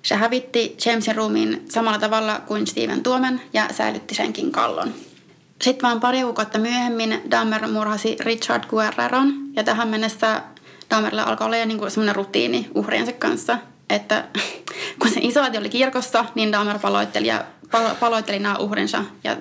Se 0.02 0.16
hävitti 0.16 0.78
Jamesin 0.86 1.16
ruumiin 1.16 1.66
samalla 1.70 2.00
tavalla 2.00 2.41
kuin 2.47 2.68
Steven 2.68 3.04
Tuomen 3.04 3.41
ja 3.54 3.68
säilytti 3.72 4.16
senkin 4.16 4.52
kallon. 4.52 4.93
Sitten 5.62 5.88
vaan 5.88 6.00
pari 6.00 6.22
kuukautta 6.22 6.60
myöhemmin 6.60 7.22
Dahmer 7.32 7.68
murhasi 7.68 8.18
Richard 8.20 8.64
Guerreron 8.70 9.34
ja 9.56 9.64
tähän 9.64 9.88
mennessä 9.88 10.41
Dahmerilla 10.89 11.24
alkoi 11.24 11.45
olla 11.45 11.66
niin 11.66 11.91
semmoinen 11.91 12.16
rutiini 12.16 12.70
uhriensa 12.76 13.12
kanssa, 13.12 13.58
että 13.89 14.26
kun 15.00 15.12
se 15.12 15.20
isoäiti 15.24 15.58
oli 15.58 15.70
kirkossa, 15.70 16.26
niin 16.36 16.52
Dahmer 16.52 16.80
paloitteli, 16.80 17.28
ja, 17.28 17.45
palo, 17.72 17.89
paloitteli 18.00 18.39
nämä 18.39 18.56
uhrinsa 18.58 19.04
ja 19.24 19.38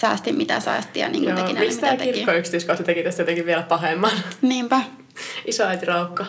säästi 0.00 0.32
mitä 0.32 0.60
säästi 0.60 1.00
ja 1.00 1.08
niin 1.08 1.24
kuin 1.24 1.34
teki 1.34 1.52
näin, 1.52 1.74
mitä 1.74 1.86
teki. 1.86 1.96
Miksi 1.96 2.12
kirkko 2.12 2.32
yksityiskohta 2.32 2.82
teki 2.82 3.02
tästä 3.02 3.22
jotenkin 3.22 3.46
vielä 3.46 3.62
pahemman? 3.62 4.10
Niinpä. 4.42 4.80
äiti 5.68 5.86
raukka. 5.86 6.26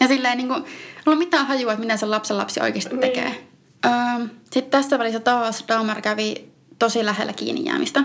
Ja 0.00 0.08
silleen 0.08 0.36
niin 0.36 0.48
kuin, 0.48 0.64
ollut 1.06 1.18
mitään 1.18 1.46
hajua, 1.46 1.72
että 1.72 1.80
mitä 1.80 1.96
se 1.96 2.06
lapsen 2.06 2.38
lapsi 2.38 2.60
oikeasti 2.60 2.96
niin. 2.96 3.00
tekee. 3.00 3.46
Öö, 3.86 4.26
Sitten 4.44 4.70
tässä 4.70 4.98
välissä 4.98 5.20
taas 5.20 5.64
Dahmer 5.68 6.00
kävi 6.00 6.48
tosi 6.78 7.04
lähellä 7.04 7.32
kiinni 7.32 7.64
jäämistä. 7.64 8.00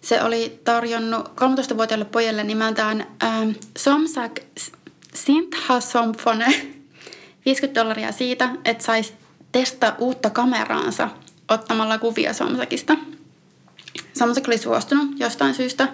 Se 0.00 0.22
oli 0.22 0.60
tarjonnut 0.64 1.28
13-vuotiaalle 1.28 2.04
pojalle 2.04 2.44
nimeltään 2.44 3.06
Somsak 3.78 4.40
Sintha 5.14 5.80
Somfone 5.80 6.46
50 7.46 7.80
dollaria 7.80 8.12
siitä, 8.12 8.50
että 8.64 8.84
saisi 8.84 9.12
testaa 9.52 9.94
uutta 9.98 10.30
kameraansa 10.30 11.08
ottamalla 11.48 11.98
kuvia 11.98 12.32
Somsakista– 12.32 12.96
Samsak 14.12 14.48
oli 14.48 14.58
suostunut 14.58 15.08
jostain 15.20 15.54
syystä 15.54 15.88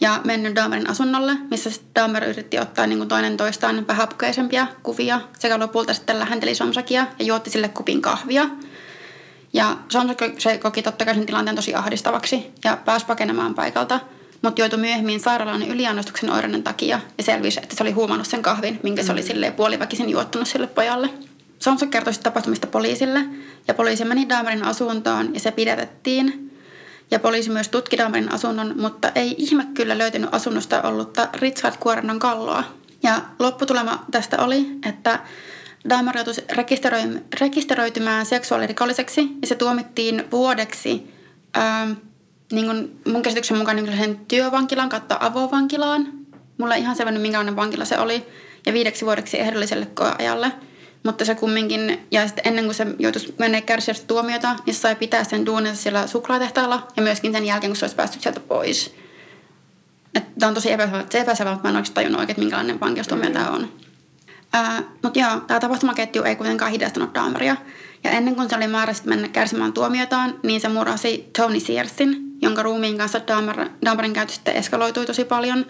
ja 0.00 0.20
mennyt 0.24 0.56
Dahmerin 0.56 0.90
asunnolle, 0.90 1.32
missä 1.50 1.70
Dahmer 1.94 2.24
yritti 2.24 2.58
ottaa 2.58 2.86
niin 2.86 2.98
kuin 2.98 3.08
toinen 3.08 3.36
toistaan 3.36 3.86
vähäpukeisempia 3.86 4.66
kuvia 4.82 5.20
sekä 5.38 5.58
lopulta 5.58 5.94
sitten 5.94 6.18
lähenteli 6.18 6.54
Somsakia 6.54 7.06
ja 7.18 7.24
juotti 7.24 7.50
sille 7.50 7.68
kupin 7.68 8.02
kahvia. 8.02 8.48
Ja 9.52 9.76
Somsak 9.88 10.18
se 10.38 10.58
koki 10.58 10.82
totta 10.82 11.04
kai 11.04 11.14
sen 11.14 11.26
tilanteen 11.26 11.56
tosi 11.56 11.74
ahdistavaksi 11.74 12.46
ja 12.64 12.76
pääsi 12.84 13.06
pakenemaan 13.06 13.54
paikalta, 13.54 14.00
mutta 14.42 14.60
joutui 14.60 14.78
myöhemmin 14.78 15.20
sairaalaan 15.20 15.62
yliannostuksen 15.62 16.30
oireiden 16.30 16.62
takia 16.62 17.00
ja 17.18 17.24
selvisi, 17.24 17.60
että 17.62 17.76
se 17.76 17.82
oli 17.82 17.92
huumannut 17.92 18.26
sen 18.26 18.42
kahvin, 18.42 18.80
minkä 18.82 19.02
se 19.02 19.12
oli 19.12 19.22
sille 19.22 19.50
puoliväkisin 19.50 20.10
juottunut 20.10 20.48
sille 20.48 20.66
pojalle. 20.66 21.10
Somsak 21.58 21.90
kertoi 21.90 22.12
tapahtumista 22.12 22.66
poliisille 22.66 23.24
ja 23.68 23.74
poliisi 23.74 24.04
meni 24.04 24.28
Dahmerin 24.28 24.64
asuntoon 24.64 25.34
ja 25.34 25.40
se 25.40 25.50
pidätettiin– 25.50 26.32
ja 27.10 27.18
poliisi 27.18 27.50
myös 27.50 27.68
tutki 27.68 27.98
Dahmerin 27.98 28.32
asunnon, 28.32 28.74
mutta 28.80 29.12
ei 29.14 29.34
ihme 29.38 29.66
kyllä 29.74 29.98
löytynyt 29.98 30.34
asunnosta 30.34 30.82
ollutta 30.82 31.28
Richard 31.34 31.74
Kuorennan 31.80 32.18
kalloa. 32.18 32.64
Ja 33.02 33.20
lopputulema 33.38 34.04
tästä 34.10 34.42
oli, 34.42 34.66
että 34.86 35.18
Dahmer 35.88 36.16
joutui 36.16 36.34
rekisteröitymään 37.40 38.26
seksuaalirikolliseksi 38.26 39.28
ja 39.42 39.46
se 39.46 39.54
tuomittiin 39.54 40.24
vuodeksi 40.32 41.14
ää, 41.54 41.88
niin 42.52 42.66
kuin 42.66 43.00
mun 43.12 43.22
käsityksen 43.22 43.58
mukaan 43.58 43.76
niin 43.76 43.98
sen 43.98 44.20
työvankilaan 44.28 44.88
kautta 44.88 45.16
avovankilaan. 45.20 46.12
Mulla 46.58 46.74
ei 46.74 46.82
ihan 46.82 46.96
selvinnyt, 46.96 47.22
minkälainen 47.22 47.56
vankila 47.56 47.84
se 47.84 47.98
oli. 47.98 48.26
Ja 48.66 48.72
viideksi 48.72 49.04
vuodeksi 49.04 49.40
ehdolliselle 49.40 49.86
koeajalle– 49.86 50.52
mutta 51.02 51.24
se 51.24 51.34
kumminkin, 51.34 52.06
ja 52.10 52.26
sitten 52.26 52.46
ennen 52.46 52.64
kuin 52.64 52.74
se 52.74 52.86
joutuisi 52.98 53.34
mennä 53.38 53.60
kärsiä 53.60 53.94
tuomiota, 54.06 54.56
niin 54.66 54.74
se 54.74 54.80
sai 54.80 54.96
pitää 54.96 55.24
sen 55.24 55.46
duuninsa 55.46 55.82
siellä 55.82 56.06
suklaatehtaalla 56.06 56.86
ja 56.96 57.02
myöskin 57.02 57.32
sen 57.32 57.44
jälkeen, 57.44 57.70
kun 57.70 57.76
se 57.76 57.84
olisi 57.84 57.96
päässyt 57.96 58.22
sieltä 58.22 58.40
pois. 58.40 58.94
Tämä 60.12 60.48
on 60.48 60.54
tosi 60.54 60.72
epäselvä, 60.72 61.04
epäselvä 61.14 61.50
mutta 61.50 61.68
mä 61.68 61.70
en 61.70 61.76
oikeasti 61.76 61.94
tajunnut 61.94 62.20
oikein, 62.20 62.40
minkälainen 62.40 62.80
vankeustuomio 62.80 63.28
mm. 63.28 63.32
tämä 63.32 63.50
on. 63.50 63.68
Mutta 65.02 65.18
joo, 65.18 65.40
tämä 65.40 65.60
tapahtumaketju 65.60 66.22
ei 66.22 66.36
kuitenkaan 66.36 66.70
hidastanut 66.70 67.14
Dahmeria. 67.14 67.56
Ja 68.04 68.10
ennen 68.10 68.36
kuin 68.36 68.50
se 68.50 68.56
oli 68.56 68.66
määrä 68.66 68.94
mennä 69.04 69.28
kärsimään 69.28 69.72
tuomiotaan, 69.72 70.40
niin 70.42 70.60
se 70.60 70.68
murasi 70.68 71.30
Tony 71.38 71.60
Searsin, 71.60 72.16
jonka 72.42 72.62
ruumiin 72.62 72.98
kanssa 72.98 73.20
Dahmer, 73.26 73.68
Dahmerin 73.84 74.14
sitten 74.26 74.56
eskaloitui 74.56 75.06
tosi 75.06 75.24
paljon. 75.24 75.66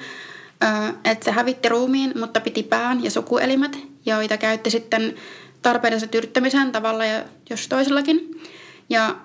Että 1.05 1.25
se 1.25 1.31
hävitti 1.31 1.69
ruumiin, 1.69 2.13
mutta 2.21 2.41
piti 2.41 2.63
pään 2.63 3.05
ja 3.05 3.11
sukuelimet, 3.11 3.79
joita 4.07 4.37
käytti 4.37 4.71
sitten 4.71 5.15
tarpeidensa 5.63 6.07
tyrttämiseen 6.07 6.73
tavalla 6.73 7.05
ja 7.05 7.25
jos 7.51 7.69
toisellakin. 7.69 8.43
Ja 8.91 9.17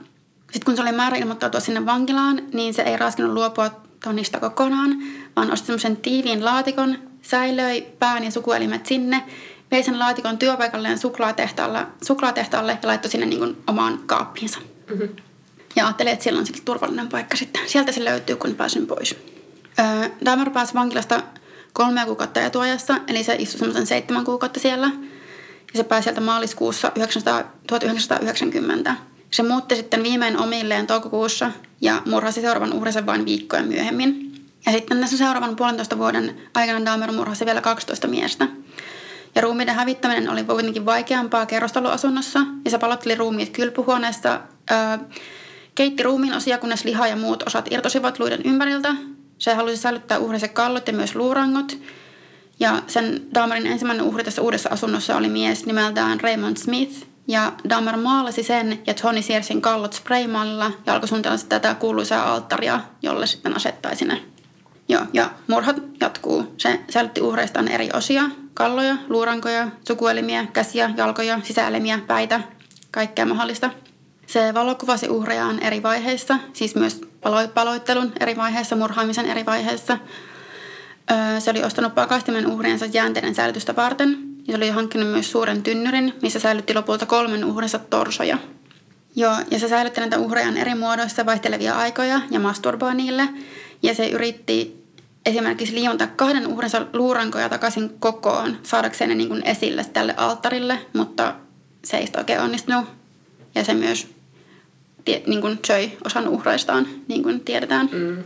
sitten 0.42 0.66
kun 0.66 0.76
se 0.76 0.82
oli 0.82 0.92
määrä 0.92 1.18
ilmoittautua 1.18 1.60
sinne 1.60 1.86
vankilaan, 1.86 2.42
niin 2.54 2.74
se 2.74 2.82
ei 2.82 2.98
raskinut 2.98 3.34
luopua 3.34 3.72
tonnista 4.04 4.40
kokonaan, 4.40 4.98
vaan 5.36 5.52
osti 5.52 5.66
semmoisen 5.66 5.98
tiiviin 5.98 6.46
laatikon, 6.46 7.00
säilöi 7.22 7.82
pään 8.00 8.24
ja 8.24 8.32
sukuelimet 8.32 8.86
sinne, 8.86 9.24
vei 9.72 9.84
sen 9.84 10.00
laatikon 10.00 10.38
työpaikalleen 10.38 10.98
suklaatehtaalle, 10.98 11.88
suklaatehtaalle 12.04 12.78
ja 12.82 12.88
laittoi 12.88 13.12
sinne 13.12 13.26
niin 13.26 13.40
kuin 13.40 13.58
omaan 13.68 14.00
kaappiinsa. 14.06 14.60
Mm-hmm. 14.90 15.10
Ja 15.76 15.86
ajattelin, 15.86 16.14
että 16.14 16.24
siellä 16.24 16.40
on 16.40 16.46
sitten 16.46 16.66
turvallinen 16.66 17.10
paikka 17.10 17.38
sitten. 17.38 17.62
Sieltä 17.70 17.92
se 17.92 18.06
löytyy, 18.06 18.36
kun 18.36 18.56
pääsin 18.56 18.88
pois. 18.88 19.16
Öö, 19.80 20.10
Dahmer 20.26 20.50
pääsi 20.50 20.74
vankilasta 20.74 21.24
kolme 21.76 22.06
kuukautta 22.06 22.42
etuajassa, 22.42 22.98
eli 23.08 23.24
se 23.24 23.36
istui 23.40 23.60
semmoisen 23.60 23.88
seitsemän 23.88 24.26
kuukautta 24.26 24.60
siellä. 24.60 24.88
Ja 25.74 25.78
se 25.78 25.84
pääsi 25.84 26.04
sieltä 26.04 26.22
maaliskuussa 26.22 26.92
1990. 27.68 28.96
Se 29.32 29.44
muutti 29.44 29.76
sitten 29.76 30.04
viimein 30.04 30.38
omilleen 30.38 30.88
toukokuussa 30.88 31.52
ja 31.82 32.02
murhasi 32.06 32.42
seuraavan 32.42 32.74
uhrinsa 32.74 33.06
vain 33.06 33.26
viikkoja 33.26 33.64
myöhemmin. 33.64 34.36
Ja 34.66 34.72
sitten 34.72 35.00
tässä 35.00 35.18
seuraavan 35.18 35.56
puolentoista 35.56 35.98
vuoden 35.98 36.38
aikana 36.54 36.86
Dahmer 36.86 37.12
murhasi 37.12 37.46
vielä 37.46 37.62
12 37.62 38.08
miestä. 38.08 38.48
Ja 39.36 39.42
ruumiiden 39.42 39.76
hävittäminen 39.76 40.30
oli 40.30 40.44
kuitenkin 40.44 40.86
vaikeampaa 40.86 41.46
kerrostaloasunnossa 41.46 42.40
ja 42.66 42.72
se 42.72 42.78
palotteli 42.78 43.16
ruumiit 43.16 43.50
kylpyhuoneessa, 43.50 44.40
öö, 44.72 44.78
keitti 45.76 46.04
ruumiin 46.04 46.34
osia, 46.34 46.58
kunnes 46.58 46.86
liha 46.86 47.08
ja 47.08 47.16
muut 47.16 47.44
osat 47.44 47.68
irtosivat 47.72 48.20
luiden 48.20 48.42
ympäriltä 48.46 48.96
se 49.38 49.54
halusi 49.54 49.78
säilyttää 49.78 50.20
uhrinsa 50.20 50.48
kallot 50.48 50.88
ja 50.88 50.94
myös 50.94 51.16
luurangot. 51.16 51.78
Ja 52.60 52.82
sen 52.88 53.22
Dahmerin 53.34 53.68
ensimmäinen 53.68 54.06
uhri 54.06 54.24
tässä 54.24 54.42
uudessa 54.42 54.70
asunnossa 54.70 55.18
oli 55.18 55.30
mies 55.30 55.66
nimeltään 55.66 56.20
Raymond 56.20 56.58
Smith, 56.58 57.08
Ja 57.28 57.54
Dahmer 57.70 57.98
maalasi 57.98 58.44
sen 58.44 58.80
ja 58.88 58.94
Tony 58.94 59.22
Searsin 59.22 59.62
kallot 59.62 59.94
spraymallilla 59.94 60.72
ja 60.86 60.94
alkoi 60.94 61.08
suunnitella 61.08 61.38
tätä 61.50 61.76
kuuluisaa 61.76 62.34
alttaria, 62.34 62.80
jolle 63.02 63.28
sitten 63.28 63.56
asettaisi 63.56 64.06
ne. 64.06 64.22
Joo, 64.90 65.02
ja 65.14 65.30
murhat 65.48 65.76
jatkuu. 66.02 66.54
Se 66.58 66.80
säilytti 66.90 67.22
uhreistaan 67.22 67.68
eri 67.68 67.90
osia, 67.94 68.24
kalloja, 68.54 68.98
luurankoja, 69.08 69.68
sukuelimiä, 69.88 70.46
käsiä, 70.54 70.94
jalkoja, 70.98 71.40
sisäelimiä, 71.44 72.00
päitä, 72.08 72.40
kaikkea 72.92 73.26
mahdollista. 73.26 73.70
Se 74.28 74.54
valokuvasi 74.54 75.10
uhrejaan 75.10 75.60
eri 75.60 75.84
vaiheissa, 75.84 76.38
siis 76.54 76.76
myös 76.76 77.02
paloittelun 77.54 78.14
eri 78.20 78.36
vaiheissa, 78.36 78.76
murhaamisen 78.76 79.26
eri 79.26 79.46
vaiheissa. 79.46 79.98
Se 81.40 81.52
oli 81.52 81.64
ostanut 81.64 81.96
pakastimen 81.96 82.48
uhriensa 82.48 82.86
jäänteiden 82.86 83.36
säilytystä 83.36 83.76
varten 83.76 84.18
ja 84.48 84.52
se 84.52 84.58
oli 84.58 84.70
hankkinut 84.70 85.10
myös 85.10 85.32
suuren 85.32 85.64
tynnyrin, 85.64 86.14
missä 86.22 86.40
säilytti 86.40 86.74
lopulta 86.74 87.06
kolmen 87.06 87.46
uhrinsa 87.46 87.80
torsoja. 87.80 88.38
Joo, 89.16 89.36
ja 89.52 89.60
se 89.60 89.68
säilytti 89.68 90.00
näitä 90.00 90.20
uhrejaan 90.20 90.58
eri 90.58 90.76
muodoissa 90.76 91.26
vaihtelevia 91.26 91.78
aikoja 91.78 92.22
ja 92.32 92.40
masturboi 92.40 92.96
niille. 92.96 93.30
Ja 93.84 93.96
se 93.96 94.08
yritti 94.08 94.86
esimerkiksi 95.26 95.76
liimontaa 95.76 96.08
kahden 96.08 96.48
uhrinsa 96.48 96.86
luurankoja 96.94 97.50
takaisin 97.50 98.00
kokoon 98.00 98.58
saadakseen 98.64 99.10
ne 99.10 99.16
niin 99.16 99.30
kuin 99.30 99.44
esille 99.46 99.84
tälle 99.84 100.14
alttarille, 100.18 100.80
mutta 100.94 101.36
se 101.86 101.98
ei 101.98 102.08
oikein 102.18 102.42
onnistunut. 102.42 102.86
Ja 103.56 103.64
se 103.64 103.74
myös 103.74 104.08
tie, 105.06 105.24
niin 105.28 105.42
kuin 105.42 105.60
söi 105.68 105.98
osan 106.06 106.28
uhreistaan, 106.28 106.88
niin 107.08 107.24
kuin 107.24 107.40
tiedetään. 107.40 107.90
Mm. 107.92 108.24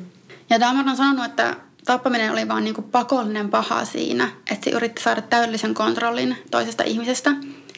Ja 0.49 0.59
Dahmer 0.59 0.85
on 0.89 0.97
sanonut, 0.97 1.25
että 1.25 1.55
tappaminen 1.85 2.31
oli 2.31 2.47
vain 2.47 2.63
niin 2.63 2.75
kuin 2.75 2.91
pakollinen 2.91 3.49
paha 3.49 3.85
siinä, 3.85 4.31
että 4.51 4.63
se 4.63 4.75
yritti 4.75 5.01
saada 5.01 5.21
täydellisen 5.21 5.73
kontrollin 5.73 6.35
toisesta 6.51 6.83
ihmisestä 6.83 7.31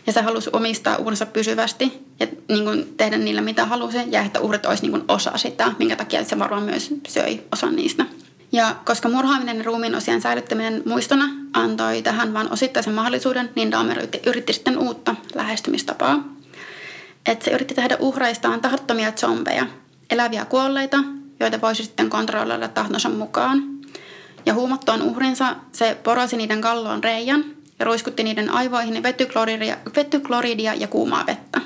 ja 0.07 0.13
se 0.13 0.21
halusi 0.21 0.49
omistaa 0.53 0.97
uhrinsa 0.97 1.25
pysyvästi 1.25 2.05
ja 2.19 2.27
niin 2.47 2.63
kuin 2.63 2.93
tehdä 2.97 3.17
niillä 3.17 3.41
mitä 3.41 3.65
halusi 3.65 3.97
ja 4.07 4.21
että 4.21 4.39
uhrit 4.39 4.65
olisi 4.65 4.83
niin 4.83 4.91
kuin 4.91 5.03
osa 5.07 5.37
sitä, 5.37 5.71
minkä 5.79 5.95
takia 5.95 6.23
se 6.23 6.39
varmaan 6.39 6.63
myös 6.63 6.93
söi 7.07 7.41
osan 7.51 7.75
niistä. 7.75 8.05
Ja 8.51 8.75
koska 8.85 9.09
murhaaminen 9.09 9.57
ja 9.57 9.63
ruumiin 9.63 9.95
osien 9.95 10.21
säilyttäminen 10.21 10.83
muistona 10.85 11.29
antoi 11.53 12.01
tähän 12.01 12.33
vain 12.33 12.51
osittaisen 12.53 12.93
mahdollisuuden, 12.93 13.49
niin 13.55 13.71
Dahmer 13.71 13.97
yritti, 13.97 14.21
yritti 14.25 14.53
sitten 14.53 14.77
uutta 14.77 15.15
lähestymistapaa. 15.35 16.23
Että 17.25 17.45
se 17.45 17.51
yritti 17.51 17.73
tehdä 17.73 17.97
uhreistaan 17.99 18.61
tahattomia 18.61 19.11
zombeja, 19.11 19.65
eläviä 20.09 20.45
kuolleita, 20.45 20.97
joita 21.39 21.61
voisi 21.61 21.83
sitten 21.83 22.09
kontrolloida 22.09 22.67
tahtonsa 22.67 23.09
mukaan. 23.09 23.63
Ja 24.45 24.53
huumattuaan 24.53 25.01
uhrinsa 25.01 25.55
se 25.71 25.97
porasi 26.03 26.37
niiden 26.37 26.61
kalloon 26.61 27.03
reijän 27.03 27.45
ja 27.79 27.85
ruiskutti 27.85 28.23
niiden 28.23 28.49
aivoihin 28.49 29.03
vetykloridia, 29.03 29.77
vetykloridia 29.95 30.73
ja 30.73 30.87
kuumaa 30.87 31.25
vettä. 31.25 31.61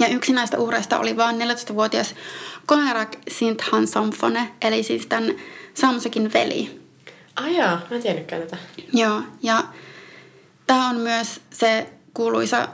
Ja 0.00 0.08
yksi 0.08 0.32
näistä 0.32 0.58
uhreista 0.58 0.98
oli 0.98 1.16
vain 1.16 1.36
14-vuotias 1.36 2.14
Konerak 2.66 3.16
Sinthan 3.28 3.86
Samfone, 3.86 4.50
eli 4.62 4.82
siis 4.82 5.06
tämän 5.06 5.34
Samsokin 5.74 6.32
veli. 6.32 6.80
Ajaa, 7.36 7.80
mä 7.90 7.96
en 7.96 8.02
tiennytkään 8.02 8.42
tätä. 8.42 8.56
Joo, 8.92 9.22
ja 9.42 9.64
tämä 10.66 10.88
on 10.88 10.96
myös 10.96 11.40
se 11.50 11.92
kuuluisa 12.14 12.68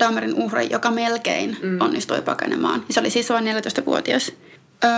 Dahmerin 0.00 0.34
uhri, 0.34 0.68
joka 0.70 0.90
melkein 0.90 1.56
mm. 1.62 1.80
onnistui 1.80 2.22
pakenemaan. 2.22 2.84
Se 2.90 3.00
oli 3.00 3.10
siis 3.10 3.30
vain 3.30 3.44
14-vuotias. 3.44 4.32
Öö, 4.84 4.90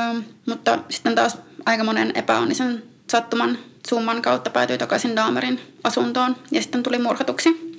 mutta 0.47 0.79
sitten 0.89 1.15
taas 1.15 1.39
aika 1.67 1.85
monen 1.85 2.13
epäonnisen 2.15 2.83
sattuman 3.11 3.59
summan 3.89 4.23
kautta 4.23 4.51
päätyi 4.51 4.79
takaisin 4.79 5.17
Dahmerin 5.17 5.61
asuntoon 5.85 6.37
ja 6.51 6.63
sitten 6.63 6.83
tuli 6.83 6.99
murhatuksi. 6.99 7.71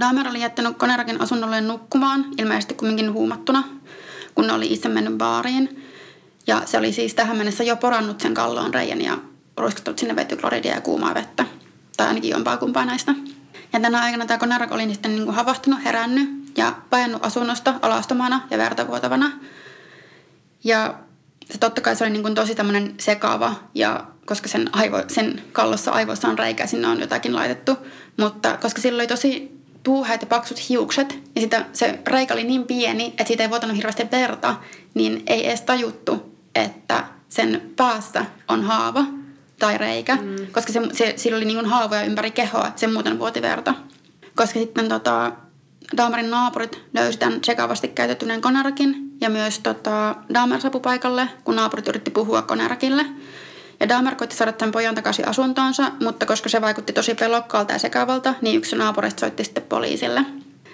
Dahmer 0.00 0.28
oli 0.28 0.40
jättänyt 0.40 0.76
Konerakin 0.76 1.20
asunnolle 1.20 1.60
nukkumaan, 1.60 2.26
ilmeisesti 2.38 2.74
kumminkin 2.74 3.12
huumattuna, 3.12 3.64
kun 4.34 4.46
ne 4.46 4.52
oli 4.52 4.72
itse 4.72 4.88
mennyt 4.88 5.18
baariin. 5.18 5.82
Ja 6.46 6.62
se 6.64 6.78
oli 6.78 6.92
siis 6.92 7.14
tähän 7.14 7.36
mennessä 7.36 7.64
jo 7.64 7.76
porannut 7.76 8.20
sen 8.20 8.34
kalloon 8.34 8.74
reijän 8.74 9.00
ja 9.00 9.18
ruiskuttanut 9.56 9.98
sinne 9.98 10.16
vetykloridia 10.16 10.74
ja 10.74 10.80
kuumaa 10.80 11.14
vettä. 11.14 11.44
Tai 11.96 12.06
ainakin 12.06 12.30
jompaa 12.30 12.56
kumpaa 12.56 12.84
näistä. 12.84 13.14
Ja 13.72 13.80
tänä 13.80 14.02
aikana 14.02 14.26
tämä 14.26 14.38
Konerak 14.38 14.72
oli 14.72 14.88
sitten 14.88 15.10
niin 15.10 15.24
kuin 15.24 15.34
havahtunut, 15.34 15.84
herännyt 15.84 16.28
ja 16.56 16.72
painut 16.90 17.26
asunnosta 17.26 17.74
alastomana 17.82 18.40
ja 18.50 18.58
vertavuotavana. 18.58 19.32
Ja 20.64 20.94
se 21.50 21.58
totta 21.58 21.80
kai 21.80 21.96
se 21.96 22.04
oli 22.04 22.10
niin 22.10 22.22
kuin 22.22 22.34
tosi 22.34 22.54
tämmöinen 22.54 22.94
sekava 23.00 23.54
ja 23.74 24.06
koska 24.26 24.48
sen, 24.48 24.68
aivo, 24.72 25.02
sen 25.08 25.42
kallossa 25.52 25.90
aivoissa 25.90 26.28
on 26.28 26.38
reikä, 26.38 26.66
sinne 26.66 26.88
on 26.88 27.00
jotakin 27.00 27.34
laitettu. 27.34 27.78
Mutta 28.16 28.56
koska 28.56 28.80
sillä 28.80 29.00
oli 29.00 29.06
tosi 29.06 29.60
tuuheat 29.82 30.20
ja 30.20 30.26
paksut 30.26 30.68
hiukset 30.68 31.18
ja 31.34 31.40
sitä, 31.40 31.64
se 31.72 31.98
reikä 32.06 32.34
oli 32.34 32.44
niin 32.44 32.64
pieni, 32.64 33.06
että 33.06 33.24
siitä 33.24 33.42
ei 33.42 33.50
vuotanut 33.50 33.76
hirveästi 33.76 34.10
verta, 34.10 34.56
niin 34.94 35.22
ei 35.26 35.46
edes 35.46 35.60
tajuttu, 35.60 36.38
että 36.54 37.04
sen 37.28 37.72
päässä 37.76 38.24
on 38.48 38.64
haava 38.64 39.04
tai 39.58 39.78
reikä, 39.78 40.16
mm. 40.16 40.36
koska 40.52 40.72
se, 40.72 40.80
se, 40.92 41.14
sillä 41.16 41.36
oli 41.36 41.44
niin 41.44 41.56
kuin 41.56 41.70
haavoja 41.70 42.02
ympäri 42.02 42.30
kehoa, 42.30 42.72
se 42.76 42.86
muuten 42.86 43.18
vuoti 43.18 43.42
verta. 43.42 43.74
Koska 44.34 44.58
sitten 44.58 44.88
tota, 44.88 45.32
Dahmerin 45.96 46.30
naapurit 46.30 46.82
löysi 46.94 47.18
tämän 47.18 47.44
sekavasti 47.44 47.88
käytettyneen 47.88 48.40
konarakin 48.40 48.94
ja 49.20 49.30
myös 49.30 49.58
tota, 49.58 50.16
Dahmer 50.34 50.60
saapui 50.60 50.80
paikalle, 50.80 51.28
kun 51.44 51.56
naapurit 51.56 51.88
yritti 51.88 52.10
puhua 52.10 52.42
konerakille. 52.42 53.06
Ja 53.80 53.88
Dahmer 53.88 54.14
koitti 54.14 54.36
saada 54.36 54.52
tämän 54.52 54.72
pojan 54.72 54.94
takaisin 54.94 55.28
asuntoonsa, 55.28 55.92
mutta 56.00 56.26
koska 56.26 56.48
se 56.48 56.60
vaikutti 56.60 56.92
tosi 56.92 57.14
pelokkaalta 57.14 57.72
ja 57.72 57.78
sekavalta, 57.78 58.34
niin 58.40 58.56
yksi 58.56 58.76
naapureista 58.76 59.20
soitti 59.20 59.44
sitten 59.44 59.62
poliisille. 59.62 60.24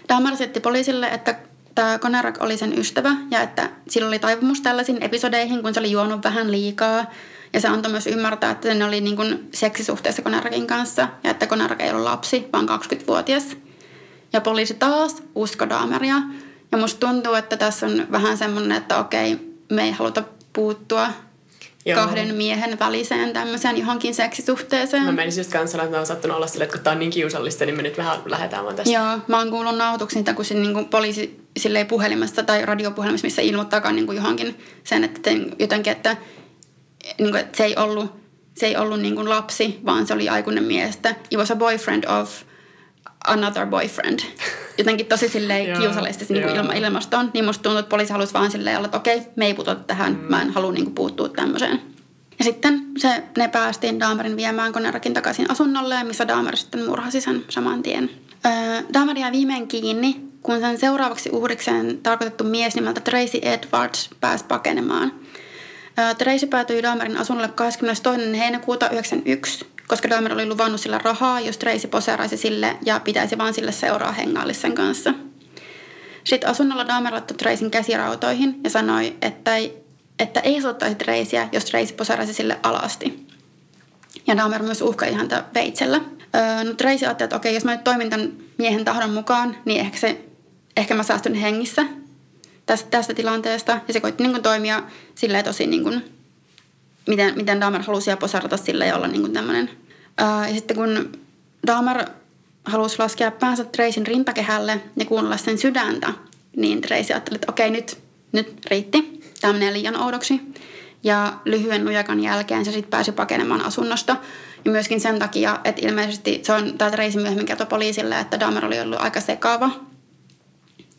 Dahmer 0.08 0.36
setti 0.36 0.60
poliisille, 0.60 1.06
että 1.06 1.38
tämä 1.74 1.98
Konerak 1.98 2.42
oli 2.42 2.56
sen 2.56 2.78
ystävä 2.78 3.10
ja 3.30 3.42
että 3.42 3.70
sillä 3.88 4.08
oli 4.08 4.18
taipumus 4.18 4.60
tällaisiin 4.60 5.02
episodeihin, 5.02 5.62
kun 5.62 5.74
se 5.74 5.80
oli 5.80 5.90
juonut 5.90 6.24
vähän 6.24 6.50
liikaa. 6.50 7.06
Ja 7.52 7.60
se 7.60 7.68
antoi 7.68 7.92
myös 7.92 8.06
ymmärtää, 8.06 8.50
että 8.50 8.74
ne 8.74 8.84
oli 8.84 9.00
niin 9.00 9.16
kuin 9.16 9.48
seksisuhteessa 9.54 10.22
Konerakin 10.22 10.66
kanssa 10.66 11.08
ja 11.24 11.30
että 11.30 11.46
Konerak 11.46 11.80
ei 11.80 11.90
ollut 11.90 12.04
lapsi, 12.04 12.48
vaan 12.52 12.68
20-vuotias. 12.68 13.56
Ja 14.32 14.40
poliisi 14.40 14.74
taas 14.74 15.22
usko 15.34 15.68
Dahmeria. 15.68 16.16
Ja 16.72 16.78
musta 16.78 17.06
tuntuu, 17.06 17.34
että 17.34 17.56
tässä 17.56 17.86
on 17.86 18.06
vähän 18.12 18.38
semmoinen, 18.38 18.78
että 18.78 18.98
okei, 18.98 19.38
me 19.70 19.82
ei 19.82 19.90
haluta 19.90 20.22
puuttua 20.52 21.08
Joo. 21.86 22.04
kahden 22.04 22.34
miehen 22.34 22.78
väliseen 22.78 23.32
tämmöiseen 23.32 23.78
johonkin 23.78 24.14
seksisuhteeseen. 24.14 25.02
Mä 25.02 25.12
menisin 25.12 25.40
just 25.40 25.52
kanssa, 25.52 25.78
että 25.78 25.90
mä 25.90 25.96
oon 25.96 26.06
sattunut 26.06 26.36
olla 26.36 26.46
sille, 26.46 26.64
että 26.64 26.76
kun 26.76 26.84
tää 26.84 26.92
on 26.92 26.98
niin 26.98 27.10
kiusallista, 27.10 27.66
niin 27.66 27.76
me 27.76 27.82
nyt 27.82 27.98
vähän 27.98 28.18
lähdetään 28.26 28.64
vaan 28.64 28.76
tästä. 28.76 28.92
Joo, 28.94 29.18
mä 29.28 29.38
oon 29.38 29.50
kuullut 29.50 29.76
nautuksen 29.76 30.24
kun 30.34 30.44
se 30.44 30.54
niin 30.54 30.84
poliisi 30.84 31.40
silleen 31.56 31.86
puhelimessa 31.86 32.42
tai 32.42 32.66
radiopuhelimessa, 32.66 33.26
missä 33.26 33.42
ilmoittaakaan 33.42 33.96
niin 33.96 34.16
johonkin 34.16 34.58
sen, 34.84 35.04
että 35.04 35.30
jotenkin, 35.58 35.92
että, 35.92 36.16
niin 37.18 37.30
kuin, 37.30 37.40
että 37.40 37.56
se 37.56 37.64
ei 37.64 37.76
ollut, 37.76 38.10
se 38.54 38.66
ei 38.66 38.76
ollut 38.76 39.00
niin 39.00 39.14
kuin 39.14 39.28
lapsi, 39.28 39.80
vaan 39.86 40.06
se 40.06 40.14
oli 40.14 40.28
aikuinen 40.28 40.64
mies, 40.64 40.98
he 41.32 41.36
was 41.36 41.50
a 41.50 41.56
boyfriend 41.56 42.04
of– 42.04 42.30
another 43.26 43.66
boyfriend. 43.66 44.20
Jotenkin 44.78 45.06
tosi 45.06 45.28
silleen 45.28 45.78
kiusallisesti 45.78 46.34
niin 46.34 46.44
kuin 46.44 46.56
ilma, 46.56 46.72
ilmastoon. 46.72 47.30
Niin 47.34 47.44
musta 47.44 47.62
tuntuu, 47.62 47.78
että 47.78 47.90
poliisi 47.90 48.12
halusi 48.12 48.34
vaan 48.34 48.50
silleen 48.50 48.76
olla, 48.76 48.86
että 48.86 48.98
okei, 48.98 49.22
me 49.36 49.46
ei 49.46 49.54
puututa 49.54 49.84
tähän. 49.84 50.12
Mm. 50.12 50.26
Mä 50.28 50.42
en 50.42 50.50
halua 50.50 50.72
niin 50.72 50.84
kuin, 50.84 50.94
puuttua 50.94 51.28
tämmöiseen. 51.28 51.82
Ja 52.38 52.44
sitten 52.44 52.82
se, 52.98 53.22
ne 53.38 53.48
päästiin 53.48 54.00
Dahmerin 54.00 54.36
viemään 54.36 54.72
Konerakin 54.72 55.14
takaisin 55.14 55.50
asunnolle, 55.50 56.04
missä 56.04 56.28
Dahmer 56.28 56.56
sitten 56.56 56.86
murhasi 56.86 57.20
sen 57.20 57.44
saman 57.48 57.82
tien. 57.82 58.10
Öö, 58.46 58.82
Dahmer 58.94 59.18
jäi 59.18 59.32
viimein 59.32 59.68
kiinni, 59.68 60.20
kun 60.42 60.60
sen 60.60 60.78
seuraavaksi 60.78 61.30
uhrikseen 61.32 61.98
tarkoitettu 62.02 62.44
mies 62.44 62.74
nimeltä 62.74 63.00
Tracy 63.00 63.38
Edwards 63.42 64.10
pääsi 64.20 64.44
pakenemaan. 64.44 65.12
Tracy 66.18 66.46
päätyi 66.46 66.82
Dahmerin 66.82 67.16
asunnolle 67.16 67.48
22. 67.48 68.38
heinäkuuta 68.38 68.86
1991 68.86 69.72
koska 69.92 70.10
Dahmer 70.10 70.32
oli 70.32 70.46
luvannut 70.46 70.80
sillä 70.80 70.98
rahaa, 70.98 71.40
jos 71.40 71.58
Tracy 71.58 71.88
poseeraisi 71.88 72.36
sille 72.36 72.76
ja 72.84 73.00
pitäisi 73.00 73.38
vaan 73.38 73.54
sille 73.54 73.72
seuraa 73.72 74.12
hengaillisen 74.12 74.74
kanssa. 74.74 75.14
Sitten 76.24 76.50
asunnolla 76.50 76.88
Dahmer 76.88 77.12
laittoi 77.12 77.36
Tracyn 77.36 77.70
käsirautoihin 77.70 78.60
ja 78.64 78.70
sanoi, 78.70 79.16
että 79.22 79.56
ei, 79.56 79.76
että 80.18 80.40
ei 80.40 80.62
suottaisi 80.62 80.96
Tracyä, 80.96 81.48
jos 81.52 81.64
Tracy 81.64 81.94
poseeraisi 81.94 82.34
sille 82.34 82.58
alasti. 82.62 83.26
Ja 84.26 84.36
Dahmer 84.36 84.62
myös 84.62 84.82
uhkai 84.82 85.12
häntä 85.12 85.44
veitsellä. 85.54 86.00
No 86.64 86.74
Tracy 86.74 87.06
ajatteli, 87.06 87.26
että 87.26 87.36
okei, 87.36 87.54
jos 87.54 87.64
mä 87.64 87.72
nyt 87.72 87.84
toimin 87.84 88.10
tämän 88.10 88.32
miehen 88.58 88.84
tahdon 88.84 89.10
mukaan, 89.10 89.56
niin 89.64 89.80
ehkä, 89.80 89.98
se, 89.98 90.24
ehkä 90.76 90.94
mä 90.94 91.02
säästyn 91.02 91.34
hengissä 91.34 91.84
tästä, 92.72 92.90
tästä 92.90 93.14
tilanteesta. 93.14 93.80
Ja 93.88 93.92
se 93.94 94.00
koitti 94.00 94.22
niin 94.22 94.32
kuin, 94.32 94.42
toimia 94.42 94.82
silleen 95.14 95.44
tosi 95.44 95.66
niin 95.66 95.82
kuin, 95.82 96.04
miten, 97.06 97.36
miten 97.36 97.60
Dahmer 97.60 97.82
halusi 97.82 98.10
poserata 98.20 98.56
sille 98.56 98.86
ja 98.86 98.96
olla 98.96 99.06
niin 99.06 99.20
kuin 99.20 99.32
tämmöinen 99.32 99.70
Ää, 100.18 100.48
ja 100.48 100.54
sitten 100.54 100.76
kun 100.76 101.12
Dahmer 101.66 102.06
halusi 102.64 102.98
laskea 102.98 103.30
päänsä 103.30 103.64
Tracyn 103.64 104.06
rintakehälle 104.06 104.80
ja 104.96 105.04
kuunnella 105.04 105.36
sen 105.36 105.58
sydäntä, 105.58 106.14
niin 106.56 106.80
Tracy 106.80 107.12
ajatteli, 107.12 107.34
että 107.34 107.52
okei, 107.52 107.70
nyt, 107.70 107.98
nyt 108.32 108.66
riitti. 108.70 109.20
Tämä 109.40 109.52
menee 109.52 109.72
liian 109.72 110.02
oudoksi. 110.02 110.40
Ja 111.04 111.32
lyhyen 111.44 111.84
nujakan 111.84 112.20
jälkeen 112.20 112.64
se 112.64 112.72
sitten 112.72 112.90
pääsi 112.90 113.12
pakenemaan 113.12 113.64
asunnosta. 113.64 114.16
Ja 114.64 114.70
myöskin 114.70 115.00
sen 115.00 115.18
takia, 115.18 115.60
että 115.64 115.86
ilmeisesti 115.86 116.40
se 116.42 116.52
on, 116.52 116.78
tämä 116.78 116.90
Tracy 116.90 117.18
myöhemmin 117.18 117.46
kertoi 117.46 117.66
poliisille, 117.66 118.20
että 118.20 118.40
Dahmer 118.40 118.64
oli 118.64 118.80
ollut 118.80 119.00
aika 119.00 119.20
sekava. 119.20 119.70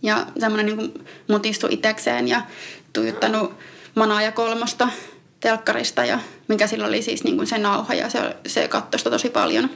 Ja 0.04 0.28
semmoinen 0.40 0.78
niin 0.78 1.06
mutistu 1.30 1.68
itekseen 1.70 2.28
ja 2.28 2.42
tuijuttanut 2.94 3.54
manaa 3.96 4.22
ja 4.22 4.32
kolmosta 4.32 4.90
telkkarista, 5.40 6.06
ja 6.06 6.20
mikä 6.48 6.68
sillä 6.68 6.88
oli 6.88 7.02
siis 7.02 7.24
niin 7.24 7.36
kuin 7.36 7.48
se 7.48 7.58
nauha 7.58 7.94
ja 7.94 8.10
se, 8.10 8.36
se 8.48 8.68
katsoi 8.68 9.00
sitä 9.00 9.10
tosi 9.10 9.30
paljon. 9.30 9.70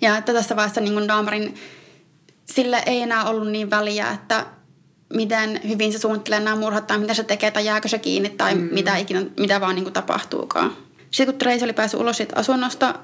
Ja 0.00 0.16
että 0.16 0.32
tässä 0.32 0.56
vaiheessa 0.56 0.80
niin 0.80 0.94
kuin 0.94 1.08
Dahmerin, 1.08 1.54
sillä 2.44 2.78
ei 2.78 3.02
enää 3.02 3.24
ollut 3.24 3.50
niin 3.50 3.70
väliä, 3.70 4.10
että 4.10 4.46
miten 5.14 5.60
hyvin 5.68 5.92
se 5.92 5.98
suunnittelee 5.98 6.40
nämä 6.40 6.56
murhat 6.56 6.86
tai 6.86 6.98
mitä 6.98 7.14
se 7.14 7.24
tekee 7.24 7.50
tai 7.50 7.64
jääkö 7.64 7.88
se 7.88 7.98
kiinni 7.98 8.30
tai 8.30 8.54
mm. 8.54 8.68
mitä, 8.72 8.96
ikinä, 8.96 9.22
mitä 9.40 9.60
vaan 9.60 9.74
niin 9.74 9.84
kuin 9.84 9.92
tapahtuukaan. 9.92 10.76
Sitten 11.10 11.34
kun 11.34 11.38
Trace 11.38 11.64
oli 11.64 11.72
päässyt 11.72 12.00
ulos 12.00 12.16
siitä 12.16 12.36
asunnosta 12.36 12.94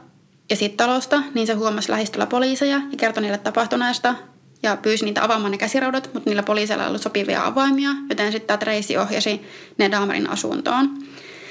ja 0.51 0.57
siitä 0.57 0.77
talosta, 0.77 1.23
niin 1.35 1.47
se 1.47 1.53
huomasi 1.53 1.91
lähistöllä 1.91 2.27
poliiseja 2.27 2.77
ja 2.91 2.97
kertoi 2.97 3.23
niille 3.23 3.39
tapahtuneesta 3.39 4.15
ja 4.63 4.77
pyysi 4.77 5.05
niitä 5.05 5.25
avaamaan 5.25 5.51
ne 5.51 5.59
käsiraudat, 5.59 6.11
mutta 6.15 6.31
niillä 6.31 6.43
poliiseilla 6.43 6.85
ei 6.85 6.89
ollut 6.89 7.03
sopivia 7.03 7.47
avaimia, 7.47 7.91
joten 8.09 8.33
sitten 8.33 8.47
tämä 8.47 8.59
Tracy 8.59 8.97
ohjasi 8.97 9.43
ne 9.79 9.91
Dahmerin 9.91 10.31
asuntoon. 10.31 10.99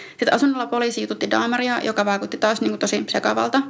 Sitten 0.09 0.33
asunnolla 0.33 0.67
poliisi 0.67 1.01
jututti 1.01 1.31
Dahmeria, 1.31 1.79
joka 1.83 2.05
vaikutti 2.05 2.37
taas 2.37 2.61
niin 2.61 2.71
kuin 2.71 2.79
tosi 2.79 3.03
sekavalta. 3.07 3.61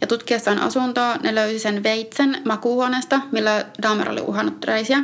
Ja 0.00 0.06
tutkiessaan 0.06 0.58
asuntoa 0.58 1.16
ne 1.16 1.34
löysi 1.34 1.58
sen 1.58 1.82
veitsen 1.82 2.42
makuuhuoneesta, 2.44 3.20
millä 3.32 3.64
Dahmer 3.82 4.10
oli 4.10 4.20
uhannut 4.20 4.60
Tracyä. 4.60 5.02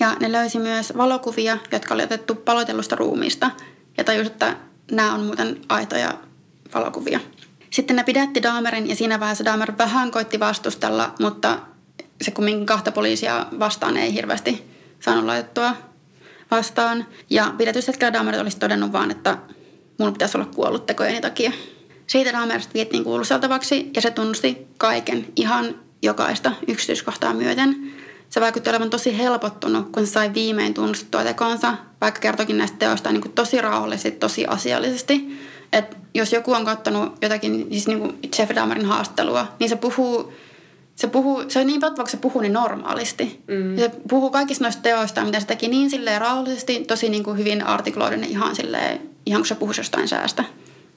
Ja 0.00 0.16
ne 0.20 0.32
löysi 0.32 0.58
myös 0.58 0.92
valokuvia, 0.96 1.58
jotka 1.72 1.94
oli 1.94 2.02
otettu 2.02 2.34
paloitellusta 2.34 2.96
ruumiista. 2.96 3.50
Ja 3.98 4.04
tajusi, 4.04 4.30
että 4.30 4.56
nämä 4.90 5.14
on 5.14 5.20
muuten 5.20 5.60
aitoja 5.68 6.14
valokuvia. 6.74 7.20
Sitten 7.70 7.96
ne 7.96 8.04
pidätti 8.04 8.42
Dahmerin 8.42 8.88
ja 8.88 8.96
siinä 8.96 9.20
vaiheessa 9.20 9.44
Dahmer 9.44 9.72
vähän 9.78 10.10
koitti 10.10 10.40
vastustella, 10.40 11.14
mutta 11.20 11.58
se 12.22 12.30
kumminkin 12.30 12.66
kahta 12.66 12.92
poliisia 12.92 13.46
vastaan 13.58 13.96
ei 13.96 14.14
hirveästi 14.14 14.64
saanut 15.00 15.24
laitettua 15.24 15.76
vastaan. 16.50 17.06
Ja 17.30 17.54
pidätyshetkellä 17.58 18.12
Dahmer 18.12 18.40
olisi 18.40 18.58
todennut 18.58 18.92
vaan, 18.92 19.10
että 19.10 19.38
mun 19.98 20.12
pitäisi 20.12 20.38
olla 20.38 20.50
kuollut 20.54 20.86
tekojeni 20.86 21.20
takia. 21.20 21.52
Siitä 22.06 22.32
Dahmerista 22.32 22.74
viettiin 22.74 23.04
kuuluseltavaksi 23.04 23.90
ja 23.94 24.02
se 24.02 24.10
tunnusti 24.10 24.66
kaiken, 24.78 25.26
ihan 25.36 25.74
jokaista 26.02 26.52
yksityiskohtaa 26.68 27.34
myöten. 27.34 27.92
Se 28.30 28.40
vaikutti 28.40 28.70
olevan 28.70 28.90
tosi 28.90 29.18
helpottunut, 29.18 29.88
kun 29.92 30.06
se 30.06 30.12
sai 30.12 30.34
viimein 30.34 30.74
tunnustettua 30.74 31.24
tekonsa, 31.24 31.76
vaikka 32.00 32.20
kertokin 32.20 32.58
näistä 32.58 32.76
teoista 32.78 33.12
niin 33.12 33.22
kuin 33.22 33.32
tosi 33.32 33.60
rauhallisesti, 33.60 34.10
tosi 34.10 34.46
asiallisesti. 34.46 35.38
Et 35.72 35.96
jos 36.14 36.32
joku 36.32 36.52
on 36.52 36.64
katsonut 36.64 37.12
jotakin, 37.22 37.66
siis 37.70 37.86
niin 37.86 37.98
kuin 37.98 38.18
Jeff 38.38 38.54
Dahmerin 38.54 38.86
haastattelua, 38.86 39.46
niin 39.58 39.68
se 39.68 39.76
puhuu 39.76 40.32
se, 40.94 41.06
puhuu, 41.06 41.44
se 41.48 41.60
on 41.60 41.66
niin 41.66 41.80
paljon, 41.80 42.08
se 42.08 42.16
puhuu 42.16 42.42
niin 42.42 42.52
normaalisti. 42.52 43.42
Mm. 43.46 43.76
Se 43.78 43.90
puhuu 44.08 44.30
kaikista 44.30 44.64
noista 44.64 44.82
teoista, 44.82 45.24
mitä 45.24 45.40
se 45.40 45.46
teki 45.46 45.68
niin 45.68 45.90
silleen 45.90 46.20
rauhallisesti, 46.20 46.84
tosi 46.84 47.08
niin 47.08 47.24
kuin 47.24 47.38
hyvin 47.38 47.66
artikloiden 47.66 48.24
ihan 48.24 48.56
silleen, 48.56 49.00
ihan 49.26 49.40
kun 49.40 49.46
se 49.46 49.54
puhuisi 49.54 49.80
jostain 49.80 50.08
säästä. 50.08 50.44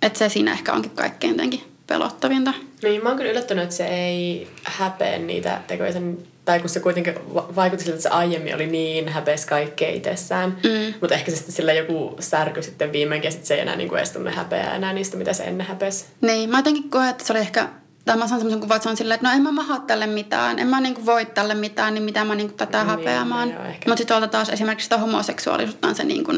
Että 0.01 0.19
se 0.19 0.29
siinä 0.29 0.51
ehkä 0.51 0.73
onkin 0.73 0.91
kaikkein 0.91 1.31
jotenkin 1.31 1.63
pelottavinta. 1.87 2.53
Niin, 2.83 3.03
mä 3.03 3.09
oon 3.09 3.17
kyllä 3.17 3.31
yllättynyt, 3.31 3.63
että 3.63 3.75
se 3.75 3.87
ei 3.87 4.47
häpeä 4.63 5.17
niitä 5.17 5.61
tekoja 5.67 5.93
sen, 5.93 6.17
tai 6.45 6.59
kun 6.59 6.69
se 6.69 6.79
kuitenkin 6.79 7.13
vaikutti 7.33 7.85
siltä, 7.85 7.95
että 7.95 8.09
se 8.09 8.15
aiemmin 8.15 8.55
oli 8.55 8.67
niin 8.67 9.09
häpeäs 9.09 9.45
kaikkea 9.45 9.89
itsessään. 9.89 10.57
Mm. 10.63 10.93
Mutta 11.01 11.15
ehkä 11.15 11.31
se 11.31 11.37
sitten 11.37 11.55
sillä 11.55 11.73
joku 11.73 12.15
särky 12.19 12.63
sitten 12.63 12.91
viimeinkin, 12.91 13.27
ja 13.27 13.31
sitten 13.31 13.47
se 13.47 13.53
ei 13.53 13.59
enää 13.59 13.75
niin 13.75 13.89
kuin 13.89 13.97
edes 13.97 14.11
tunne 14.11 14.31
häpeää 14.31 14.75
enää 14.75 14.93
niistä, 14.93 15.17
mitä 15.17 15.33
se 15.33 15.43
ennen 15.43 15.67
häpesi. 15.67 16.05
Niin, 16.21 16.49
mä 16.49 16.59
jotenkin 16.59 16.89
koen, 16.89 17.09
että 17.09 17.23
se 17.23 17.33
oli 17.33 17.39
ehkä 17.39 17.69
tai 18.07 18.17
mä 18.17 18.27
saan 18.27 18.39
semmoisen 18.39 18.61
kuvan, 18.61 18.75
että 18.75 18.83
se 18.83 18.89
on 18.89 18.97
silleen, 18.97 19.15
että 19.15 19.27
no 19.27 19.35
en 19.35 19.41
mä 19.41 19.51
maha 19.51 19.79
tälle 19.79 20.07
mitään, 20.07 20.59
en 20.59 20.67
mä 20.67 20.81
niinku 20.81 21.05
voi 21.05 21.25
tälle 21.25 21.53
mitään, 21.53 21.93
niin 21.93 22.03
mitä 22.03 22.25
mä 22.25 22.35
niinku 22.35 22.55
tätä 22.57 22.77
niin, 22.77 22.87
häpeämään. 22.87 23.47
Niin, 23.47 23.57
mutta 23.57 23.97
sitten 23.97 24.07
tuolta 24.07 24.27
taas 24.27 24.49
esimerkiksi 24.49 24.83
sitä 24.83 24.97
homoseksuaalisuutta 24.97 25.87
on 25.87 25.95
se 25.95 26.03
niin 26.03 26.23
kuin, 26.23 26.37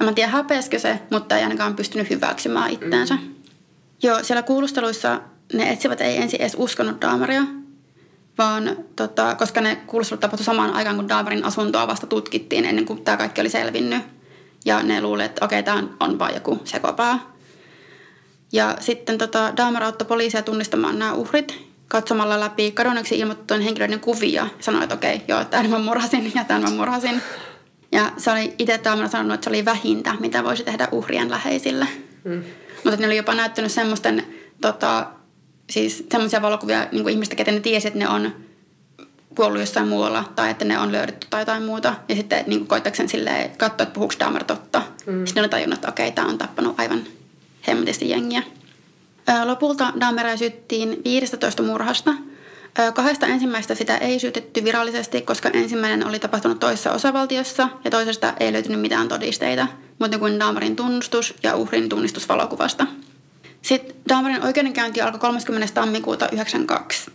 en 0.00 0.06
mä 0.06 0.12
tiedä 0.12 0.30
häpeäskö 0.30 0.78
se, 0.78 1.00
mutta 1.10 1.36
ei 1.36 1.42
ainakaan 1.42 1.76
pystynyt 1.76 2.10
hyväksymään 2.10 2.70
itteensä. 2.70 3.14
Mm. 3.14 3.34
Joo, 4.02 4.22
siellä 4.22 4.42
kuulusteluissa 4.42 5.20
ne 5.52 5.70
etsivät 5.70 6.00
ei 6.00 6.16
ensin 6.16 6.40
edes 6.40 6.56
uskonut 6.58 7.00
Daamaria, 7.00 7.42
vaan 8.38 8.76
tota, 8.96 9.34
koska 9.34 9.60
ne 9.60 9.76
kuulustelut 9.76 10.20
tapahtui 10.20 10.44
samaan 10.44 10.74
aikaan, 10.74 10.96
kun 10.96 11.08
Daamarin 11.08 11.44
asuntoa 11.44 11.86
vasta 11.86 12.06
tutkittiin 12.06 12.64
ennen 12.64 12.86
kuin 12.86 13.04
tämä 13.04 13.16
kaikki 13.16 13.40
oli 13.40 13.50
selvinnyt. 13.50 14.02
Ja 14.64 14.82
ne 14.82 15.00
luulivat, 15.00 15.30
että 15.30 15.44
okei, 15.44 15.62
tämä 15.62 15.82
on 16.00 16.18
vain 16.18 16.34
joku 16.34 16.60
sekopää. 16.64 17.18
Ja 18.52 18.76
sitten 18.80 19.18
tota, 19.18 19.52
Dahmer 19.56 19.82
auttoi 19.82 20.06
poliisia 20.06 20.42
tunnistamaan 20.42 20.98
nämä 20.98 21.12
uhrit 21.12 21.70
katsomalla 21.88 22.40
läpi 22.40 22.72
kadonneeksi 22.72 23.18
ilmoitettujen 23.18 23.62
henkilöiden 23.62 24.00
kuvia. 24.00 24.46
Sanoi, 24.60 24.82
että 24.82 24.94
okei, 24.94 25.22
joo, 25.28 25.44
tämän 25.44 25.70
mä 25.70 25.78
murhasin 25.78 26.32
ja 26.34 26.44
tämän 26.44 26.62
mä 26.62 26.70
murhasin. 26.70 27.22
Ja 27.92 28.12
se 28.16 28.30
oli 28.30 28.54
itse 28.58 28.80
Dahmer 28.84 29.08
sanonut, 29.08 29.34
että 29.34 29.44
se 29.44 29.50
oli 29.50 29.64
vähintä, 29.64 30.14
mitä 30.20 30.44
voisi 30.44 30.64
tehdä 30.64 30.88
uhrien 30.92 31.30
läheisille. 31.30 31.86
Mm. 32.24 32.44
Mutta 32.84 33.00
ne 33.00 33.06
oli 33.06 33.16
jopa 33.16 33.34
näyttänyt 33.34 33.72
semmoisten, 33.72 34.26
tota, 34.60 35.06
siis 35.70 36.06
semmoisia 36.10 36.42
valokuvia 36.42 36.86
niin 36.92 37.02
kuin 37.02 37.12
ihmistä, 37.12 37.36
keten 37.36 37.54
ne 37.54 37.60
tiesi, 37.60 37.88
että 37.88 37.98
ne 37.98 38.08
on 38.08 38.34
kuollut 39.36 39.60
jossain 39.60 39.88
muualla 39.88 40.24
tai 40.36 40.50
että 40.50 40.64
ne 40.64 40.78
on 40.78 40.92
löydetty 40.92 41.26
tai 41.30 41.40
jotain 41.40 41.62
muuta. 41.62 41.94
Ja 42.08 42.16
sitten 42.16 42.44
niin 42.46 42.66
koittakseen 42.66 43.08
silleen 43.08 43.50
katsoa, 43.50 43.82
että 43.82 43.94
puhuuko 43.94 44.14
Dahmer 44.20 44.44
totta. 44.44 44.82
Mm. 45.06 45.26
Sitten 45.26 45.34
ne 45.34 45.40
oli 45.40 45.48
tajunnut, 45.48 45.76
että 45.76 45.88
okei, 45.88 46.12
tämä 46.12 46.28
on 46.28 46.38
tappanut 46.38 46.80
aivan 46.80 47.02
hemmetisti 47.68 48.10
jengiä. 48.10 48.42
Lopulta 49.44 49.92
Dahmeria 50.00 50.36
syyttiin 50.36 51.04
15 51.04 51.62
murhasta. 51.62 52.14
Kahdesta 52.94 53.26
ensimmäistä 53.26 53.74
sitä 53.74 53.96
ei 53.96 54.18
syytetty 54.18 54.64
virallisesti, 54.64 55.22
koska 55.22 55.48
ensimmäinen 55.48 56.06
oli 56.06 56.18
tapahtunut 56.18 56.60
toisessa 56.60 56.92
osavaltiossa 56.92 57.68
ja 57.84 57.90
toisesta 57.90 58.34
ei 58.40 58.52
löytynyt 58.52 58.80
mitään 58.80 59.08
todisteita, 59.08 59.66
mutta 59.98 60.18
kuin 60.18 60.40
Dahmerin 60.40 60.76
tunnustus 60.76 61.34
ja 61.42 61.56
uhrin 61.56 61.88
tunnistus 61.88 62.28
valokuvasta. 62.28 62.86
Sitten 63.62 63.96
Dahmerin 64.08 64.44
oikeudenkäynti 64.44 65.00
alkoi 65.00 65.20
30. 65.20 65.74
tammikuuta 65.74 66.26
1992. 66.26 67.10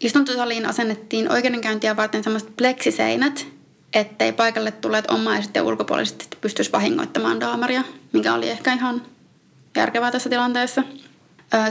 Istuntosaliin 0.00 0.66
asennettiin 0.66 1.32
oikeudenkäyntiä 1.32 1.96
varten 1.96 2.24
sellaiset 2.24 2.56
pleksiseinät, 2.56 3.46
ettei 3.92 4.32
paikalle 4.32 4.70
tulleet 4.70 5.10
omaiset 5.10 5.54
ja 5.54 5.62
ulkopuolisesti 5.62 6.28
pystyisi 6.40 6.72
vahingoittamaan 6.72 7.40
Dahmeria, 7.40 7.82
mikä 8.12 8.34
oli 8.34 8.50
ehkä 8.50 8.72
ihan 8.72 9.02
järkevää 9.76 10.10
tässä 10.10 10.30
tilanteessa. 10.30 10.82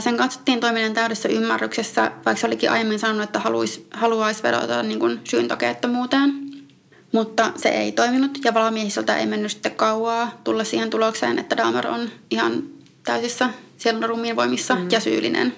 Sen 0.00 0.16
katsottiin 0.16 0.60
toiminnan 0.60 0.94
täydessä 0.94 1.28
ymmärryksessä, 1.28 2.02
vaikka 2.02 2.40
se 2.40 2.46
olikin 2.46 2.70
aiemmin 2.70 2.98
sanonut, 2.98 3.22
että 3.22 3.38
haluaisi, 3.38 3.86
haluaisi 3.90 4.42
vedota 4.42 4.82
niin 4.82 5.00
kuin 5.00 5.20
syyntokeettomuuteen. 5.24 6.42
Mutta 7.12 7.52
se 7.56 7.68
ei 7.68 7.92
toiminut 7.92 8.38
ja 8.44 8.54
valamiehistöltä 8.54 9.16
ei 9.16 9.26
mennyt 9.26 9.52
sitten 9.52 9.74
kauaa 9.74 10.40
tulla 10.44 10.64
siihen 10.64 10.90
tulokseen, 10.90 11.38
että 11.38 11.56
Dahmer 11.56 11.86
on 11.86 12.10
ihan 12.30 12.62
täysissä 13.04 13.50
sielun 13.78 14.08
ruumiin 14.08 14.36
voimissa 14.36 14.74
mm. 14.74 14.88
ja 14.90 15.00
syyllinen. 15.00 15.56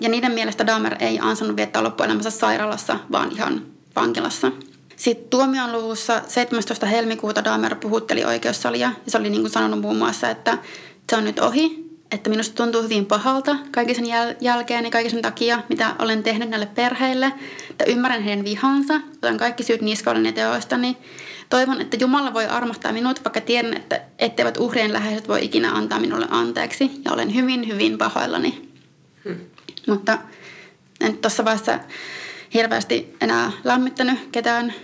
Ja 0.00 0.08
niiden 0.08 0.32
mielestä 0.32 0.66
Dahmer 0.66 0.96
ei 1.00 1.18
ansannut 1.22 1.56
viettää 1.56 1.84
loppuelämänsä 1.84 2.30
sairaalassa, 2.30 2.98
vaan 3.12 3.32
ihan 3.32 3.62
vankilassa. 3.96 4.52
Sitten 4.96 5.30
tuomion 5.30 5.72
luvussa 5.72 6.22
17. 6.28 6.86
helmikuuta 6.86 7.44
Dahmer 7.44 7.74
puhutteli 7.74 8.24
oikeussalia 8.24 8.92
ja 9.04 9.10
se 9.10 9.18
oli 9.18 9.30
niin 9.30 9.42
kuin 9.42 9.52
sanonut 9.52 9.80
muun 9.80 9.96
muassa, 9.96 10.30
että 10.30 10.58
se 11.14 11.18
on 11.18 11.24
nyt 11.24 11.38
ohi, 11.38 11.90
että 12.10 12.30
minusta 12.30 12.54
tuntuu 12.54 12.82
hyvin 12.82 13.06
pahalta 13.06 13.56
kaiken 13.70 13.94
sen 13.94 14.04
jäl- 14.04 14.36
jälkeen 14.40 14.84
ja 14.84 14.90
kaiken 14.90 15.10
sen 15.10 15.22
takia, 15.22 15.62
mitä 15.68 15.94
olen 15.98 16.22
tehnyt 16.22 16.48
näille 16.48 16.66
perheille, 16.66 17.32
että 17.70 17.84
ymmärrän 17.84 18.22
heidän 18.22 18.44
vihansa, 18.44 18.94
otan 19.16 19.36
kaikki 19.36 19.62
syyt 19.62 19.80
niskoilleni 19.80 20.28
ja 20.28 20.32
teoistani. 20.32 20.96
Toivon, 21.50 21.80
että 21.80 21.96
Jumala 22.00 22.34
voi 22.34 22.46
armahtaa 22.46 22.92
minut, 22.92 23.24
vaikka 23.24 23.40
tiedän, 23.40 23.76
että 23.76 24.00
etteivät 24.18 24.56
uhrien 24.56 24.92
läheiset 24.92 25.28
voi 25.28 25.44
ikinä 25.44 25.72
antaa 25.72 26.00
minulle 26.00 26.26
anteeksi. 26.30 26.90
Ja 27.04 27.12
olen 27.12 27.34
hyvin, 27.34 27.68
hyvin 27.68 27.98
pahoillani. 27.98 28.68
Hmm. 29.24 29.36
Mutta 29.86 30.18
en 31.00 31.18
tuossa 31.18 31.44
vaiheessa 31.44 31.78
hirveästi 32.54 33.16
enää 33.20 33.52
lämmittänyt 33.64 34.18
ketään. 34.32 34.74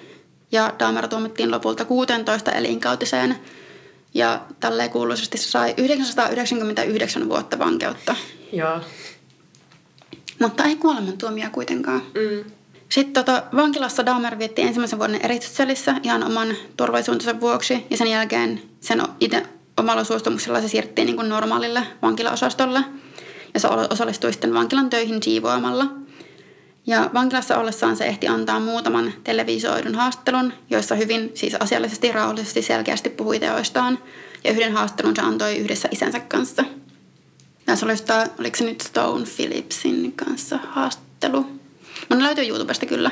Ja 0.53 0.75
Dahmer 0.79 1.09
tuomittiin 1.09 1.51
lopulta 1.51 1.85
16 1.85 2.53
elinkautiseen 2.53 3.37
ja 4.15 4.41
tälleen 4.61 4.91
kuuluisesti 4.91 5.39
se 5.39 5.51
sai 5.51 5.75
999 5.77 7.29
vuotta 7.29 7.59
vankeutta. 7.59 8.17
Joo. 8.53 8.81
Mutta 10.41 10.65
ei 10.65 10.77
kuolemantuomia 10.77 11.51
kuitenkaan. 11.51 12.03
Mm. 12.15 12.51
Sitten 12.89 13.25
tota, 13.25 13.43
vankilassa 13.57 14.07
Dahmer 14.07 14.39
vietti 14.39 14.63
ensimmäisen 14.63 14.99
vuoden 14.99 15.21
eritysselissä 15.25 15.95
ihan 16.03 16.25
oman 16.25 16.57
turvallisuutensa 16.77 17.41
vuoksi. 17.41 17.87
Ja 17.91 17.97
sen 17.97 18.07
jälkeen 18.07 18.63
sen 18.81 19.03
itse 19.21 19.43
omalla 19.77 20.05
suostumuksella 20.05 20.61
se 20.61 20.69
siirrettiin 20.69 21.07
niin 21.07 21.17
kuin 21.17 21.29
normaalille 21.29 21.83
vankilaosastolle. 22.03 22.81
Ja 23.55 23.61
se 23.61 23.69
osallistui 23.91 24.33
sitten 24.33 24.55
vankilan 24.55 24.91
töihin 24.91 25.23
siivoamalla– 25.23 25.87
ja 26.87 27.11
vankilassa 27.15 27.57
ollessaan 27.57 27.97
se 27.97 28.05
ehti 28.05 28.29
antaa 28.29 28.61
muutaman 28.61 29.13
televisioidun 29.25 29.95
haastattelun, 29.95 30.53
joissa 30.71 30.95
hyvin 30.95 31.31
siis 31.35 31.55
asiallisesti, 31.55 32.13
rauhallisesti, 32.13 32.63
selkeästi 32.63 33.11
puhui 33.11 33.39
teoistaan. 33.39 33.99
Ja 34.45 34.51
yhden 34.51 34.73
haastattelun 34.73 35.17
se 35.17 35.23
antoi 35.23 35.57
yhdessä 35.57 35.89
isänsä 35.93 36.21
kanssa. 36.21 36.65
Tässä 37.67 37.87
oli 37.87 37.97
sitä, 37.97 38.29
oliko 38.39 38.57
se 38.57 38.65
nyt 38.65 38.81
Stone 38.81 39.27
Phillipsin 39.37 40.13
kanssa 40.13 40.59
haastattelu. 40.69 41.47
Mun 42.09 42.23
löytyy 42.23 42.49
YouTubesta 42.49 42.87
kyllä. 42.87 43.11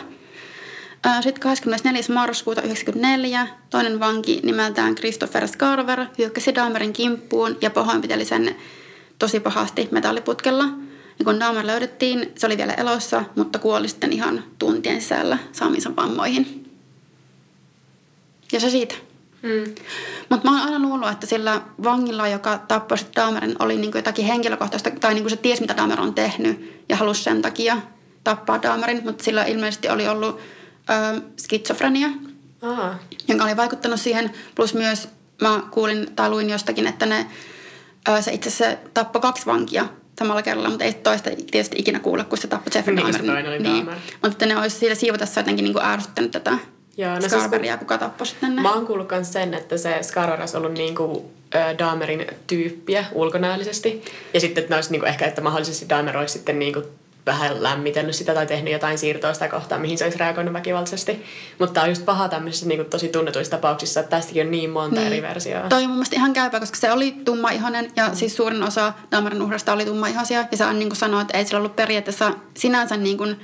Sitten 1.21 1.43
24. 1.43 2.03
marraskuuta 2.15 2.61
1994 2.61 3.47
toinen 3.71 4.01
vanki 4.01 4.41
nimeltään 4.43 4.95
Christopher 4.95 5.49
Scarver 5.49 6.07
hyökkäsi 6.19 6.55
Dahmerin 6.55 6.93
kimppuun 6.93 7.57
ja 7.61 7.71
pahoinpiteli 7.71 8.25
sen 8.25 8.57
tosi 9.19 9.41
pahasti 9.41 9.89
metalliputkella. 9.91 10.65
Ja 11.19 11.25
kun 11.25 11.41
Dahmer 11.41 11.67
löydettiin, 11.67 12.33
se 12.35 12.47
oli 12.47 12.57
vielä 12.57 12.73
elossa, 12.73 13.25
mutta 13.37 13.59
kuoli 13.59 13.89
sitten 13.89 14.13
ihan 14.13 14.45
tuntien 14.59 15.01
sisällä 15.01 15.39
saamiinsa 15.53 15.97
vammoihin. 15.97 16.71
Ja 18.53 18.61
se 18.61 18.71
siitä. 18.71 18.95
Mm. 19.43 19.75
Mutta 20.29 20.51
mä 20.51 20.59
oon 20.59 20.73
aina 20.73 20.89
luullut, 20.89 21.11
että 21.11 21.27
sillä 21.27 21.61
vangilla, 21.83 22.29
joka 22.29 22.59
tappoi 22.59 22.99
sitten 22.99 23.23
Dahmerin, 23.23 23.57
oli 23.59 23.77
niinku 23.77 23.99
jotakin 23.99 24.25
henkilökohtaista, 24.25 24.91
tai 24.91 25.15
niinku 25.15 25.29
se 25.29 25.37
ties, 25.37 25.61
mitä 25.61 25.77
Dahmer 25.77 26.01
on 26.01 26.15
tehnyt, 26.15 26.85
ja 26.89 26.97
halusi 26.97 27.23
sen 27.23 27.43
takia 27.43 27.77
tappaa 28.25 28.63
Dahmerin, 28.63 29.05
mutta 29.05 29.25
sillä 29.25 29.45
ilmeisesti 29.45 29.89
oli 29.89 30.09
ollut 30.09 30.41
ö, 30.91 31.21
skitsofrenia, 31.37 32.09
Aha. 32.63 32.95
jonka 33.29 33.45
oli 33.45 33.57
vaikuttanut 33.57 34.01
siihen. 34.01 34.31
Plus 34.55 34.75
myös 34.75 35.09
mä 35.43 35.63
kuulin 35.71 36.13
tai 36.17 36.31
luin 36.31 36.51
jostakin, 36.51 36.87
että 36.87 37.07
ne, 37.07 37.27
ö, 38.09 38.23
se 38.23 38.33
itse 38.33 38.49
asiassa 38.49 38.77
tappoi 38.95 39.23
kaksi 39.23 39.47
vankia 39.47 39.89
samalla 40.19 40.43
kerralla, 40.43 40.69
mutta 40.69 40.85
ei 40.85 40.93
toista 40.93 41.31
tietysti 41.51 41.77
ikinä 41.79 41.99
kuulla, 42.01 42.25
kun 42.25 42.39
se 42.39 42.49
tappoi 42.49 42.71
Jeffrey 42.75 42.97
niin, 42.97 43.13
Dahmerin. 43.13 43.63
Niin, 43.63 43.85
mutta 44.13 44.29
että 44.29 44.47
ne 44.47 44.57
olisi 44.57 44.79
siitä 44.79 44.95
siivotessa 44.95 45.41
jotenkin 45.41 45.65
niin 45.65 45.73
kuin 45.73 45.85
ärsyttänyt 45.85 46.31
tätä 46.31 46.59
Joo, 46.99 47.15
no 47.15 47.29
Scarveria, 47.29 47.73
siis, 47.73 47.79
kuka 47.81 47.99
tappoi 47.99 48.27
sitten 48.27 48.57
ne. 48.57 48.63
Mä 48.63 48.75
oon 48.75 48.87
kuullut 48.87 49.11
myös 49.11 49.33
sen, 49.33 49.55
että 49.55 49.77
se 49.77 49.99
Scarver 50.03 50.41
olisi 50.41 50.57
ollut 50.57 50.73
niinku 50.73 51.31
äh, 51.55 51.79
Dahmerin 51.79 52.27
tyyppiä 52.47 53.05
ulkonäöllisesti. 53.13 54.03
Ja 54.35 54.41
sitten, 54.41 54.63
että 54.63 54.75
ne 54.75 54.77
olisi 54.77 54.91
niinku 54.91 55.07
ehkä, 55.07 55.27
että 55.27 55.41
mahdollisesti 55.41 55.89
Dahmer 55.89 56.17
olisi 56.17 56.33
sitten 56.33 56.59
niinku 56.59 56.83
vähän 57.27 57.63
lämmitellyt 57.63 58.15
sitä 58.15 58.35
tai 58.35 58.47
tehnyt 58.47 58.73
jotain 58.73 58.99
siirtoa 58.99 59.35
sitä 59.35 59.49
kohtaa, 59.49 59.79
mihin 59.79 59.99
se 59.99 60.05
olisi 60.05 60.19
reagoinut 60.19 60.53
väkivaltaisesti. 60.53 61.25
Mutta 61.59 61.75
tämä 61.75 61.85
on 61.85 61.91
just 61.91 62.05
paha 62.05 62.29
tämmöisissä 62.29 62.67
niin 62.67 62.79
kuin, 62.79 62.91
tosi 62.91 63.09
tunnetuissa 63.09 63.51
tapauksissa, 63.51 64.01
että 64.01 64.17
tästäkin 64.17 64.45
on 64.47 64.51
niin 64.51 64.71
monta 64.71 65.01
niin. 65.01 65.07
eri 65.07 65.23
versioa. 65.23 65.69
Toi 65.69 65.83
on 65.83 65.89
mun 65.89 65.97
mielestä 65.97 66.17
ihan 66.17 66.33
käypä, 66.33 66.61
koska 66.61 66.77
se 66.77 66.93
oli 66.93 67.13
tumma-ihonen 67.25 67.93
ja 67.97 68.15
siis 68.15 68.37
suurin 68.37 68.63
osa 68.63 68.93
Dahmerin 69.11 69.43
uhrasta 69.43 69.73
oli 69.73 69.85
tumma-ihoisia. 69.85 70.45
Ja 70.51 70.57
se 70.57 70.65
on 70.65 70.79
niin 70.79 70.89
kuin 70.89 70.97
sanoa, 70.97 71.21
että 71.21 71.39
ei 71.39 71.45
sillä 71.45 71.59
ollut 71.59 71.77
periaatteessa 71.77 72.33
sinänsä 72.57 72.97
niin 72.97 73.19
kuin 73.19 73.37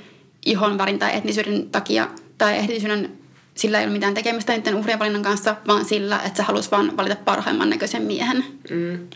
ihon 0.45 0.77
värin 0.77 0.99
tai 0.99 1.15
etnisyyden 1.15 1.69
takia 1.69 2.07
tai 2.37 2.59
etnisyyden 2.59 3.11
sillä 3.55 3.79
ei 3.79 3.85
ole 3.85 3.93
mitään 3.93 4.13
tekemistä 4.13 4.53
niiden 4.53 4.75
uhrien 4.75 4.99
valinnan 4.99 5.23
kanssa, 5.23 5.55
vaan 5.67 5.85
sillä, 5.85 6.19
että 6.25 6.37
se 6.37 6.43
halusi 6.43 6.71
vaan 6.71 6.97
valita 6.97 7.15
parhaimman 7.15 7.69
näköisen 7.69 8.01
miehen. 8.01 8.45
Mm. 8.69 9.07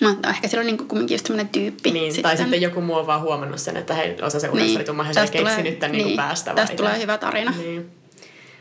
No, 0.00 0.16
ehkä 0.28 0.48
sillä 0.48 0.60
on 0.60 0.66
niin 0.66 0.88
kumminkin 0.88 1.14
just 1.14 1.26
semmoinen 1.26 1.48
tyyppi. 1.48 1.90
Niin, 1.90 2.12
sitten. 2.12 2.22
tai 2.22 2.36
sitten 2.36 2.62
joku 2.62 2.80
muu 2.80 2.96
on 2.96 3.06
vaan 3.06 3.20
huomannut 3.20 3.60
sen, 3.60 3.76
että 3.76 3.94
hei, 3.94 4.16
osa 4.22 4.40
se 4.40 4.48
uudesta 4.48 4.92
niin. 4.92 5.04
he 5.04 5.12
keksinyt 5.32 5.78
tämän 5.78 5.92
niin. 5.92 6.06
niin 6.06 6.16
päästä. 6.16 6.54
Tästä 6.54 6.76
tulee 6.76 6.98
hyvä 6.98 7.18
tarina. 7.18 7.54
Niin. 7.58 7.90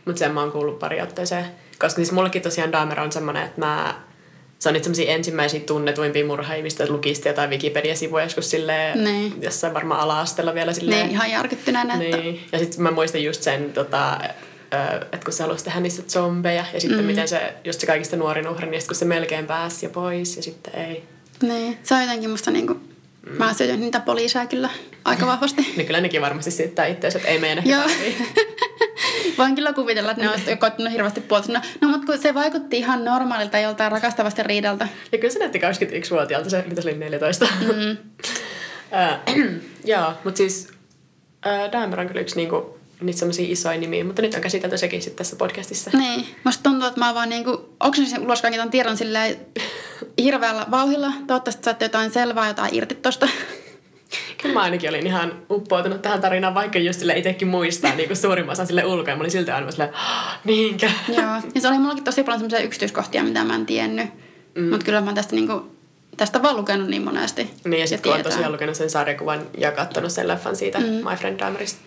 Mutta 0.06 0.20
sen 0.20 0.32
mä 0.32 0.40
oon 0.40 0.52
kuullut 0.52 0.80
pari 0.80 1.02
otteeseen. 1.02 1.46
Koska 1.80 1.96
siis 1.96 2.12
mullekin 2.12 2.42
tosiaan 2.42 2.72
Dahmer 2.72 3.00
on 3.00 3.12
semmoinen, 3.12 3.44
että 3.44 3.60
mä 3.60 3.96
se 4.60 4.70
on 4.70 4.74
niitä 4.74 5.12
ensimmäisiä 5.12 5.60
tunnetuimpia 5.60 6.26
murhaajia, 6.26 6.64
mistä 6.64 6.86
lukisti 6.90 7.30
jotain 7.30 7.50
Wikipedia-sivuja 7.50 8.24
joskus 8.24 8.52
silleen, 8.52 9.04
niin. 9.04 9.42
jossain 9.42 9.74
varmaan 9.74 10.02
ala-asteella 10.02 10.54
vielä 10.54 10.74
silleen. 10.74 11.00
Niin, 11.00 11.12
ihan 11.12 11.32
järkyttyneenä. 11.32 11.98
Niin. 11.98 12.42
Ja 12.52 12.60
sitten 12.60 12.82
mä 12.82 12.92
muistan 12.92 13.24
just 13.24 13.42
sen, 13.42 13.74
tota, 13.74 14.20
että 15.12 15.26
kun 15.26 15.34
se 15.34 15.44
halusi 15.44 15.64
tehdä 15.64 15.80
niistä 15.80 16.02
zombeja 16.02 16.66
ja 16.74 16.80
sitten 16.80 17.00
mm. 17.00 17.06
miten 17.06 17.28
se, 17.28 17.54
just 17.64 17.80
se 17.80 17.88
kaikista 17.88 18.16
nuorin 18.16 18.50
uhri, 18.50 18.70
niin 18.70 18.84
kun 18.88 18.96
se 18.96 19.06
melkein 19.06 19.48
pääsi 19.48 19.86
ja 19.86 19.90
pois 19.90 20.38
ja 20.38 20.44
sitten 20.44 20.76
ei. 20.76 21.04
Niin, 21.42 21.78
se 21.84 21.96
on 21.96 22.02
jotenkin 22.02 22.30
musta 22.30 22.52
niinku, 22.52 22.74
mm. 22.74 23.38
mä 23.38 23.54
syytän 23.54 23.80
niitä 23.80 24.00
poliiseja 24.00 24.46
kyllä 24.46 24.70
aika 25.06 25.28
vahvasti. 25.34 25.74
niin 25.76 25.88
kyllä 25.88 26.02
nekin 26.02 26.22
varmasti 26.22 26.52
syyttää 26.52 26.86
itseänsä, 26.86 27.18
että 27.18 27.30
ei 27.30 27.40
mene 27.40 27.64
Joo. 27.66 27.84
Voin 29.38 29.56
kyllä 29.56 29.74
kuvitella, 29.74 30.12
että 30.12 30.24
ne 30.24 30.30
on 30.30 30.40
koittanut 30.60 30.94
hirveästi 30.94 31.22
puolta. 31.22 31.52
No, 31.52 31.62
no 31.82 31.88
mutta 31.88 32.06
kun 32.06 32.18
se 32.18 32.34
vaikutti 32.34 32.78
ihan 32.78 33.06
normaalilta 33.06 33.60
joltain 33.60 33.92
rakastavasti 33.92 34.44
riidalta. 34.44 34.88
Ja 35.12 35.18
kyllä 35.18 35.34
se 35.34 35.40
näytti 35.40 35.60
21-vuotiaalta, 35.60 36.50
se 36.50 36.64
mitä 36.68 36.82
se 36.82 36.90
oli 36.90 36.98
14. 36.98 37.48
Mm. 37.62 37.98
Joo, 39.86 40.14
mutta 40.24 40.38
siis 40.38 40.68
äh, 41.48 41.72
Dahmer 41.72 42.00
on 42.00 42.08
kyllä 42.08 42.22
yksi 42.22 42.36
niinku, 42.36 42.75
niitä 43.02 43.20
semmoisia 43.20 43.46
isoja 43.50 43.80
nimiä, 43.80 44.04
mutta 44.04 44.22
nyt 44.22 44.34
on 44.34 44.42
käsitelty 44.42 44.78
sekin 44.78 45.02
sitten 45.02 45.18
tässä 45.18 45.36
podcastissa. 45.36 45.92
Niin, 45.94 46.26
musta 46.44 46.64
tuntuu, 46.64 46.88
että 46.88 47.00
mä 47.00 47.14
vaan 47.14 47.30
niinku, 47.30 47.76
oksensin 47.80 48.22
ulos 48.22 48.42
kaiken 48.42 48.70
tiedon 48.70 48.98
silleen 48.98 49.38
hirveällä 50.24 50.66
vauhilla. 50.72 51.12
Toivottavasti 51.28 51.64
saatte 51.64 51.86
jotain 51.86 52.12
selvää, 52.12 52.48
jotain 52.48 52.76
irti 52.76 52.96
tosta. 52.96 53.28
Kyllä 54.42 54.54
mä 54.54 54.62
ainakin 54.62 54.90
olin 54.90 55.08
ihan 55.08 55.42
uppoutunut 55.50 56.02
tähän 56.02 56.22
tarinaan, 56.22 56.56
vaikka 56.56 56.80
just 56.80 57.00
sille 57.00 57.18
itsekin 57.18 57.48
muistaa 57.48 57.96
niin 57.96 58.10
kuin 58.10 58.18
suurimman 58.18 58.54
osan 58.54 58.68
sille 58.68 58.86
ulkoa. 58.86 59.10
Ja 59.10 59.16
mä 59.16 59.22
olin 59.22 59.32
silti 59.32 59.52
aina 59.52 59.72
silleen, 59.72 59.90
niinkö? 60.44 60.86
Joo, 61.18 61.42
ja 61.56 61.62
se 61.62 61.68
oli 61.68 61.78
mullakin 61.78 62.04
tosi 62.04 62.24
paljon 62.24 62.40
semmoisia 62.40 62.66
yksityiskohtia, 62.66 63.24
mitä 63.24 63.44
mä 63.44 63.56
en 63.56 63.66
tiennyt. 63.66 64.10
Mm. 64.56 64.70
Mutta 64.70 64.86
kyllä 64.86 65.02
mä 65.02 65.14
tästä 65.14 65.36
niinku, 65.36 65.72
tästä 66.18 66.42
vaan 66.42 66.58
lukenut 66.58 66.88
niin 66.88 67.04
monesti. 67.04 67.54
Niin 67.66 67.82
ja 67.82 67.88
sitten 67.88 68.12
kun 68.12 68.20
on 68.20 68.24
tosiaan 68.24 68.52
lukenut 68.52 68.76
sen 68.76 68.90
sarjakuvan 68.90 69.42
ja 69.58 69.72
katsonut 69.72 70.12
sen 70.12 70.28
leffan 70.28 70.56
siitä 70.56 70.80
mm. 70.80 70.86
My 70.86 71.16
Friend 71.18 71.40
Dahmerista 71.40 71.80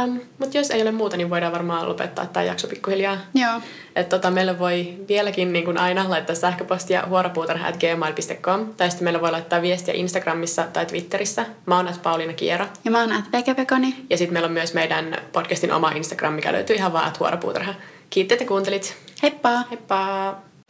Um, 0.00 0.20
Mutta 0.38 0.58
jos 0.58 0.70
ei 0.70 0.82
ole 0.82 0.92
muuta, 0.92 1.16
niin 1.16 1.30
voidaan 1.30 1.52
varmaan 1.52 1.88
lopettaa 1.88 2.26
tämä 2.26 2.44
jakso 2.44 2.68
pikkuhiljaa. 2.68 3.18
Joo. 3.34 3.60
Et 3.96 4.08
tota, 4.08 4.30
meillä 4.30 4.58
voi 4.58 4.94
vieläkin 5.08 5.52
niin 5.52 5.64
kuin 5.64 5.78
aina 5.78 6.10
laittaa 6.10 6.36
sähköpostia 6.36 7.04
huoropuutarha.gmail.com 7.08 8.74
tai 8.74 8.90
sitten 8.90 9.04
meillä 9.04 9.20
voi 9.20 9.30
laittaa 9.30 9.62
viestiä 9.62 9.94
Instagramissa 9.94 10.64
tai 10.72 10.86
Twitterissä. 10.86 11.46
Mä 11.66 11.76
oon 11.76 11.88
Pauliina 12.02 12.32
Kiero. 12.32 12.66
Ja 12.84 12.90
mä 12.90 13.00
oon 13.00 13.24
Vekepekoni. 13.32 13.96
Ja 14.10 14.18
sitten 14.18 14.32
meillä 14.32 14.46
on 14.46 14.52
myös 14.52 14.74
meidän 14.74 15.16
podcastin 15.32 15.72
oma 15.72 15.90
Instagram, 15.90 16.32
mikä 16.32 16.52
löytyy 16.52 16.76
ihan 16.76 16.92
vaan 16.92 17.12
huoropuutarha. 17.20 17.74
Kiitti, 18.10 18.34
että 18.34 18.44
kuuntelit. 18.44 18.96
Heippa! 19.22 19.64
Heippa! 19.70 20.51